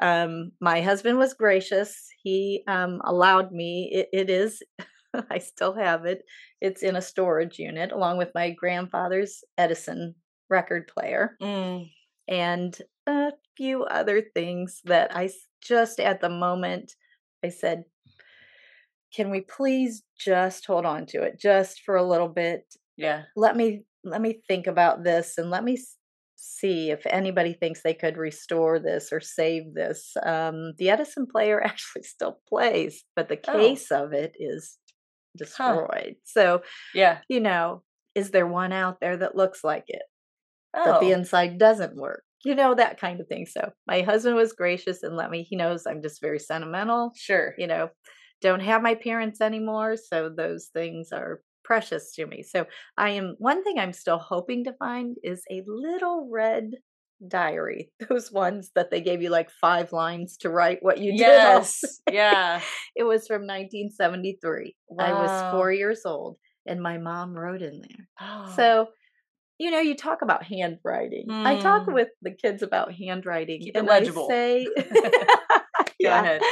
um 0.00 0.50
my 0.60 0.80
husband 0.80 1.18
was 1.18 1.34
gracious 1.34 2.08
he 2.22 2.64
um 2.66 3.00
allowed 3.04 3.52
me 3.52 3.90
it, 3.92 4.08
it 4.12 4.30
is 4.30 4.62
i 5.30 5.38
still 5.38 5.74
have 5.74 6.06
it 6.06 6.22
it's 6.60 6.82
in 6.82 6.96
a 6.96 7.02
storage 7.02 7.58
unit 7.58 7.92
along 7.92 8.16
with 8.18 8.30
my 8.34 8.50
grandfather's 8.50 9.44
edison 9.58 10.14
record 10.48 10.88
player 10.88 11.36
Mm. 11.40 11.90
and 12.28 12.78
a 13.06 13.32
few 13.56 13.84
other 13.84 14.22
things 14.34 14.80
that 14.84 15.14
i 15.14 15.28
just 15.62 16.00
at 16.00 16.20
the 16.20 16.28
moment 16.30 16.94
i 17.44 17.48
said 17.48 17.84
can 19.14 19.30
we 19.30 19.40
please 19.42 20.02
just 20.18 20.66
hold 20.66 20.86
on 20.86 21.06
to 21.06 21.22
it 21.22 21.38
just 21.40 21.82
for 21.84 21.96
a 21.96 22.02
little 22.06 22.28
bit 22.28 22.64
Yeah. 22.96 23.22
let 23.36 23.56
me 23.56 23.84
let 24.04 24.20
me 24.20 24.40
think 24.48 24.66
about 24.66 25.04
this 25.04 25.38
and 25.38 25.50
let 25.50 25.62
me 25.64 25.78
see 26.36 26.90
if 26.90 27.06
anybody 27.06 27.52
thinks 27.52 27.82
they 27.82 27.94
could 27.94 28.16
restore 28.16 28.80
this 28.80 29.12
or 29.12 29.20
save 29.20 29.74
this 29.74 30.12
um 30.24 30.72
the 30.78 30.90
edison 30.90 31.26
player 31.30 31.62
actually 31.64 32.02
still 32.02 32.40
plays 32.48 33.04
but 33.14 33.28
the 33.28 33.38
Oh. 33.48 33.52
case 33.58 33.90
of 33.90 34.12
it 34.12 34.32
is 34.38 34.78
destroyed 35.36 36.16
so 36.24 36.62
Yeah. 36.94 37.18
you 37.28 37.40
know 37.40 37.82
is 38.14 38.30
there 38.30 38.46
one 38.46 38.72
out 38.72 38.98
there 39.00 39.16
that 39.18 39.36
looks 39.36 39.64
like 39.64 39.84
it 39.88 40.02
Oh. 40.74 40.84
but 40.84 41.00
the 41.00 41.12
inside 41.12 41.58
doesn't 41.58 41.96
work 41.96 42.22
you 42.44 42.54
know 42.54 42.74
that 42.74 42.98
kind 43.00 43.20
of 43.20 43.28
thing 43.28 43.46
so 43.46 43.72
my 43.86 44.00
husband 44.02 44.36
was 44.36 44.52
gracious 44.52 45.02
and 45.02 45.16
let 45.16 45.30
me 45.30 45.42
he 45.48 45.54
knows 45.56 45.86
i'm 45.86 46.02
just 46.02 46.20
very 46.20 46.38
sentimental 46.38 47.12
sure. 47.16 47.54
you 47.58 47.66
know 47.66 47.88
don't 48.42 48.60
have 48.60 48.82
my 48.82 48.94
parents 48.94 49.40
anymore 49.40 49.96
so 49.96 50.28
those 50.28 50.66
things 50.74 51.10
are 51.12 51.40
precious 51.64 52.12
to 52.12 52.26
me 52.26 52.42
so 52.42 52.66
i 52.98 53.10
am 53.10 53.34
one 53.38 53.62
thing 53.64 53.78
i'm 53.78 53.92
still 53.92 54.18
hoping 54.18 54.64
to 54.64 54.72
find 54.74 55.16
is 55.22 55.42
a 55.50 55.62
little 55.66 56.28
red 56.30 56.72
diary. 57.28 57.88
Those 58.08 58.32
ones 58.32 58.72
that 58.74 58.90
they 58.90 59.00
gave 59.00 59.22
you 59.22 59.30
like 59.30 59.48
five 59.60 59.92
lines 59.92 60.36
to 60.38 60.50
write 60.50 60.78
what 60.82 60.98
you 60.98 61.12
did. 61.12 61.20
Yes. 61.20 61.80
Yeah. 62.10 62.60
It 62.96 63.04
was 63.04 63.28
from 63.28 63.42
1973. 63.42 64.74
I 64.98 65.12
was 65.12 65.30
four 65.52 65.70
years 65.72 66.02
old, 66.04 66.36
and 66.66 66.82
my 66.82 66.98
mom 66.98 67.32
wrote 67.34 67.62
in 67.62 67.80
there. 67.80 68.08
Oh. 68.20 68.52
So, 68.56 68.88
you 69.58 69.70
know, 69.70 69.78
you 69.78 69.94
talk 69.94 70.22
about 70.22 70.42
handwriting. 70.42 71.30
I 71.30 71.56
talk 71.60 71.86
Mm. 71.86 71.94
with 71.94 72.08
the 72.22 72.32
kids 72.32 72.62
about 72.62 72.92
handwriting. 72.92 73.60
Keep 73.60 73.76
and 73.76 73.86
legible. 73.86 74.26
I 74.28 74.34
say, 74.34 74.66
yeah, 76.02 76.22
ahead. 76.22 76.42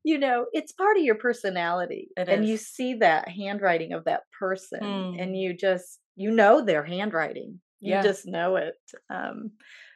you 0.04 0.18
know, 0.18 0.46
it's 0.52 0.72
part 0.72 0.96
of 0.96 1.02
your 1.02 1.16
personality. 1.16 2.08
It 2.16 2.28
and 2.28 2.46
you 2.46 2.56
see 2.56 2.94
that 2.94 3.28
handwriting 3.28 3.92
of 3.92 4.04
that 4.04 4.22
person, 4.38 4.80
Mm. 4.82 5.20
and 5.20 5.36
you 5.36 5.54
just, 5.56 6.00
you 6.16 6.30
know, 6.30 6.64
their 6.64 6.84
handwriting. 6.84 7.60
You 7.80 7.92
Yeah. 7.92 8.02
just 8.02 8.26
know 8.26 8.56
it. 8.56 8.74
Um, 9.08 9.52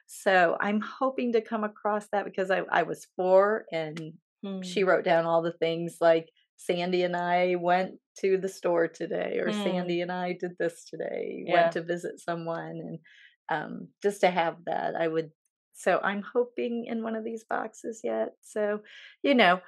so 0.06 0.56
I'm 0.60 0.80
hoping 0.80 1.32
to 1.32 1.40
come 1.40 1.64
across 1.64 2.08
that 2.12 2.24
because 2.24 2.50
I, 2.50 2.62
I 2.70 2.82
was 2.82 3.06
four 3.16 3.64
and 3.72 4.12
she 4.62 4.82
Mm. 4.82 4.86
wrote 4.86 5.04
down 5.04 5.24
all 5.26 5.42
the 5.42 5.52
things 5.52 5.98
like 6.00 6.28
Sandy 6.56 7.02
and 7.02 7.16
I 7.16 7.56
went 7.56 7.98
to 8.20 8.38
the 8.38 8.48
store 8.48 8.88
today, 8.88 9.38
or 9.38 9.50
Mm. 9.50 9.62
Sandy 9.62 10.00
and 10.00 10.12
I 10.12 10.32
did 10.34 10.52
this 10.58 10.84
today, 10.84 11.42
Yeah. 11.46 11.52
went 11.52 11.72
to 11.72 11.82
visit 11.82 12.20
someone, 12.20 12.78
and 12.80 12.98
um, 13.50 13.88
just 14.02 14.20
to 14.22 14.30
have 14.30 14.56
that, 14.66 14.94
I 14.96 15.08
would. 15.08 15.30
So 15.74 16.00
I'm 16.02 16.22
hoping 16.22 16.86
in 16.86 17.02
one 17.02 17.16
of 17.16 17.24
these 17.24 17.44
boxes 17.44 18.00
yet. 18.04 18.30
So, 18.42 18.80
you 19.22 19.34
know, 19.34 19.60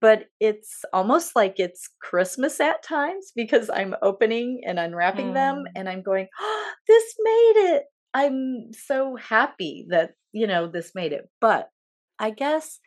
but 0.00 0.26
it's 0.40 0.84
almost 0.92 1.34
like 1.36 1.54
it's 1.58 1.88
Christmas 2.00 2.60
at 2.60 2.82
times 2.82 3.32
because 3.34 3.70
I'm 3.70 3.94
opening 4.02 4.62
and 4.66 4.78
unwrapping 4.78 5.32
them, 5.32 5.64
Mm. 5.64 5.72
and 5.76 5.88
I'm 5.88 6.02
going, 6.02 6.28
oh, 6.38 6.72
"This 6.88 7.14
made 7.20 7.54
it." 7.74 7.84
I'm 8.12 8.72
so 8.72 9.16
happy 9.16 9.86
that 9.90 10.14
you 10.32 10.46
know 10.46 10.66
this 10.68 10.94
made 10.94 11.12
it, 11.12 11.28
but 11.40 11.70
I 12.18 12.30
guess 12.30 12.80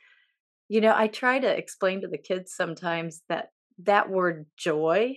you 0.69 0.81
know 0.81 0.93
i 0.95 1.07
try 1.07 1.39
to 1.39 1.47
explain 1.57 2.01
to 2.01 2.07
the 2.07 2.17
kids 2.17 2.53
sometimes 2.53 3.21
that 3.29 3.51
that 3.79 4.09
word 4.09 4.45
joy 4.57 5.15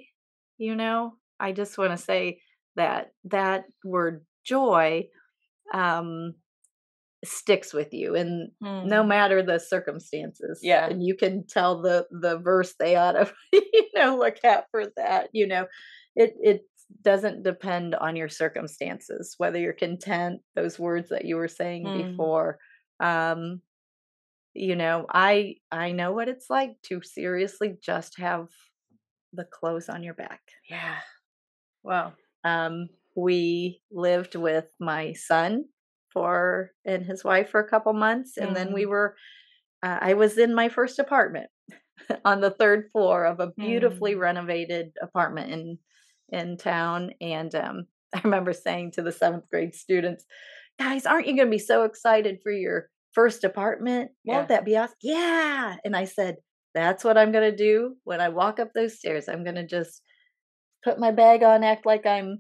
you 0.59 0.75
know 0.77 1.15
i 1.39 1.53
just 1.53 1.79
want 1.79 1.91
to 1.91 1.97
say 1.97 2.41
that 2.77 3.13
that 3.25 3.65
word 3.85 4.25
joy 4.45 5.07
um 5.75 6.35
sticks 7.25 7.73
with 7.75 7.93
you 7.93 8.15
and 8.15 8.51
no 8.83 9.03
Mm. 9.03 9.09
matter 9.09 9.43
the 9.43 9.59
circumstances 9.59 10.61
Yeah. 10.63 10.87
and 10.87 11.03
you 11.05 11.15
can 11.15 11.47
tell 11.47 11.83
the 11.83 12.07
the 12.11 12.39
verse 12.39 12.75
they 12.79 12.97
ought 12.97 13.13
to 13.13 13.33
you 13.53 13.89
know 13.95 14.17
look 14.17 14.43
at 14.45 14.67
for 14.71 14.87
that 14.97 15.29
you 15.33 15.47
know 15.47 15.67
it 16.17 16.35
it 16.43 16.63
doesn't 17.03 17.43
depend 17.43 17.95
on 17.95 18.17
your 18.17 18.29
circumstances 18.29 19.35
whether 19.39 19.59
you're 19.59 19.73
content 19.75 20.41
those 20.57 20.79
words 20.79 21.11
that 21.11 21.25
you 21.27 21.37
were 21.37 21.49
saying 21.49 21.91
Mm. 21.91 21.93
before 21.93 22.59
um 23.01 23.61
you 24.55 24.77
know 24.77 25.07
i 25.11 25.57
i 25.71 25.93
know 25.93 26.13
what 26.13 26.29
it's 26.29 26.51
like 26.51 26.73
to 26.83 27.03
seriously 27.03 27.77
just 27.83 28.19
have 28.19 28.49
the 29.33 29.45
clothes 29.45 29.89
on 29.89 30.03
your 30.03 30.15
back 30.15 30.43
Yeah. 30.69 31.01
Wow. 31.83 32.15
um 32.45 32.89
we 33.17 33.83
lived 33.91 34.35
with 34.35 34.67
my 34.79 35.13
son 35.13 35.65
for 36.13 36.71
and 36.85 37.05
his 37.05 37.25
wife 37.25 37.51
for 37.51 37.61
a 37.61 37.69
couple 37.69 37.93
months 37.93 38.37
and 38.37 38.55
then 38.57 38.73
we 38.73 38.85
Mm. 38.85 38.89
were 38.91 39.17
uh, 39.83 39.99
i 40.01 40.15
was 40.15 40.39
in 40.39 40.55
my 40.55 40.69
first 40.69 40.99
apartment 40.99 41.49
on 42.25 42.41
the 42.41 42.51
third 42.51 42.89
floor 42.93 43.25
of 43.25 43.41
a 43.41 43.53
beautifully 43.59 44.15
Mm. 44.15 44.21
renovated 44.21 44.93
apartment 45.03 45.53
in 45.53 45.79
in 46.33 46.57
town 46.57 47.11
and 47.21 47.55
um 47.55 47.87
i 48.15 48.21
remember 48.25 48.53
saying 48.53 48.93
to 48.93 49.03
the 49.03 49.13
seventh 49.13 49.49
grade 49.51 49.75
students 49.75 50.25
guys 50.79 51.07
aren't 51.07 51.27
you 51.27 51.37
going 51.37 51.49
to 51.49 51.51
be 51.51 51.59
so 51.59 51.85
excited 51.85 52.39
for 52.43 52.53
your 52.53 52.89
first 53.13 53.45
apartment 53.45 54.11
won't 54.25 54.49
Yeah. 54.49 54.57
that 54.57 54.65
be 54.65 54.77
awesome 54.77 54.97
yeah 55.03 55.77
and 55.85 55.97
i 55.97 56.05
said 56.05 56.37
that's 56.75 57.03
what 57.05 57.19
i'm 57.19 57.33
going 57.33 57.51
to 57.51 57.57
do 57.57 57.97
when 58.05 58.21
i 58.21 58.29
walk 58.29 58.61
up 58.61 58.73
those 58.75 58.99
stairs 58.99 59.29
i'm 59.29 59.43
going 59.45 59.57
to 59.57 59.67
just 59.67 60.03
put 60.85 60.99
my 60.99 61.11
bag 61.11 61.43
on 61.43 61.65
act 61.65 61.85
like 61.87 62.07
i'm 62.07 62.39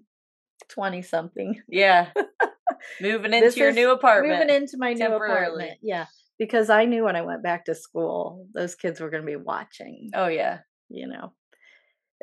20 0.68 1.03
something 1.03 1.61
Yeah. 1.68 2.09
Moving 3.01 3.33
into 3.33 3.47
This 3.47 3.57
your 3.57 3.73
new 3.73 3.91
apartment. 3.91 4.39
moving 4.41 4.55
into 4.55 4.77
my 4.79 4.93
new 4.93 5.07
apartment 5.14 5.79
yeah 5.83 6.07
because 6.39 6.71
i 6.71 6.85
knew 6.85 7.05
when 7.05 7.16
i 7.16 7.23
went 7.23 7.43
back 7.43 7.64
to 7.66 7.75
school 7.75 8.47
those 8.55 8.75
kids 8.75 9.01
were 9.01 9.11
going 9.11 9.23
to 9.23 9.27
be 9.27 9.37
watching 9.37 10.11
Oh 10.14 10.29
yeah. 10.29 10.59
you 10.89 11.07
know 11.09 11.33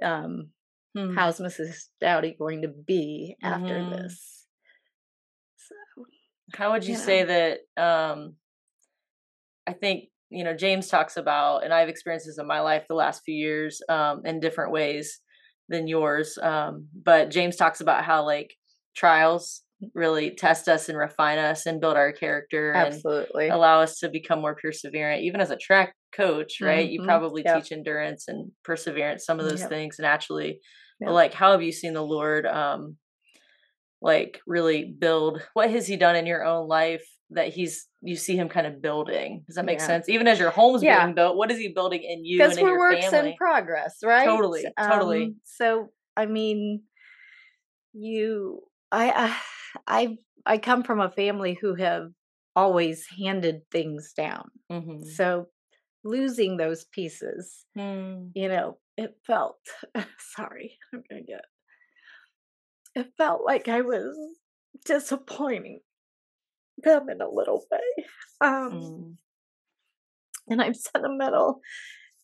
um 0.02 0.50
Hmm. 0.96 1.14
how's 1.16 1.40
mrs 1.40 1.90
dowdy 2.02 2.36
going 2.40 2.62
to 2.64 2.70
be 2.70 3.36
after 3.44 3.76
Mhm. 3.76 3.90
this 3.92 4.46
so 5.58 6.06
How 6.54 6.72
would 6.72 6.86
you 6.86 6.94
you 6.94 6.98
say 7.00 7.24
that? 7.24 7.60
Um, 7.82 8.36
I 9.68 9.74
think 9.74 10.06
you 10.30 10.44
know 10.44 10.56
James 10.56 10.88
talks 10.88 11.18
about, 11.18 11.64
and 11.64 11.74
I've 11.74 11.90
experienced 11.90 12.26
this 12.28 12.38
in 12.40 12.48
my 12.48 12.62
life 12.62 12.86
the 12.88 12.96
last 12.96 13.24
few 13.26 13.36
years 13.36 13.82
um, 13.90 14.26
in 14.26 14.40
different 14.40 14.72
ways 14.72 15.20
than 15.70 15.88
yours. 15.88 16.38
Um, 16.42 16.88
but 16.94 17.30
James 17.30 17.56
talks 17.58 17.82
about 17.82 18.06
how 18.06 18.26
like 18.26 18.54
trials 18.96 19.62
really 19.94 20.32
test 20.36 20.68
us 20.68 20.90
and 20.90 20.98
refine 20.98 21.38
us 21.38 21.66
and 21.66 21.80
build 21.80 21.96
our 21.98 22.12
character 22.12 22.72
and 22.74 22.94
absolutely 22.94 23.50
allow 23.50 23.80
us 23.82 24.00
to 24.00 24.10
become 24.10 24.42
more 24.42 24.56
perseverant. 24.56 25.22
Even 25.22 25.40
as 25.42 25.52
a 25.52 25.58
track 25.58 25.94
coach, 26.12 26.62
right? 26.62 26.90
You 26.90 27.02
Mhm. 27.02 27.06
probably 27.06 27.44
Yep. 27.44 27.64
teach 27.64 27.72
endurance 27.72 28.28
and 28.28 28.52
perseverance, 28.64 29.26
some 29.26 29.40
of 29.40 29.46
those 29.46 29.60
Yep. 29.62 29.70
things 29.70 30.00
naturally. 30.00 30.60
But 31.00 31.12
Yep. 31.12 31.14
like, 31.14 31.34
how 31.34 31.52
have 31.52 31.62
you 31.62 31.72
seen 31.72 31.94
the 31.94 32.02
Lord, 32.04 32.46
um, 32.48 32.98
like 34.02 34.42
really 34.48 34.86
build? 34.86 35.42
What 35.54 35.70
has 35.72 35.88
He 35.88 35.98
done 35.98 36.16
in 36.16 36.26
your 36.26 36.44
own 36.44 36.68
life 36.68 37.06
that 37.32 37.50
He's 37.50 37.88
you 38.02 38.16
see 38.16 38.36
Him 38.36 38.50
kind 38.50 38.68
of 38.68 38.82
building? 38.82 39.44
Does 39.48 39.56
that 39.58 39.66
make 39.66 39.80
Yeah. 39.80 39.88
sense? 39.88 40.10
Even 40.10 40.28
as 40.28 40.40
your 40.40 40.52
home's 40.52 40.84
Yeah. 40.84 41.04
being 41.04 41.16
built, 41.16 41.38
what 41.38 41.52
is 41.52 41.58
He 41.60 41.70
building 41.74 42.02
in 42.04 42.26
you 42.26 42.42
and 42.42 42.50
because 42.50 42.62
we're 42.62 42.70
your 42.70 42.80
works 42.80 43.06
family? 43.06 43.30
in 43.32 43.36
progress 43.38 44.00
right 44.04 44.28
Totally, 44.28 44.66
totally. 44.88 45.24
Um, 45.26 45.36
so 45.46 45.90
i 46.16 46.26
mean 46.26 46.82
you 47.94 48.62
i 48.92 49.12
i 49.12 49.38
i 49.88 50.18
i 50.46 50.58
come 50.58 50.84
from 50.84 51.00
a 51.00 51.12
family 51.12 51.58
who 51.60 51.76
have 51.76 52.12
always 52.56 53.06
handed 53.20 53.62
things 53.72 54.14
down 54.14 54.50
Mhm. 54.72 55.06
so 55.06 55.48
losing 56.04 56.58
those 56.58 56.86
pieces 56.86 57.66
Hmm. 57.76 58.30
you 58.34 58.48
know 58.50 58.80
it 58.98 59.18
felt 59.26 59.60
sorry 60.20 60.78
i'm 60.94 61.04
gonna 61.10 61.24
get 61.24 61.46
it 62.96 63.14
felt 63.18 63.44
like 63.46 63.68
i 63.68 63.82
was 63.82 64.18
disappointing 64.86 65.82
them 66.84 67.10
in 67.10 67.22
a 67.22 67.30
little 67.30 67.66
way 67.72 68.06
um 68.42 68.72
Mm. 68.72 69.18
and 70.50 70.62
I'm 70.62 70.74
sentimental 70.74 71.62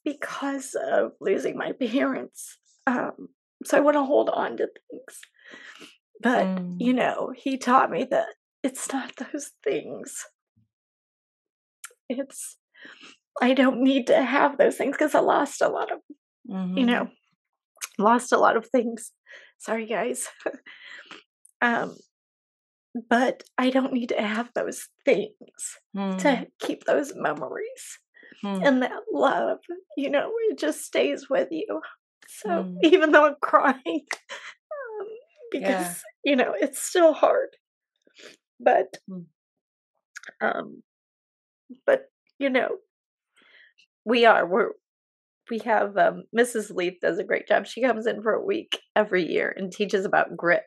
because 0.05 0.75
of 0.75 1.13
losing 1.21 1.57
my 1.57 1.73
parents. 1.73 2.57
Um, 2.87 3.29
so 3.65 3.77
I 3.77 3.81
want 3.81 3.95
to 3.95 4.03
hold 4.03 4.29
on 4.29 4.57
to 4.57 4.67
things. 4.91 5.21
But, 6.21 6.47
Mm. 6.47 6.79
you 6.79 6.93
know, 6.93 7.33
he 7.35 7.57
taught 7.57 7.91
me 7.91 8.05
that 8.05 8.27
it's 8.63 8.91
not 8.91 9.13
those 9.17 9.51
things. 9.63 10.25
It's, 12.09 12.57
I 13.41 13.53
don't 13.53 13.81
need 13.81 14.07
to 14.07 14.23
have 14.23 14.57
those 14.57 14.77
things 14.77 14.95
because 14.97 15.15
I 15.15 15.19
lost 15.19 15.61
a 15.61 15.69
lot 15.69 15.91
of, 15.91 15.99
you 16.75 16.85
Mhm. 16.85 16.87
know, 16.87 17.09
lost 17.99 18.31
a 18.31 18.37
lot 18.37 18.57
of 18.57 18.67
things. 18.69 19.11
Sorry, 19.59 19.85
guys. 19.87 20.29
um, 21.61 21.95
but 23.09 23.43
I 23.57 23.69
don't 23.69 23.93
need 23.93 24.09
to 24.09 24.21
have 24.21 24.49
those 24.53 24.87
things 25.05 25.33
Hmm. 25.93 26.17
to 26.19 26.47
keep 26.59 26.83
those 26.85 27.13
memories 27.15 27.99
Hmm. 28.41 28.63
and 28.63 28.81
that 28.83 29.01
love, 29.11 29.59
you 29.97 30.09
know, 30.09 30.31
it 30.49 30.57
just 30.59 30.81
stays 30.83 31.29
with 31.29 31.49
you. 31.51 31.81
So 32.27 32.49
Mm. 32.49 32.79
even 32.83 33.11
though 33.11 33.25
I'm 33.25 33.35
crying, 33.41 34.05
because 35.59 36.03
you 36.25 36.35
know 36.35 36.53
it's 36.59 36.81
still 36.81 37.13
hard, 37.13 37.49
but 38.59 38.97
Mm. 39.09 39.25
um, 40.41 40.83
but 41.85 42.11
you 42.39 42.49
know, 42.49 42.77
we 44.05 44.25
are 44.25 44.45
we're 44.45 44.71
we 45.49 45.59
have 45.59 45.97
um, 45.97 46.23
Mrs. 46.37 46.73
Leaf 46.73 46.95
does 47.01 47.19
a 47.19 47.23
great 47.23 47.47
job. 47.47 47.67
She 47.67 47.81
comes 47.81 48.07
in 48.07 48.21
for 48.21 48.33
a 48.33 48.45
week 48.45 48.79
every 48.95 49.29
year 49.29 49.53
and 49.57 49.71
teaches 49.71 50.05
about 50.05 50.37
grit. 50.37 50.63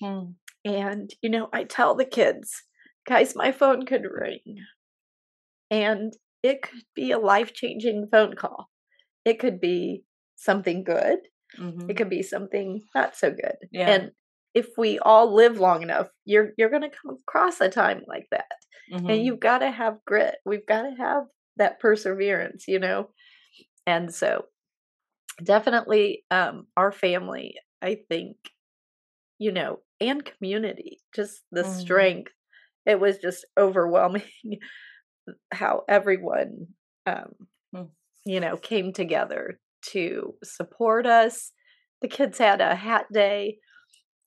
Hmm. 0.00 0.32
And, 0.64 1.10
you 1.22 1.30
know, 1.30 1.48
I 1.52 1.64
tell 1.64 1.94
the 1.94 2.04
kids, 2.06 2.62
guys, 3.06 3.34
my 3.36 3.52
phone 3.52 3.86
could 3.86 4.04
ring 4.10 4.40
and 5.70 6.12
it 6.42 6.62
could 6.62 6.82
be 6.94 7.12
a 7.12 7.18
life 7.18 7.52
changing 7.52 8.08
phone 8.10 8.34
call. 8.34 8.68
It 9.24 9.38
could 9.38 9.60
be 9.60 10.04
something 10.36 10.84
good, 10.84 11.18
Mhm. 11.56 11.88
it 11.88 11.96
could 11.96 12.10
be 12.10 12.22
something 12.22 12.82
not 12.94 13.16
so 13.16 13.30
good. 13.30 13.56
Yeah. 13.70 13.94
And 13.94 14.12
if 14.54 14.68
we 14.78 14.98
all 15.00 15.34
live 15.34 15.58
long 15.60 15.82
enough, 15.82 16.08
you're 16.24 16.52
you're 16.58 16.70
going 16.70 16.82
to 16.82 16.90
come 16.90 17.16
across 17.20 17.60
a 17.60 17.68
time 17.68 18.02
like 18.08 18.26
that. 18.30 18.50
Mhm. 18.88 19.08
And 19.08 19.24
you've 19.24 19.40
got 19.40 19.58
to 19.60 19.70
have 19.70 20.04
grit. 20.06 20.36
We've 20.44 20.66
got 20.66 20.82
to 20.82 20.94
have 20.98 21.24
that 21.56 21.80
perseverance, 21.80 22.66
you 22.68 22.78
know. 22.78 23.10
And 23.86 24.14
so 24.14 24.46
definitely 25.42 26.24
um 26.30 26.66
our 26.76 26.92
family, 26.92 27.56
I 27.82 27.98
think, 28.08 28.36
you 29.38 29.52
know, 29.52 29.80
and 30.00 30.24
community, 30.24 31.00
just 31.14 31.42
the 31.50 31.64
Mm. 31.64 31.64
strength 31.64 32.32
it 32.86 32.98
was 33.00 33.18
just 33.18 33.46
overwhelming 33.58 34.24
how 35.52 35.84
everyone 35.88 36.68
um 37.06 37.32
Mm. 37.72 37.88
you 38.24 38.40
know 38.40 38.56
came 38.56 38.92
together 38.92 39.58
to 39.82 40.34
support 40.44 41.06
us 41.06 41.52
the 42.00 42.08
kids 42.08 42.38
had 42.38 42.60
a 42.60 42.76
hat 42.76 43.06
day 43.12 43.58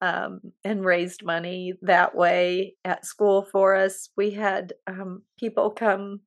um, 0.01 0.41
and 0.63 0.85
raised 0.85 1.23
money 1.23 1.73
that 1.83 2.15
way 2.15 2.75
at 2.85 3.05
school 3.05 3.43
for 3.43 3.75
us. 3.75 4.09
We 4.17 4.31
had 4.31 4.73
um, 4.87 5.23
people 5.39 5.71
come 5.71 6.21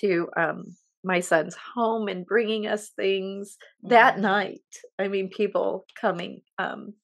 to 0.00 0.28
um, 0.36 0.76
my 1.04 1.20
son's 1.20 1.56
home 1.74 2.08
and 2.08 2.26
bringing 2.26 2.66
us 2.66 2.90
things 2.90 3.56
that 3.88 4.18
Mhm. 4.18 4.20
night. 4.20 4.62
I 4.98 5.08
mean, 5.08 5.28
people 5.30 5.86
coming, 6.00 6.42
um, 6.58 6.94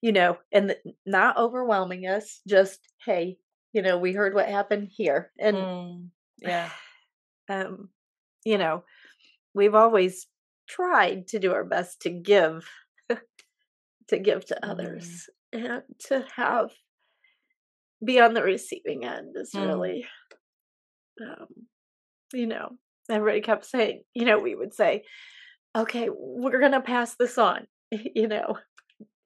you 0.00 0.12
know, 0.12 0.38
and 0.52 0.68
th- 0.70 0.96
not 1.06 1.36
overwhelming 1.36 2.06
us, 2.06 2.40
just, 2.46 2.80
hey, 3.04 3.38
you 3.72 3.82
know, 3.82 3.98
we 3.98 4.12
heard 4.12 4.34
what 4.34 4.48
happened 4.48 4.88
here. 4.92 5.32
And, 5.38 5.56
Mm, 5.58 6.10
yeah. 6.40 6.72
um, 7.48 7.90
you 8.44 8.58
know, 8.58 8.84
we've 9.54 9.74
always 9.74 10.26
tried 10.68 11.28
to 11.28 11.38
do 11.38 11.52
our 11.52 11.64
best 11.64 12.00
to 12.02 12.10
give 12.10 12.68
to 14.08 14.18
give 14.18 14.44
to 14.46 14.58
Mhm. 14.62 14.70
others 14.70 15.30
and 15.52 15.82
to 16.08 16.24
have 16.36 16.70
be 18.04 18.20
on 18.20 18.34
the 18.34 18.42
receiving 18.42 19.04
end 19.04 19.36
is 19.36 19.52
Mm. 19.54 19.66
really 19.66 20.06
um 21.20 21.46
you 22.32 22.46
know 22.46 22.70
everybody 23.10 23.40
kept 23.40 23.64
saying 23.64 24.02
you 24.14 24.24
know 24.24 24.38
we 24.38 24.54
would 24.54 24.74
say 24.74 25.04
okay 25.76 26.08
we're 26.10 26.60
gonna 26.60 26.80
pass 26.80 27.16
this 27.16 27.38
on 27.38 27.66
you 27.90 28.28
know 28.28 28.58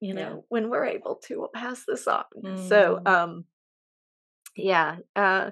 you 0.00 0.14
Yeah. 0.14 0.30
know 0.30 0.44
when 0.48 0.70
we're 0.70 0.86
able 0.86 1.16
to 1.26 1.38
we'll 1.38 1.48
pass 1.54 1.84
this 1.86 2.06
on 2.06 2.24
so 2.68 3.00
Mm. 3.04 3.06
um 3.08 3.44
yeah 4.56 4.96
uh 5.14 5.50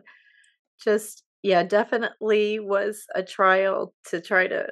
just 0.82 1.24
yeah 1.44 1.62
definitely 1.64 2.60
was 2.60 3.06
a 3.16 3.22
trial 3.24 3.94
to 4.06 4.20
try 4.20 4.48
to 4.48 4.68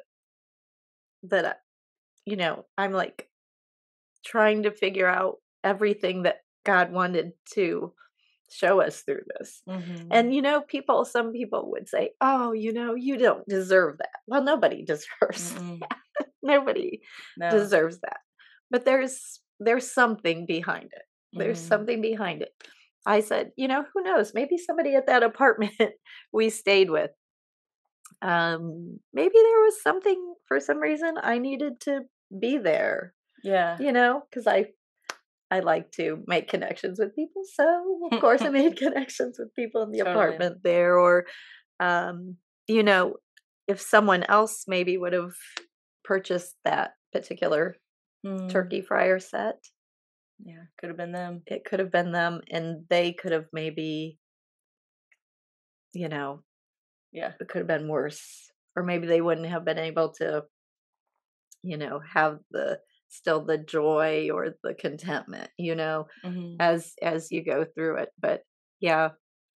that 1.24 1.44
I, 1.46 1.54
you 2.26 2.36
know 2.36 2.66
i'm 2.78 2.92
like 2.92 3.28
trying 4.24 4.64
to 4.64 4.70
figure 4.72 5.08
out 5.08 5.38
everything 5.64 6.22
that 6.24 6.38
god 6.64 6.92
wanted 6.92 7.32
to 7.54 7.92
show 8.50 8.80
us 8.82 9.02
through 9.02 9.22
this. 9.38 9.62
Mhm. 9.66 10.08
and 10.10 10.34
you 10.34 10.42
know 10.42 10.62
people 10.62 11.04
some 11.04 11.32
people 11.32 11.70
would 11.72 11.88
say 11.88 12.10
oh 12.20 12.52
you 12.52 12.72
know 12.72 12.94
you 12.94 13.16
don't 13.18 13.46
deserve 13.48 13.98
that. 13.98 14.20
Well 14.26 14.42
nobody 14.42 14.84
deserves 14.86 15.54
nobody 16.42 17.00
no. 17.36 17.48
deserves 17.50 18.00
that. 18.00 18.18
But 18.70 18.84
there's 18.84 19.40
there's 19.60 19.90
something 19.90 20.46
behind 20.46 20.86
it. 20.92 21.04
There's 21.36 21.60
Mhm. 21.60 21.66
something 21.66 22.00
behind 22.02 22.42
it 22.42 22.52
i 23.06 23.20
said 23.20 23.50
you 23.56 23.68
know 23.68 23.84
who 23.92 24.02
knows 24.02 24.32
maybe 24.34 24.56
somebody 24.58 24.94
at 24.94 25.06
that 25.06 25.22
apartment 25.22 25.72
we 26.32 26.48
stayed 26.50 26.90
with 26.90 27.10
um 28.20 28.98
maybe 29.12 29.34
there 29.34 29.60
was 29.62 29.82
something 29.82 30.34
for 30.46 30.60
some 30.60 30.78
reason 30.78 31.14
i 31.22 31.38
needed 31.38 31.80
to 31.80 32.00
be 32.38 32.58
there 32.58 33.14
Yeah. 33.42 33.76
you 33.80 33.92
know 33.92 34.22
because 34.30 34.46
i 34.46 34.66
i 35.50 35.60
like 35.60 35.90
to 35.92 36.22
make 36.26 36.48
connections 36.48 36.98
with 36.98 37.14
people 37.16 37.42
so 37.52 38.08
of 38.10 38.20
course 38.20 38.42
i 38.42 38.48
made 38.60 38.76
connections 38.84 39.38
with 39.38 39.54
people 39.54 39.82
in 39.82 39.90
the 39.90 39.98
Totally. 39.98 40.14
apartment 40.14 40.62
there 40.62 40.98
or 40.98 41.26
um 41.80 42.36
you 42.68 42.82
know 42.82 43.16
if 43.68 43.80
someone 43.80 44.24
else 44.24 44.64
maybe 44.68 44.96
would 44.98 45.12
have 45.12 45.34
purchased 46.04 46.54
that 46.64 46.92
particular 47.12 47.76
Mm, 48.24 48.48
turkey 48.48 48.82
fryer 48.82 49.18
set 49.18 49.56
Yeah. 50.44 50.64
Could 50.78 50.88
have 50.90 50.96
been 50.96 51.12
them. 51.12 51.42
it 51.46 51.64
could 51.64 51.78
have 51.80 51.90
been 51.92 52.12
them 52.12 52.40
and 52.50 52.84
they 52.88 53.12
could 53.12 53.32
have 53.32 53.46
maybe 53.52 54.18
you 55.92 56.08
know 56.08 56.42
Yeah. 57.12 57.32
it 57.40 57.48
could 57.48 57.58
have 57.60 57.66
been 57.68 57.88
worse 57.88 58.50
or 58.76 58.82
maybe 58.82 59.06
they 59.06 59.20
wouldn't 59.20 59.46
have 59.48 59.64
been 59.64 59.78
able 59.78 60.10
to 60.14 60.44
you 61.62 61.76
know 61.76 62.00
have 62.00 62.38
the 62.50 62.80
still 63.08 63.44
the 63.44 63.58
joy 63.58 64.30
or 64.32 64.54
the 64.64 64.74
contentment 64.74 65.50
you 65.58 65.74
know 65.74 66.06
Mhm. 66.24 66.56
as 66.58 66.94
as 67.02 67.30
you 67.30 67.44
go 67.44 67.64
through 67.64 67.98
it 67.98 68.08
but 68.18 68.42
yeah 68.80 69.10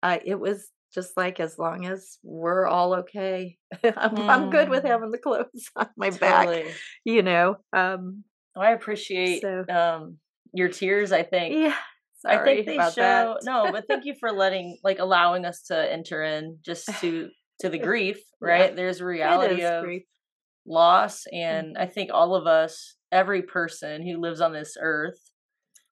i 0.02 0.20
it 0.24 0.38
was 0.38 0.68
just 0.92 1.16
like 1.16 1.40
as 1.40 1.58
long 1.58 1.86
as 1.86 2.18
we're 2.22 2.66
all 2.66 2.94
okay 2.94 3.56
I'm, 3.84 4.16
I'm 4.28 4.50
good 4.50 4.68
with 4.68 4.84
Mm. 4.84 4.88
having 4.88 5.10
the 5.12 5.18
clothes 5.18 5.70
on 5.76 5.88
my 5.96 6.10
back 6.10 6.48
you 7.04 7.22
know 7.22 7.56
um 7.72 8.24
Well, 8.54 8.66
I 8.66 8.72
appreciate 8.72 9.40
So- 9.42 9.64
um 9.68 10.18
your 10.54 10.68
tears. 10.68 11.12
I 11.12 11.22
think. 11.22 11.54
yeah 11.54 11.74
I 12.26 12.36
sorry 12.36 12.54
think 12.54 12.66
they 12.66 12.74
about 12.76 12.94
show 12.94 13.02
that 13.02 13.38
no, 13.44 13.70
but 13.70 13.86
thank 13.86 14.06
you 14.06 14.14
for 14.18 14.32
letting 14.32 14.78
like 14.82 14.98
allowing 14.98 15.44
us 15.44 15.62
to 15.64 15.92
enter 15.92 16.22
in 16.22 16.58
just 16.64 16.88
to 17.00 17.28
to 17.60 17.68
the 17.68 17.78
grief, 17.78 18.18
Yeah. 18.40 18.48
right? 18.48 18.76
There's 18.76 19.00
a 19.00 19.04
reality 19.04 19.62
of 19.62 19.84
grief. 19.84 20.04
loss 20.66 21.24
mm. 21.32 21.38
and 21.38 21.78
I 21.78 21.86
think 21.86 22.10
all 22.12 22.34
of 22.34 22.46
us, 22.46 22.96
every 23.12 23.42
person 23.42 24.06
who 24.06 24.20
lives 24.20 24.40
on 24.40 24.52
this 24.52 24.76
earth, 24.80 25.20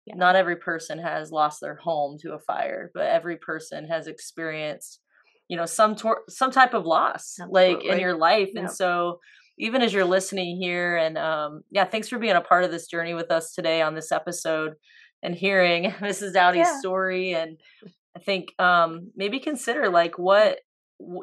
Yeah. 0.07 0.15
not 0.17 0.37
every 0.37 0.57
person 0.57 0.99
has 0.99 1.31
lost 1.31 1.61
their 1.61 1.77
home 1.77 2.17
to 2.23 2.33
a 2.33 2.39
fire, 2.41 2.91
but 2.95 3.07
every 3.07 3.37
person 3.37 3.87
has 3.89 4.07
experienced 4.07 5.01
you 5.49 5.57
know 5.59 5.67
some 5.67 5.95
tor- 5.97 6.23
some 6.31 6.51
type 6.51 6.73
of 6.73 6.87
loss 6.87 7.37
like 7.51 7.85
in 7.85 7.99
your 7.99 8.17
life 8.17 8.51
and 8.55 8.71
so 8.71 9.19
even 9.59 9.83
as 9.83 9.93
you're 9.93 10.05
listening 10.05 10.57
here 10.61 10.97
and 10.97 11.17
um 11.19 11.63
yeah 11.71 11.85
thanks 11.85 12.09
for 12.09 12.19
being 12.19 12.35
a 12.37 12.41
part 12.41 12.65
of 12.65 12.71
this 12.71 12.87
journey 12.87 13.15
with 13.15 13.31
us 13.31 13.53
today 13.55 13.83
on 13.83 13.95
this 13.95 14.11
episode 14.13 14.75
and 15.23 15.35
hearing 15.35 15.85
mrs 16.01 16.33
dowdy's 16.33 16.67
Yeah. 16.67 16.79
story 16.79 17.35
and 17.35 17.59
i 18.17 18.21
think 18.21 18.53
um 18.59 19.11
maybe 19.17 19.39
consider 19.41 19.89
like 19.91 20.19
what 20.19 20.59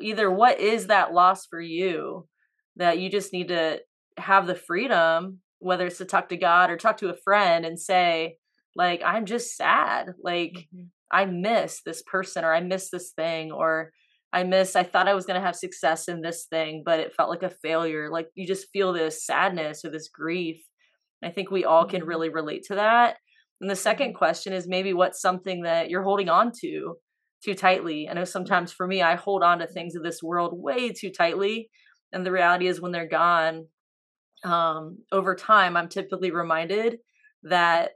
either 0.02 0.30
what 0.30 0.60
is 0.60 0.88
that 0.88 1.14
loss 1.14 1.46
for 1.46 1.60
you 1.62 2.28
that 2.76 3.00
you 3.00 3.10
just 3.10 3.34
need 3.34 3.48
to 3.50 3.80
have 4.18 4.48
the 4.48 4.56
freedom 4.56 5.40
whether 5.60 5.88
it's 5.88 5.98
to 5.98 6.06
talk 6.06 6.30
to 6.30 6.38
god 6.38 6.70
or 6.70 6.78
talk 6.78 6.98
to 6.98 7.10
a 7.10 7.18
friend 7.18 7.66
and 7.66 7.80
say 7.80 8.38
like 8.76 9.02
i'm 9.06 9.26
just 9.26 9.56
sad 9.58 10.14
like 10.24 10.68
Mhm. 10.76 10.88
I 11.12 11.26
miss 11.26 11.82
this 11.82 12.04
person 12.04 12.46
or 12.46 12.54
I 12.54 12.60
miss 12.62 12.92
this 12.92 13.10
thing 13.16 13.52
or 13.52 13.92
I 14.34 14.44
miss 14.44 14.76
I 14.76 14.84
thought 14.84 15.08
I 15.08 15.14
was 15.16 15.26
going 15.26 15.40
to 15.40 15.46
have 15.46 15.56
success 15.56 16.08
in 16.08 16.22
this 16.22 16.46
thing 16.46 16.84
but 16.86 17.00
it 17.00 17.14
felt 17.16 17.30
like 17.30 17.44
a 17.44 17.50
failure 17.50 18.10
like 18.12 18.30
you 18.36 18.46
just 18.48 18.68
feel 18.72 18.94
this 18.94 19.26
sadness 19.26 19.84
or 19.86 19.90
this 19.92 20.10
grief. 20.10 20.58
I 21.24 21.30
think 21.32 21.52
we 21.52 21.66
all 21.66 21.86
can 21.86 22.02
Mhm. 22.02 22.08
really 22.08 22.30
relate 22.30 22.64
to 22.66 22.76
that. 22.76 23.18
And 23.62 23.70
the 23.70 23.76
second 23.76 24.14
question 24.14 24.54
is 24.54 24.68
maybe 24.68 24.94
what's 24.94 25.22
something 25.22 25.64
that 25.64 25.90
you're 25.90 26.04
holding 26.04 26.30
on 26.30 26.52
to 26.62 26.96
too 27.44 27.54
tightly? 27.56 28.08
I 28.10 28.14
know 28.14 28.24
sometimes 28.26 28.72
for 28.72 28.88
me 28.88 29.02
I 29.02 29.16
hold 29.16 29.44
on 29.44 29.60
to 29.60 29.68
things 29.68 29.96
of 29.96 30.04
this 30.04 30.22
world 30.24 30.54
way 30.54 30.92
too 30.92 31.12
tightly 31.12 31.70
and 32.14 32.26
the 32.26 32.32
reality 32.32 32.68
is 32.68 32.80
when 32.82 32.92
they're 32.92 33.08
gone 33.08 33.68
um 34.46 35.00
over 35.12 35.36
time 35.36 35.76
I'm 35.76 35.90
typically 35.90 36.32
reminded 36.32 37.00
that 37.44 37.92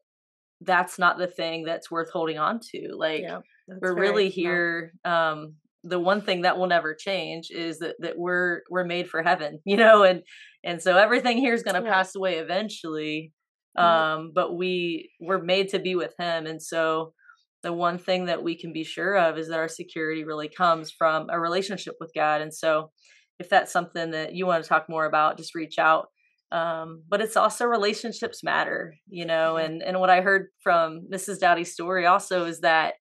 that's 0.62 0.98
not 1.00 1.18
the 1.18 1.28
thing 1.28 1.64
that's 1.64 1.92
worth 1.92 2.10
holding 2.12 2.38
on 2.38 2.60
to 2.72 2.90
like 2.96 3.22
yeah 3.22 3.40
we're 3.82 3.96
really 3.96 4.30
here 4.30 4.94
um 5.06 5.56
the 5.84 6.00
one 6.00 6.22
thing 6.22 6.42
that 6.44 6.58
will 6.58 6.68
never 6.68 6.94
change 6.96 7.50
is 7.52 7.80
that 7.80 7.96
that 8.00 8.18
we're 8.18 8.62
we're 8.70 8.86
made 8.86 9.10
for 9.10 9.22
heaven 9.24 9.60
you 9.66 9.78
know 9.78 10.04
and 10.04 10.22
and 10.64 10.82
so 10.82 10.98
everything 10.98 11.38
here 11.38 11.54
is 11.54 11.64
going 11.64 11.76
to 11.82 11.88
Yeah. 11.88 11.94
pass 11.94 12.16
away 12.16 12.38
eventually 12.38 13.32
um 13.78 14.32
but 14.36 14.56
we 14.56 15.10
we're 15.20 15.42
made 15.42 15.70
to 15.70 15.80
be 15.80 15.96
with 15.96 16.14
him 16.20 16.46
and 16.46 16.62
so 16.62 17.14
the 17.64 17.74
one 17.74 17.98
thing 17.98 18.26
that 18.26 18.44
we 18.44 18.60
can 18.60 18.74
be 18.74 18.84
sure 18.84 19.18
of 19.18 19.38
is 19.38 19.48
that 19.48 19.58
our 19.60 19.70
security 19.70 20.24
really 20.26 20.50
comes 20.50 20.92
from 20.92 21.28
a 21.32 21.40
relationship 21.40 21.96
with 22.00 22.12
God 22.14 22.42
and 22.42 22.54
so 22.54 22.92
if 23.40 23.50
that's 23.50 23.72
something 23.72 24.12
that 24.12 24.34
you 24.36 24.46
want 24.46 24.64
to 24.64 24.70
talk 24.70 24.86
more 24.90 25.06
about 25.06 25.38
just 25.38 25.56
reach 25.56 25.80
out 25.80 26.08
um 26.52 27.02
but 27.10 27.20
it's 27.22 27.36
also 27.38 27.66
relationships 27.66 28.44
matter 28.44 28.94
you 29.10 29.26
know 29.26 29.58
Yeah. 29.58 29.66
and 29.66 29.82
and 29.84 30.00
what 30.00 30.10
i 30.12 30.22
heard 30.22 30.48
from 30.62 31.08
mrs 31.12 31.40
dowdy's 31.40 31.74
story 31.74 32.06
also 32.06 32.46
is 32.46 32.60
that 32.62 32.94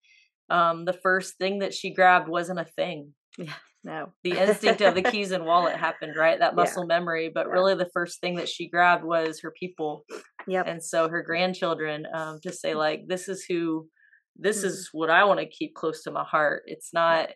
um 0.52 0.84
the 0.84 0.92
first 0.92 1.38
thing 1.38 1.60
that 1.60 1.74
she 1.74 1.94
grabbed 1.94 2.28
wasn't 2.28 2.60
a 2.60 2.64
thing. 2.64 3.14
Yeah, 3.38 3.54
no. 3.82 4.12
The 4.22 4.38
instinct 4.38 4.80
of 4.82 4.94
the 4.94 5.02
keys 5.02 5.30
and 5.32 5.44
wallet 5.46 5.76
happened 5.76 6.14
right? 6.16 6.38
That 6.38 6.52
Yeah. 6.52 6.62
muscle 6.62 6.86
memory 6.86 7.30
but 7.34 7.46
Yeah. 7.46 7.52
really 7.52 7.74
the 7.74 7.90
first 7.92 8.20
thing 8.20 8.36
that 8.36 8.48
she 8.48 8.68
grabbed 8.68 9.04
was 9.04 9.40
her 9.40 9.50
people. 9.58 10.04
Yep. 10.46 10.66
And 10.68 10.82
so 10.90 11.08
her 11.08 11.22
grandchildren 11.22 12.06
um 12.14 12.38
to 12.42 12.52
say 12.52 12.74
like 12.74 13.00
this 13.08 13.28
is 13.28 13.44
who 13.48 13.88
this 14.36 14.60
Mhm. 14.62 14.64
is 14.70 14.88
what 14.92 15.10
i 15.10 15.24
want 15.24 15.40
to 15.40 15.46
keep 15.58 15.74
close 15.74 16.02
to 16.04 16.10
my 16.10 16.24
heart. 16.24 16.62
It's 16.66 16.92
not 16.92 17.30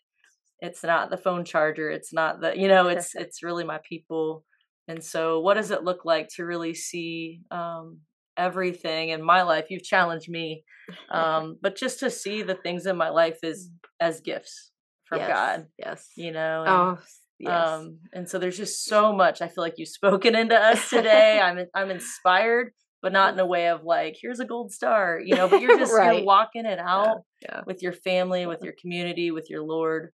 it's 0.61 0.83
not 0.83 1.11
the 1.11 1.19
phone 1.25 1.45
charger. 1.45 1.91
It's 1.91 2.13
not 2.13 2.41
the 2.41 2.51
you 2.63 2.69
know 2.69 2.89
it's 2.89 3.15
it's 3.23 3.43
really 3.43 3.65
my 3.65 3.81
people. 3.89 4.45
And 4.89 5.03
so 5.03 5.41
what 5.41 5.55
does 5.55 5.71
it 5.71 5.83
look 5.89 6.05
like 6.05 6.29
to 6.37 6.45
really 6.53 6.75
see 6.75 7.41
um 7.51 8.01
everything 8.37 9.11
in 9.11 9.23
my 9.23 9.43
life 9.43 9.67
you've 9.71 9.83
challenged 9.83 10.29
me 10.29 10.65
um 11.11 11.57
but 11.63 11.77
just 11.77 12.01
to 12.01 12.11
see 12.11 12.43
the 12.43 12.55
things 12.55 12.87
in 12.87 12.97
my 12.97 13.09
life 13.09 13.39
is 13.43 13.71
as 14.01 14.21
gifts 14.21 14.71
from 15.05 15.21
Yes, 15.21 15.29
god 15.29 15.67
yes 15.79 16.09
you 16.17 16.33
know 16.33 16.63
and, 16.63 16.71
oh 16.71 16.99
yes 17.39 17.69
um 17.69 17.99
and 18.13 18.29
so 18.29 18.39
there's 18.39 18.57
just 18.57 18.85
so 18.85 19.13
much 19.13 19.43
i 19.43 19.49
feel 19.49 19.63
like 19.63 19.75
you've 19.79 19.89
spoken 19.89 20.35
into 20.35 20.57
us 20.57 20.89
today 20.91 21.41
i'm 21.43 21.67
i'm 21.75 21.91
inspired 21.91 22.73
but 23.07 23.13
not 23.13 23.35
in 23.35 23.39
a 23.39 23.47
way 23.47 23.69
of 23.69 23.85
like, 23.85 24.17
here's 24.21 24.41
a 24.41 24.45
gold 24.45 24.73
star, 24.73 25.21
you 25.23 25.37
know, 25.37 25.49
but 25.49 25.61
you're 25.61 25.79
just 25.79 25.93
Right. 25.93 26.17
you're 26.17 26.25
walking 26.25 26.67
it 26.67 26.81
out 26.81 27.19
yeah. 27.41 27.61
with 27.65 27.81
your 27.81 27.93
family, 27.93 28.47
with 28.47 28.63
your 28.63 28.75
community, 28.81 29.31
with 29.31 29.49
your 29.49 29.63
Lord. 29.63 30.11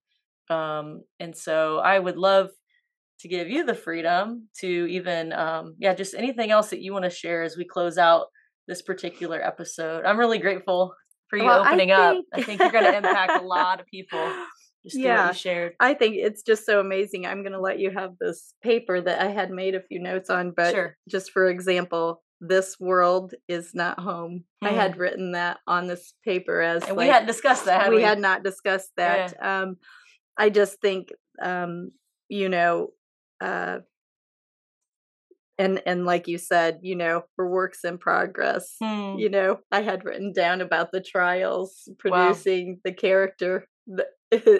Um, 0.51 1.03
and 1.19 1.35
so 1.35 1.79
I 1.79 1.99
would 1.99 2.19
love 2.19 2.51
to 3.23 3.29
give 3.29 3.49
you 3.49 3.65
the 3.65 3.75
freedom 3.75 4.49
to 4.61 4.67
even, 4.91 5.33
um, 5.33 5.75
yeah, 5.79 5.95
just 5.95 6.15
anything 6.15 6.51
else 6.51 6.71
that 6.71 6.81
you 6.83 6.93
want 6.93 7.05
to 7.05 7.11
share 7.11 7.43
as 7.43 7.57
we 7.57 7.65
close 7.65 7.97
out 7.99 8.27
this 8.69 8.83
particular 8.83 9.41
episode. 9.45 10.05
I'm 10.05 10.19
really 10.19 10.39
grateful 10.39 10.95
for 11.29 11.39
you 11.39 11.45
Well, 11.45 11.63
I 11.63 11.69
opening 11.69 11.91
up. 11.93 12.17
I 12.33 12.43
think- 12.43 12.47
think 12.47 12.61
you're 12.61 12.71
going 12.73 12.85
to 12.85 12.97
impact 12.97 13.43
a 13.43 13.47
lot 13.47 13.81
of 13.81 13.87
people. 13.87 14.33
Just 14.85 14.97
Yeah. 14.99 15.29
you 15.29 15.35
shared. 15.35 15.75
I 15.79 15.95
think 15.95 16.17
it's 16.17 16.43
just 16.43 16.67
so 16.67 16.81
amazing. 16.81 17.25
I'm 17.27 17.43
going 17.43 17.53
to 17.53 17.61
let 17.61 17.79
you 17.79 17.91
have 17.93 18.11
this 18.21 18.55
paper 18.63 19.01
that 19.01 19.21
I 19.21 19.29
had 19.31 19.51
made 19.51 19.75
a 19.77 19.81
few 19.83 20.01
notes 20.01 20.29
on, 20.29 20.51
but 20.57 20.73
sure. 20.75 20.97
just 21.09 21.31
for 21.31 21.49
example, 21.49 22.23
this 22.41 22.77
world 22.81 23.35
is 23.47 23.73
not 23.73 24.01
home. 24.01 24.43
I 24.61 24.71
had 24.71 24.97
written 24.97 25.33
that 25.33 25.59
on 25.69 25.87
this 25.87 26.15
paper 26.25 26.61
as 26.61 26.83
And 26.89 26.97
we 26.97 27.07
hadn't 27.07 27.29
discussed 27.29 27.67
that. 27.67 27.83
Had 27.83 27.91
we, 27.91 27.97
we, 27.99 28.03
had 28.03 28.19
not 28.19 28.43
discussed 28.43 28.91
Yeah. 28.99 29.29
that. 29.29 29.43
Um, 29.63 29.77
I 30.37 30.51
just 30.51 30.81
think, 30.81 31.11
um, 31.41 31.93
you 32.29 32.49
know, 32.49 32.89
uh, 33.43 33.79
and 35.59 35.83
and 35.87 36.05
like 36.05 36.29
you 36.29 36.39
said, 36.39 36.79
you 36.83 36.97
know, 36.97 37.23
we're 37.37 37.49
works 37.49 37.85
in 37.85 37.99
progress. 37.99 38.77
Hmm. 38.83 39.17
You 39.19 39.29
know, 39.29 39.59
I 39.71 39.83
had 39.83 40.05
written 40.05 40.33
down 40.33 40.61
about 40.61 40.93
the 40.93 41.01
trials 41.01 41.89
Wow. 42.05 42.27
producing 42.29 42.81
the 42.85 42.93
character. 42.93 43.67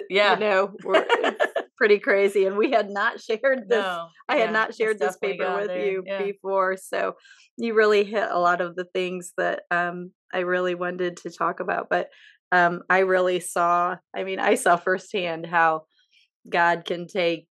Yeah. 0.07 0.35
you 0.35 0.39
know, 0.39 0.71
we're, 0.83 1.03
pretty 1.77 1.97
crazy, 1.97 2.45
and 2.45 2.57
we 2.57 2.69
had 2.69 2.91
not 2.91 3.19
shared 3.19 3.67
this 3.67 3.79
No, 3.79 4.07
I 4.29 4.35
yeah, 4.37 4.41
had 4.43 4.53
not 4.53 4.75
shared 4.75 4.99
this 4.99 5.17
paper 5.17 5.55
with 5.57 5.67
there, 5.67 5.85
you 5.85 6.03
yeah. 6.05 6.21
before, 6.21 6.77
so 6.77 7.15
you 7.57 7.73
really 7.73 8.03
hit 8.03 8.27
a 8.29 8.39
lot 8.39 8.61
of 8.61 8.75
the 8.75 8.85
things 8.85 9.33
that 9.37 9.63
um, 9.71 10.11
I 10.31 10.39
really 10.41 10.75
wanted 10.75 11.17
to 11.17 11.31
talk 11.31 11.59
about. 11.59 11.87
But 11.89 12.09
um, 12.51 12.83
I 12.87 12.99
really 12.99 13.39
saw, 13.39 13.95
I 14.15 14.23
mean, 14.23 14.39
I 14.39 14.53
saw 14.55 14.77
firsthand 14.77 15.47
how 15.47 15.85
God 16.47 16.85
can 16.85 17.07
take 17.07 17.47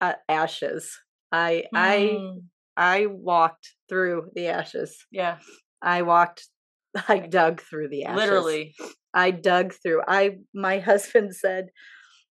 uh, 0.00 0.14
ashes. 0.28 0.98
I 1.32 1.66
I 1.74 2.24
Hmm. 2.24 2.48
I 2.76 3.06
walked 3.06 3.74
through 3.88 4.30
the 4.34 4.48
ashes. 4.48 4.96
yeah, 5.10 5.38
I 5.82 6.02
walked. 6.02 6.48
I 7.08 7.20
dug 7.20 7.62
through 7.62 7.88
the 7.88 8.04
ashes. 8.04 8.46
literally. 8.46 8.74
I 9.14 9.30
dug 9.30 9.72
through. 9.74 10.02
I 10.06 10.38
my 10.54 10.78
husband 10.90 11.34
said 11.34 11.68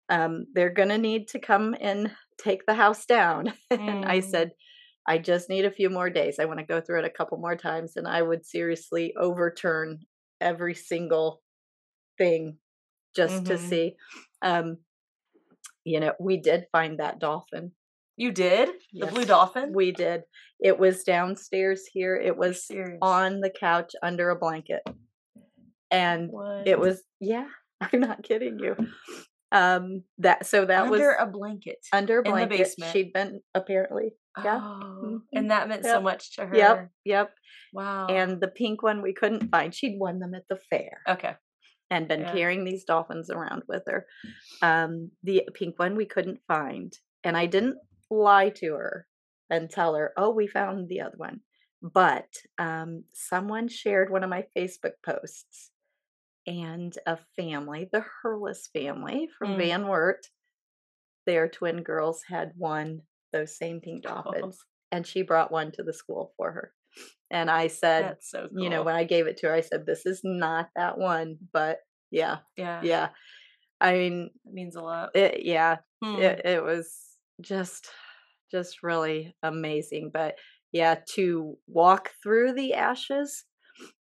um, 0.08 0.46
they're 0.54 0.70
gonna 0.72 0.98
need 0.98 1.28
to 1.28 1.40
come 1.40 1.76
and 1.80 2.14
take 2.38 2.66
the 2.66 2.74
house 2.74 3.06
down, 3.06 3.54
and 3.70 4.04
I 4.04 4.20
Mm. 4.20 4.20
said 4.20 4.52
I 5.08 5.18
just 5.18 5.48
need 5.50 5.64
a 5.64 5.70
few 5.72 5.90
more 5.90 6.10
days. 6.10 6.38
I 6.38 6.46
want 6.46 6.60
to 6.60 6.66
go 6.66 6.80
through 6.80 7.00
it 7.00 7.06
a 7.06 7.10
couple 7.10 7.38
more 7.38 7.56
times, 7.56 7.96
and 7.96 8.08
I 8.08 8.22
would 8.22 8.46
seriously 8.46 9.14
overturn 9.18 10.00
every 10.40 10.74
single 10.74 11.42
thing 12.18 12.58
just 13.16 13.46
to 13.46 13.58
Mhm. 13.58 13.58
see. 13.58 13.96
Um, 14.42 14.78
you 15.84 16.00
know, 16.00 16.12
we 16.20 16.38
did 16.38 16.64
find 16.72 16.98
that 17.00 17.18
dolphin. 17.18 17.72
You 18.16 18.30
did 18.32 18.68
the 18.92 19.06
blue 19.06 19.24
dolphin. 19.24 19.72
We 19.74 19.90
did. 19.92 20.22
It 20.60 20.78
was 20.78 21.02
downstairs 21.02 21.82
here. 21.92 22.16
It 22.16 22.36
was 22.36 22.70
on 23.02 23.40
the 23.40 23.50
couch 23.50 23.92
under 24.02 24.30
a 24.30 24.36
blanket, 24.38 24.82
and 25.90 26.28
What? 26.30 26.66
it 26.66 26.78
was 26.78 27.02
yeah 27.20 27.48
i'm 27.80 28.00
not 28.00 28.22
kidding 28.22 28.58
you 28.58 28.76
um 29.52 30.02
that 30.18 30.46
so 30.46 30.64
that 30.64 30.82
under 30.82 30.90
was 30.90 31.00
under 31.00 31.12
a 31.12 31.26
blanket. 31.26 31.78
under 31.92 32.20
a 32.20 32.28
in 32.28 32.36
the 32.40 32.46
basement. 32.46 32.92
she'd 32.92 33.12
been 33.12 33.40
apparently 33.54 34.12
yeah. 34.42 34.60
Oh, 34.62 35.00
Mhm. 35.04 35.20
and 35.32 35.50
that 35.52 35.68
meant 35.68 35.84
so 35.84 36.00
much 36.00 36.34
to 36.36 36.46
her. 36.46 36.56
yep 36.56 36.90
yep 37.04 37.30
Wow. 37.72 38.06
and 38.08 38.40
the 38.40 38.48
pink 38.48 38.82
one 38.82 39.02
we 39.02 39.12
couldn't 39.12 39.48
find 39.50 39.74
she'd 39.74 39.98
won 39.98 40.18
them 40.18 40.34
at 40.34 40.44
the 40.48 40.58
fair 40.70 41.02
okay. 41.08 41.34
And 41.94 42.08
been 42.08 42.20
yeah. 42.20 42.32
carrying 42.32 42.64
these 42.64 42.84
dolphins 42.84 43.30
around 43.30 43.62
with 43.68 43.82
her 43.86 44.06
um 44.62 45.10
the 45.22 45.42
pink 45.54 45.78
one 45.78 45.96
we 45.96 46.06
couldn't 46.06 46.40
find 46.46 46.98
and 47.22 47.36
i 47.36 47.46
didn't 47.46 47.76
lie 48.10 48.50
to 48.50 48.72
her 48.74 49.06
and 49.50 49.70
tell 49.70 49.94
her 49.94 50.12
oh 50.16 50.30
we 50.30 50.46
found 50.46 50.88
the 50.88 51.00
other 51.00 51.16
one 51.16 51.40
but 51.80 52.28
um 52.58 53.04
someone 53.12 53.68
shared 53.68 54.10
one 54.10 54.24
of 54.24 54.30
my 54.30 54.44
facebook 54.56 54.94
posts 55.04 55.70
and 56.46 56.96
a 57.06 57.18
family, 57.36 57.88
the 57.90 58.04
Hurlis 58.22 58.70
family 58.72 59.28
from 59.38 59.52
Mm. 59.52 59.58
Van 59.58 59.88
Wert, 59.88 60.26
their 61.26 61.48
twin 61.48 61.82
girls 61.82 62.22
had 62.28 62.52
won 62.56 63.02
those 63.32 63.56
same 63.56 63.80
pink 63.80 64.02
dolphins, 64.02 64.64
and 64.92 65.06
she 65.06 65.22
brought 65.22 65.50
one 65.50 65.72
to 65.72 65.82
the 65.82 65.92
school 65.92 66.34
for 66.36 66.52
her. 66.52 66.74
And 67.30 67.50
I 67.50 67.68
said, 67.68 68.16
so 68.22 68.48
cool. 68.54 68.62
you 68.62 68.70
know, 68.70 68.82
when 68.82 68.94
I 68.94 69.04
gave 69.04 69.26
it 69.26 69.36
to 69.38 69.48
her, 69.48 69.54
I 69.54 69.60
said, 69.62 69.86
"This 69.86 70.06
is 70.06 70.20
not 70.24 70.70
that 70.76 70.98
one," 70.98 71.38
but 71.52 71.78
yeah, 72.10 72.40
yeah, 72.56 72.82
yeah. 72.82 73.10
I 73.80 73.94
mean, 73.94 74.30
it 74.44 74.52
means 74.52 74.76
a 74.76 74.82
lot. 74.82 75.10
it, 75.16 75.44
yeah, 75.44 75.78
Hmm. 76.02 76.20
it, 76.20 76.42
it 76.44 76.62
was 76.62 77.16
just, 77.40 77.90
just 78.50 78.82
really 78.82 79.34
amazing. 79.42 80.10
But 80.12 80.38
yeah, 80.72 80.96
to 81.14 81.58
walk 81.66 82.12
through 82.22 82.54
the 82.54 82.74
ashes 82.74 83.44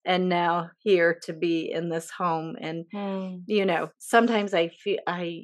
and 0.06 0.30
now 0.30 0.70
here 0.80 1.20
to 1.24 1.34
be 1.34 1.72
in 1.72 1.89
this 1.89 2.10
home 2.12 2.56
and 2.62 2.86
Hmm. 2.91 3.44
you 3.48 3.66
know 3.66 3.89
sometimes 4.00 4.54
i 4.54 4.70
feel 4.70 5.00
i 5.08 5.44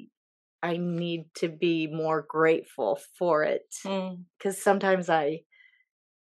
i 0.64 0.78
need 0.78 1.26
to 1.36 1.50
be 1.50 1.88
more 1.88 2.26
grateful 2.28 3.00
for 3.18 3.44
it 3.44 3.64
Hmm. 3.84 4.24
because 4.38 4.62
sometimes 4.62 5.10
i 5.10 5.42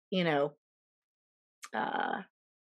you 0.10 0.24
know 0.24 0.54
uh 1.76 2.22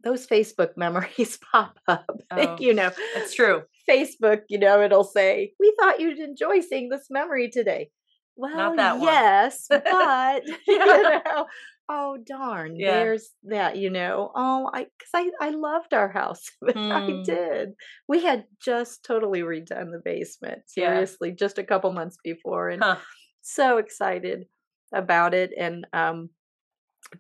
those 0.05 0.27
facebook 0.27 0.71
memories 0.77 1.39
pop 1.53 1.79
up 1.89 2.07
Oh, 2.31 2.57
you 2.61 2.75
know 2.75 2.91
It's 3.15 3.35
true. 3.35 3.63
facebook 3.89 4.43
you 4.49 4.59
know 4.59 4.83
it'll 4.83 5.05
say 5.05 5.53
we 5.61 5.75
thought 5.81 6.01
you'd 6.01 6.19
enjoy 6.19 6.61
seeing 6.61 6.89
this 6.89 7.07
memory 7.11 7.51
today 7.51 7.91
well 8.37 8.75
yes 9.03 9.67
but 9.71 10.43
you 10.67 10.79
know 10.79 11.47
oh 11.89 12.17
darn 12.27 12.77
Yeah. 12.79 12.93
there's 12.93 13.31
that 13.45 13.77
you 13.77 13.91
know 13.91 14.33
oh 14.35 14.69
i 14.75 14.85
because 14.99 15.11
i 15.15 15.31
i 15.41 15.51
loved 15.51 15.95
our 15.95 16.09
house 16.11 16.45
i 16.91 17.03
Hmm. 17.07 17.23
did 17.23 17.71
we 18.09 18.23
had 18.23 18.45
just 18.61 19.05
totally 19.05 19.41
redone 19.43 19.93
the 19.93 20.01
basement 20.05 20.63
Yeah. 20.77 20.89
seriously 20.89 21.33
just 21.33 21.59
a 21.59 21.65
couple 21.65 21.93
months 21.93 22.17
before 22.25 22.69
and 22.71 22.83
Huh. 22.83 22.97
so 23.43 23.79
excited 23.79 24.47
about 24.93 25.33
it 25.35 25.53
and 25.57 25.87
um 25.93 26.31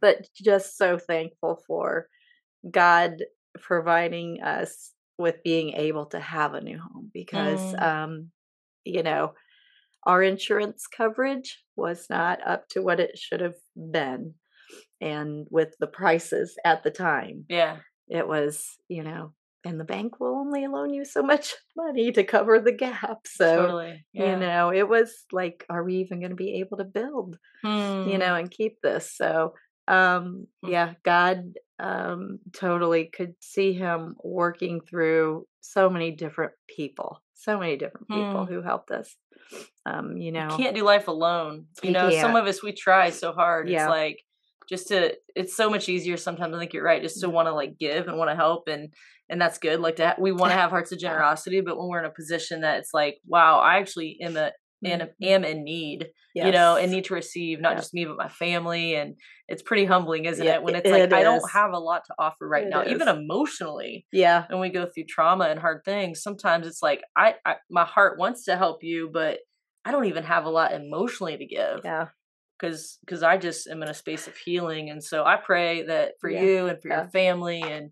but 0.00 0.26
just 0.34 0.76
so 0.76 0.98
thankful 0.98 1.62
for 1.66 2.08
god 2.70 3.22
providing 3.60 4.42
us 4.42 4.92
with 5.18 5.42
being 5.44 5.72
able 5.74 6.06
to 6.06 6.20
have 6.20 6.54
a 6.54 6.60
new 6.60 6.78
home 6.78 7.10
because 7.14 7.74
Mm. 7.74 7.82
um 7.82 8.30
you 8.84 9.02
know 9.02 9.34
our 10.06 10.22
insurance 10.22 10.86
coverage 10.86 11.64
was 11.76 12.06
not 12.10 12.40
up 12.46 12.68
to 12.70 12.82
what 12.82 13.00
it 13.00 13.18
should 13.18 13.40
have 13.40 13.56
been 13.76 14.34
and 15.00 15.46
with 15.50 15.74
the 15.78 15.86
prices 15.86 16.56
at 16.64 16.82
the 16.82 16.90
time 16.90 17.44
Yeah. 17.48 17.78
it 18.08 18.26
was 18.28 18.78
you 18.88 19.02
know 19.02 19.34
and 19.64 19.80
the 19.80 19.84
bank 19.84 20.20
will 20.20 20.36
only 20.36 20.66
loan 20.68 20.94
you 20.94 21.04
so 21.04 21.22
much 21.22 21.54
money 21.76 22.12
to 22.12 22.24
cover 22.24 22.60
the 22.60 22.72
gap 22.72 23.18
so 23.26 23.56
totally. 23.66 24.06
Yeah. 24.12 24.32
you 24.34 24.40
know 24.40 24.70
it 24.72 24.88
was 24.88 25.24
like 25.32 25.64
are 25.68 25.84
we 25.84 25.96
even 25.96 26.20
going 26.20 26.30
to 26.30 26.36
be 26.36 26.60
able 26.60 26.78
to 26.78 26.84
build 26.84 27.38
you 27.64 27.70
Hmm. 27.70 28.18
know 28.18 28.34
and 28.36 28.50
keep 28.50 28.80
this 28.82 29.12
so 29.16 29.54
um 29.88 30.46
Hmm. 30.62 30.70
yeah 30.70 30.94
god 31.04 31.54
um 31.78 32.38
totally 32.52 33.06
could 33.06 33.34
see 33.40 33.72
him 33.72 34.16
working 34.22 34.80
through 34.80 35.46
so 35.60 35.88
many 35.90 36.10
different 36.12 36.52
people 36.68 37.22
so 37.34 37.58
many 37.58 37.76
different 37.76 38.08
people 38.08 38.46
Hmm. 38.46 38.52
who 38.52 38.62
helped 38.62 38.90
us 38.90 39.14
um 39.84 40.16
you 40.16 40.32
know 40.32 40.48
You 40.50 40.56
can't 40.56 40.74
do 40.74 40.82
life 40.82 41.06
alone. 41.08 41.66
You 41.82 41.88
You 41.88 41.92
know, 41.92 42.10
some 42.10 42.34
of 42.36 42.46
us 42.46 42.62
we 42.62 42.72
try 42.72 43.10
so 43.10 43.32
hard. 43.32 43.68
Yeah. 43.68 43.84
It's 43.84 43.90
like 43.90 44.22
just 44.68 44.88
to 44.88 45.14
it's 45.36 45.54
so 45.56 45.70
much 45.70 45.88
easier 45.88 46.16
sometimes. 46.16 46.54
I 46.54 46.58
think 46.58 46.72
you're 46.72 46.82
right, 46.82 47.00
just 47.02 47.20
to 47.20 47.28
want 47.28 47.46
to 47.46 47.54
like 47.54 47.78
give 47.78 48.08
and 48.08 48.18
want 48.18 48.30
to 48.30 48.34
help 48.36 48.66
and 48.68 48.92
and 49.28 49.40
that's 49.40 49.58
good. 49.58 49.78
Like 49.80 49.96
that 49.96 50.20
we 50.20 50.32
want 50.32 50.50
to 50.52 50.58
have 50.62 50.70
hearts 50.70 50.90
of 50.92 50.98
generosity, 50.98 51.60
but 51.60 51.76
when 51.78 51.88
we're 51.88 52.00
in 52.00 52.04
a 52.06 52.10
position 52.10 52.62
that 52.62 52.78
it's 52.80 52.92
like, 52.92 53.18
wow, 53.26 53.60
I 53.60 53.76
actually 53.78 54.18
am 54.20 54.36
a 54.36 54.50
am, 54.86 55.00
Mhm. 55.00 55.12
am 55.22 55.44
in 55.44 55.64
need, 55.64 56.08
you 56.40 56.52
know, 56.52 56.76
and 56.76 56.90
need 56.92 57.04
to 57.06 57.14
receive 57.14 57.60
not 57.60 57.72
Yeah. 57.72 57.76
just 57.76 57.94
me 57.94 58.04
but 58.04 58.16
my 58.16 58.28
family 58.28 58.94
and 58.94 59.16
it's 59.48 59.62
pretty 59.62 59.84
humbling, 59.84 60.24
isn't 60.26 60.44
Yeah, 60.44 60.54
it? 60.54 60.62
When 60.62 60.74
it- 60.74 60.84
it's 60.84 60.90
like 60.90 61.02
it 61.04 61.12
I 61.12 61.22
don't 61.22 61.50
have 61.50 61.72
a 61.72 61.78
lot 61.78 62.04
to 62.06 62.14
offer 62.18 62.48
right 62.48 62.66
It 62.66 62.70
now, 62.70 62.84
even 62.84 63.08
emotionally 63.08 64.06
yeah. 64.12 64.46
and 64.48 64.60
we 64.60 64.68
go 64.70 64.86
through 64.86 65.04
trauma 65.08 65.44
and 65.46 65.58
hard 65.60 65.82
things 65.84 66.22
sometimes 66.22 66.66
it's 66.66 66.82
like 66.82 67.02
I, 67.16 67.34
I 67.44 67.56
my 67.70 67.84
heart 67.84 68.18
wants 68.18 68.44
to 68.44 68.56
help 68.56 68.82
you 68.82 69.10
but 69.12 69.40
i 69.84 69.90
don't 69.92 70.06
even 70.06 70.24
have 70.24 70.44
a 70.44 70.50
lot 70.50 70.72
emotionally 70.72 71.36
to 71.36 71.46
give 71.46 71.80
yeah. 71.84 72.08
because 72.58 72.98
because 73.00 73.22
i 73.22 73.36
just 73.36 73.66
am 73.66 73.82
in 73.82 73.88
a 73.88 73.94
space 73.94 74.26
of 74.26 74.36
healing 74.36 74.90
and 74.90 75.02
so 75.02 75.24
i 75.24 75.36
pray 75.36 75.82
that 75.82 76.14
for 76.20 76.30
Yeah, 76.30 76.40
you 76.42 76.66
and 76.66 76.80
for 76.82 76.88
your 76.88 77.04
family 77.12 77.60
and 77.62 77.90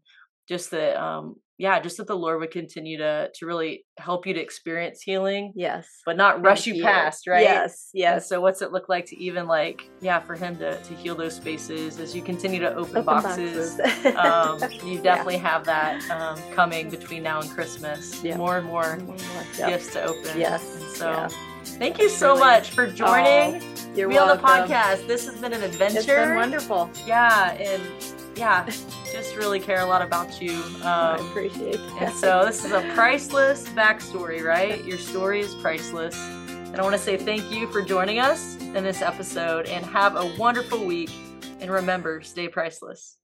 just 0.49 0.71
that 0.71 0.97
um 0.97 1.37
yeah, 1.59 1.79
just 1.81 1.99
that 1.99 2.07
the 2.09 2.17
Lord 2.17 2.41
would 2.41 2.51
continue 2.51 2.99
to 2.99 3.31
to 3.35 3.47
really 3.47 3.85
help 3.99 4.27
you 4.27 4.35
to 4.35 4.41
experience 4.41 5.01
healing, 5.03 5.53
Yes. 5.55 5.89
but 6.05 6.17
not 6.17 6.45
rush 6.45 6.67
you 6.67 6.83
past, 6.83 7.27
right? 7.29 7.43
Yes. 7.43 7.91
And 7.95 8.01
Yes. 8.01 8.29
so, 8.29 8.41
what's 8.41 8.61
it 8.63 8.73
look 8.73 8.89
like 8.89 9.07
to 9.07 9.17
even 9.23 9.47
like, 9.47 9.89
yeah, 10.01 10.19
for 10.21 10.35
him 10.35 10.57
to 10.59 10.77
to 10.83 10.95
heal 10.95 11.15
those 11.15 11.35
spaces 11.37 12.01
as 12.01 12.15
you 12.15 12.23
continue 12.23 12.59
to 12.61 12.71
open, 12.75 12.97
Open 12.99 13.05
boxes? 13.05 13.77
boxes. 13.77 14.17
um, 14.17 14.59
you 14.89 14.95
Yeah. 14.97 15.03
definitely 15.03 15.39
have 15.39 15.65
that 15.67 16.03
um, 16.11 16.39
coming 16.53 16.91
between 16.91 17.23
now 17.23 17.41
and 17.41 17.51
Christmas. 17.51 18.23
Yeah. 18.25 18.37
More 18.37 18.57
and 18.59 18.67
more 18.67 18.97
One 18.97 19.07
more. 19.07 19.17
Yep. 19.59 19.69
gifts 19.69 19.93
to 19.93 20.03
open. 20.05 20.39
Yes. 20.41 20.63
And 20.83 20.91
so, 20.97 21.11
Yeah. 21.11 21.29
thank 21.79 21.99
you 21.99 22.09
so 22.09 22.29
Really. 22.31 22.41
much 22.41 22.71
for 22.71 22.87
joining 22.89 23.63
You're 23.95 24.09
me 24.09 24.19
on 24.19 24.27
the 24.37 24.43
podcast. 24.43 25.07
This 25.07 25.25
has 25.27 25.37
been 25.41 25.53
an 25.53 25.63
adventure. 25.63 25.99
It's 25.99 26.07
been 26.07 26.35
wonderful. 26.35 26.91
Yeah, 27.07 27.53
and 27.53 27.81
yeah, 28.37 28.65
just 29.13 29.37
really 29.37 29.61
care 29.61 29.81
a 29.81 29.87
lot 29.87 30.03
about 30.03 30.41
you. 30.43 30.63
I 30.83 31.17
Um, 31.19 31.27
appreciate 31.31 31.79
and 32.01 32.13
so 32.15 32.45
this 32.45 32.65
is 32.65 32.73
a 32.73 32.81
priceless 32.95 33.69
backstory, 33.71 34.43
right? 34.43 34.85
Your 34.85 34.99
story 34.99 35.41
is 35.41 35.55
priceless. 35.57 36.17
And 36.19 36.81
I 36.81 36.83
want 36.83 36.95
to 36.97 37.01
say 37.01 37.17
thank 37.17 37.53
you 37.53 37.71
for 37.71 37.83
joining 37.83 38.19
us 38.19 38.57
in 38.61 38.83
this 38.83 39.01
episode 39.01 39.67
and 39.67 39.85
have 39.87 40.17
a 40.17 40.35
wonderful 40.37 40.85
week. 40.85 41.11
And 41.61 41.71
remember, 41.71 42.21
stay 42.23 42.49
priceless. 42.49 43.17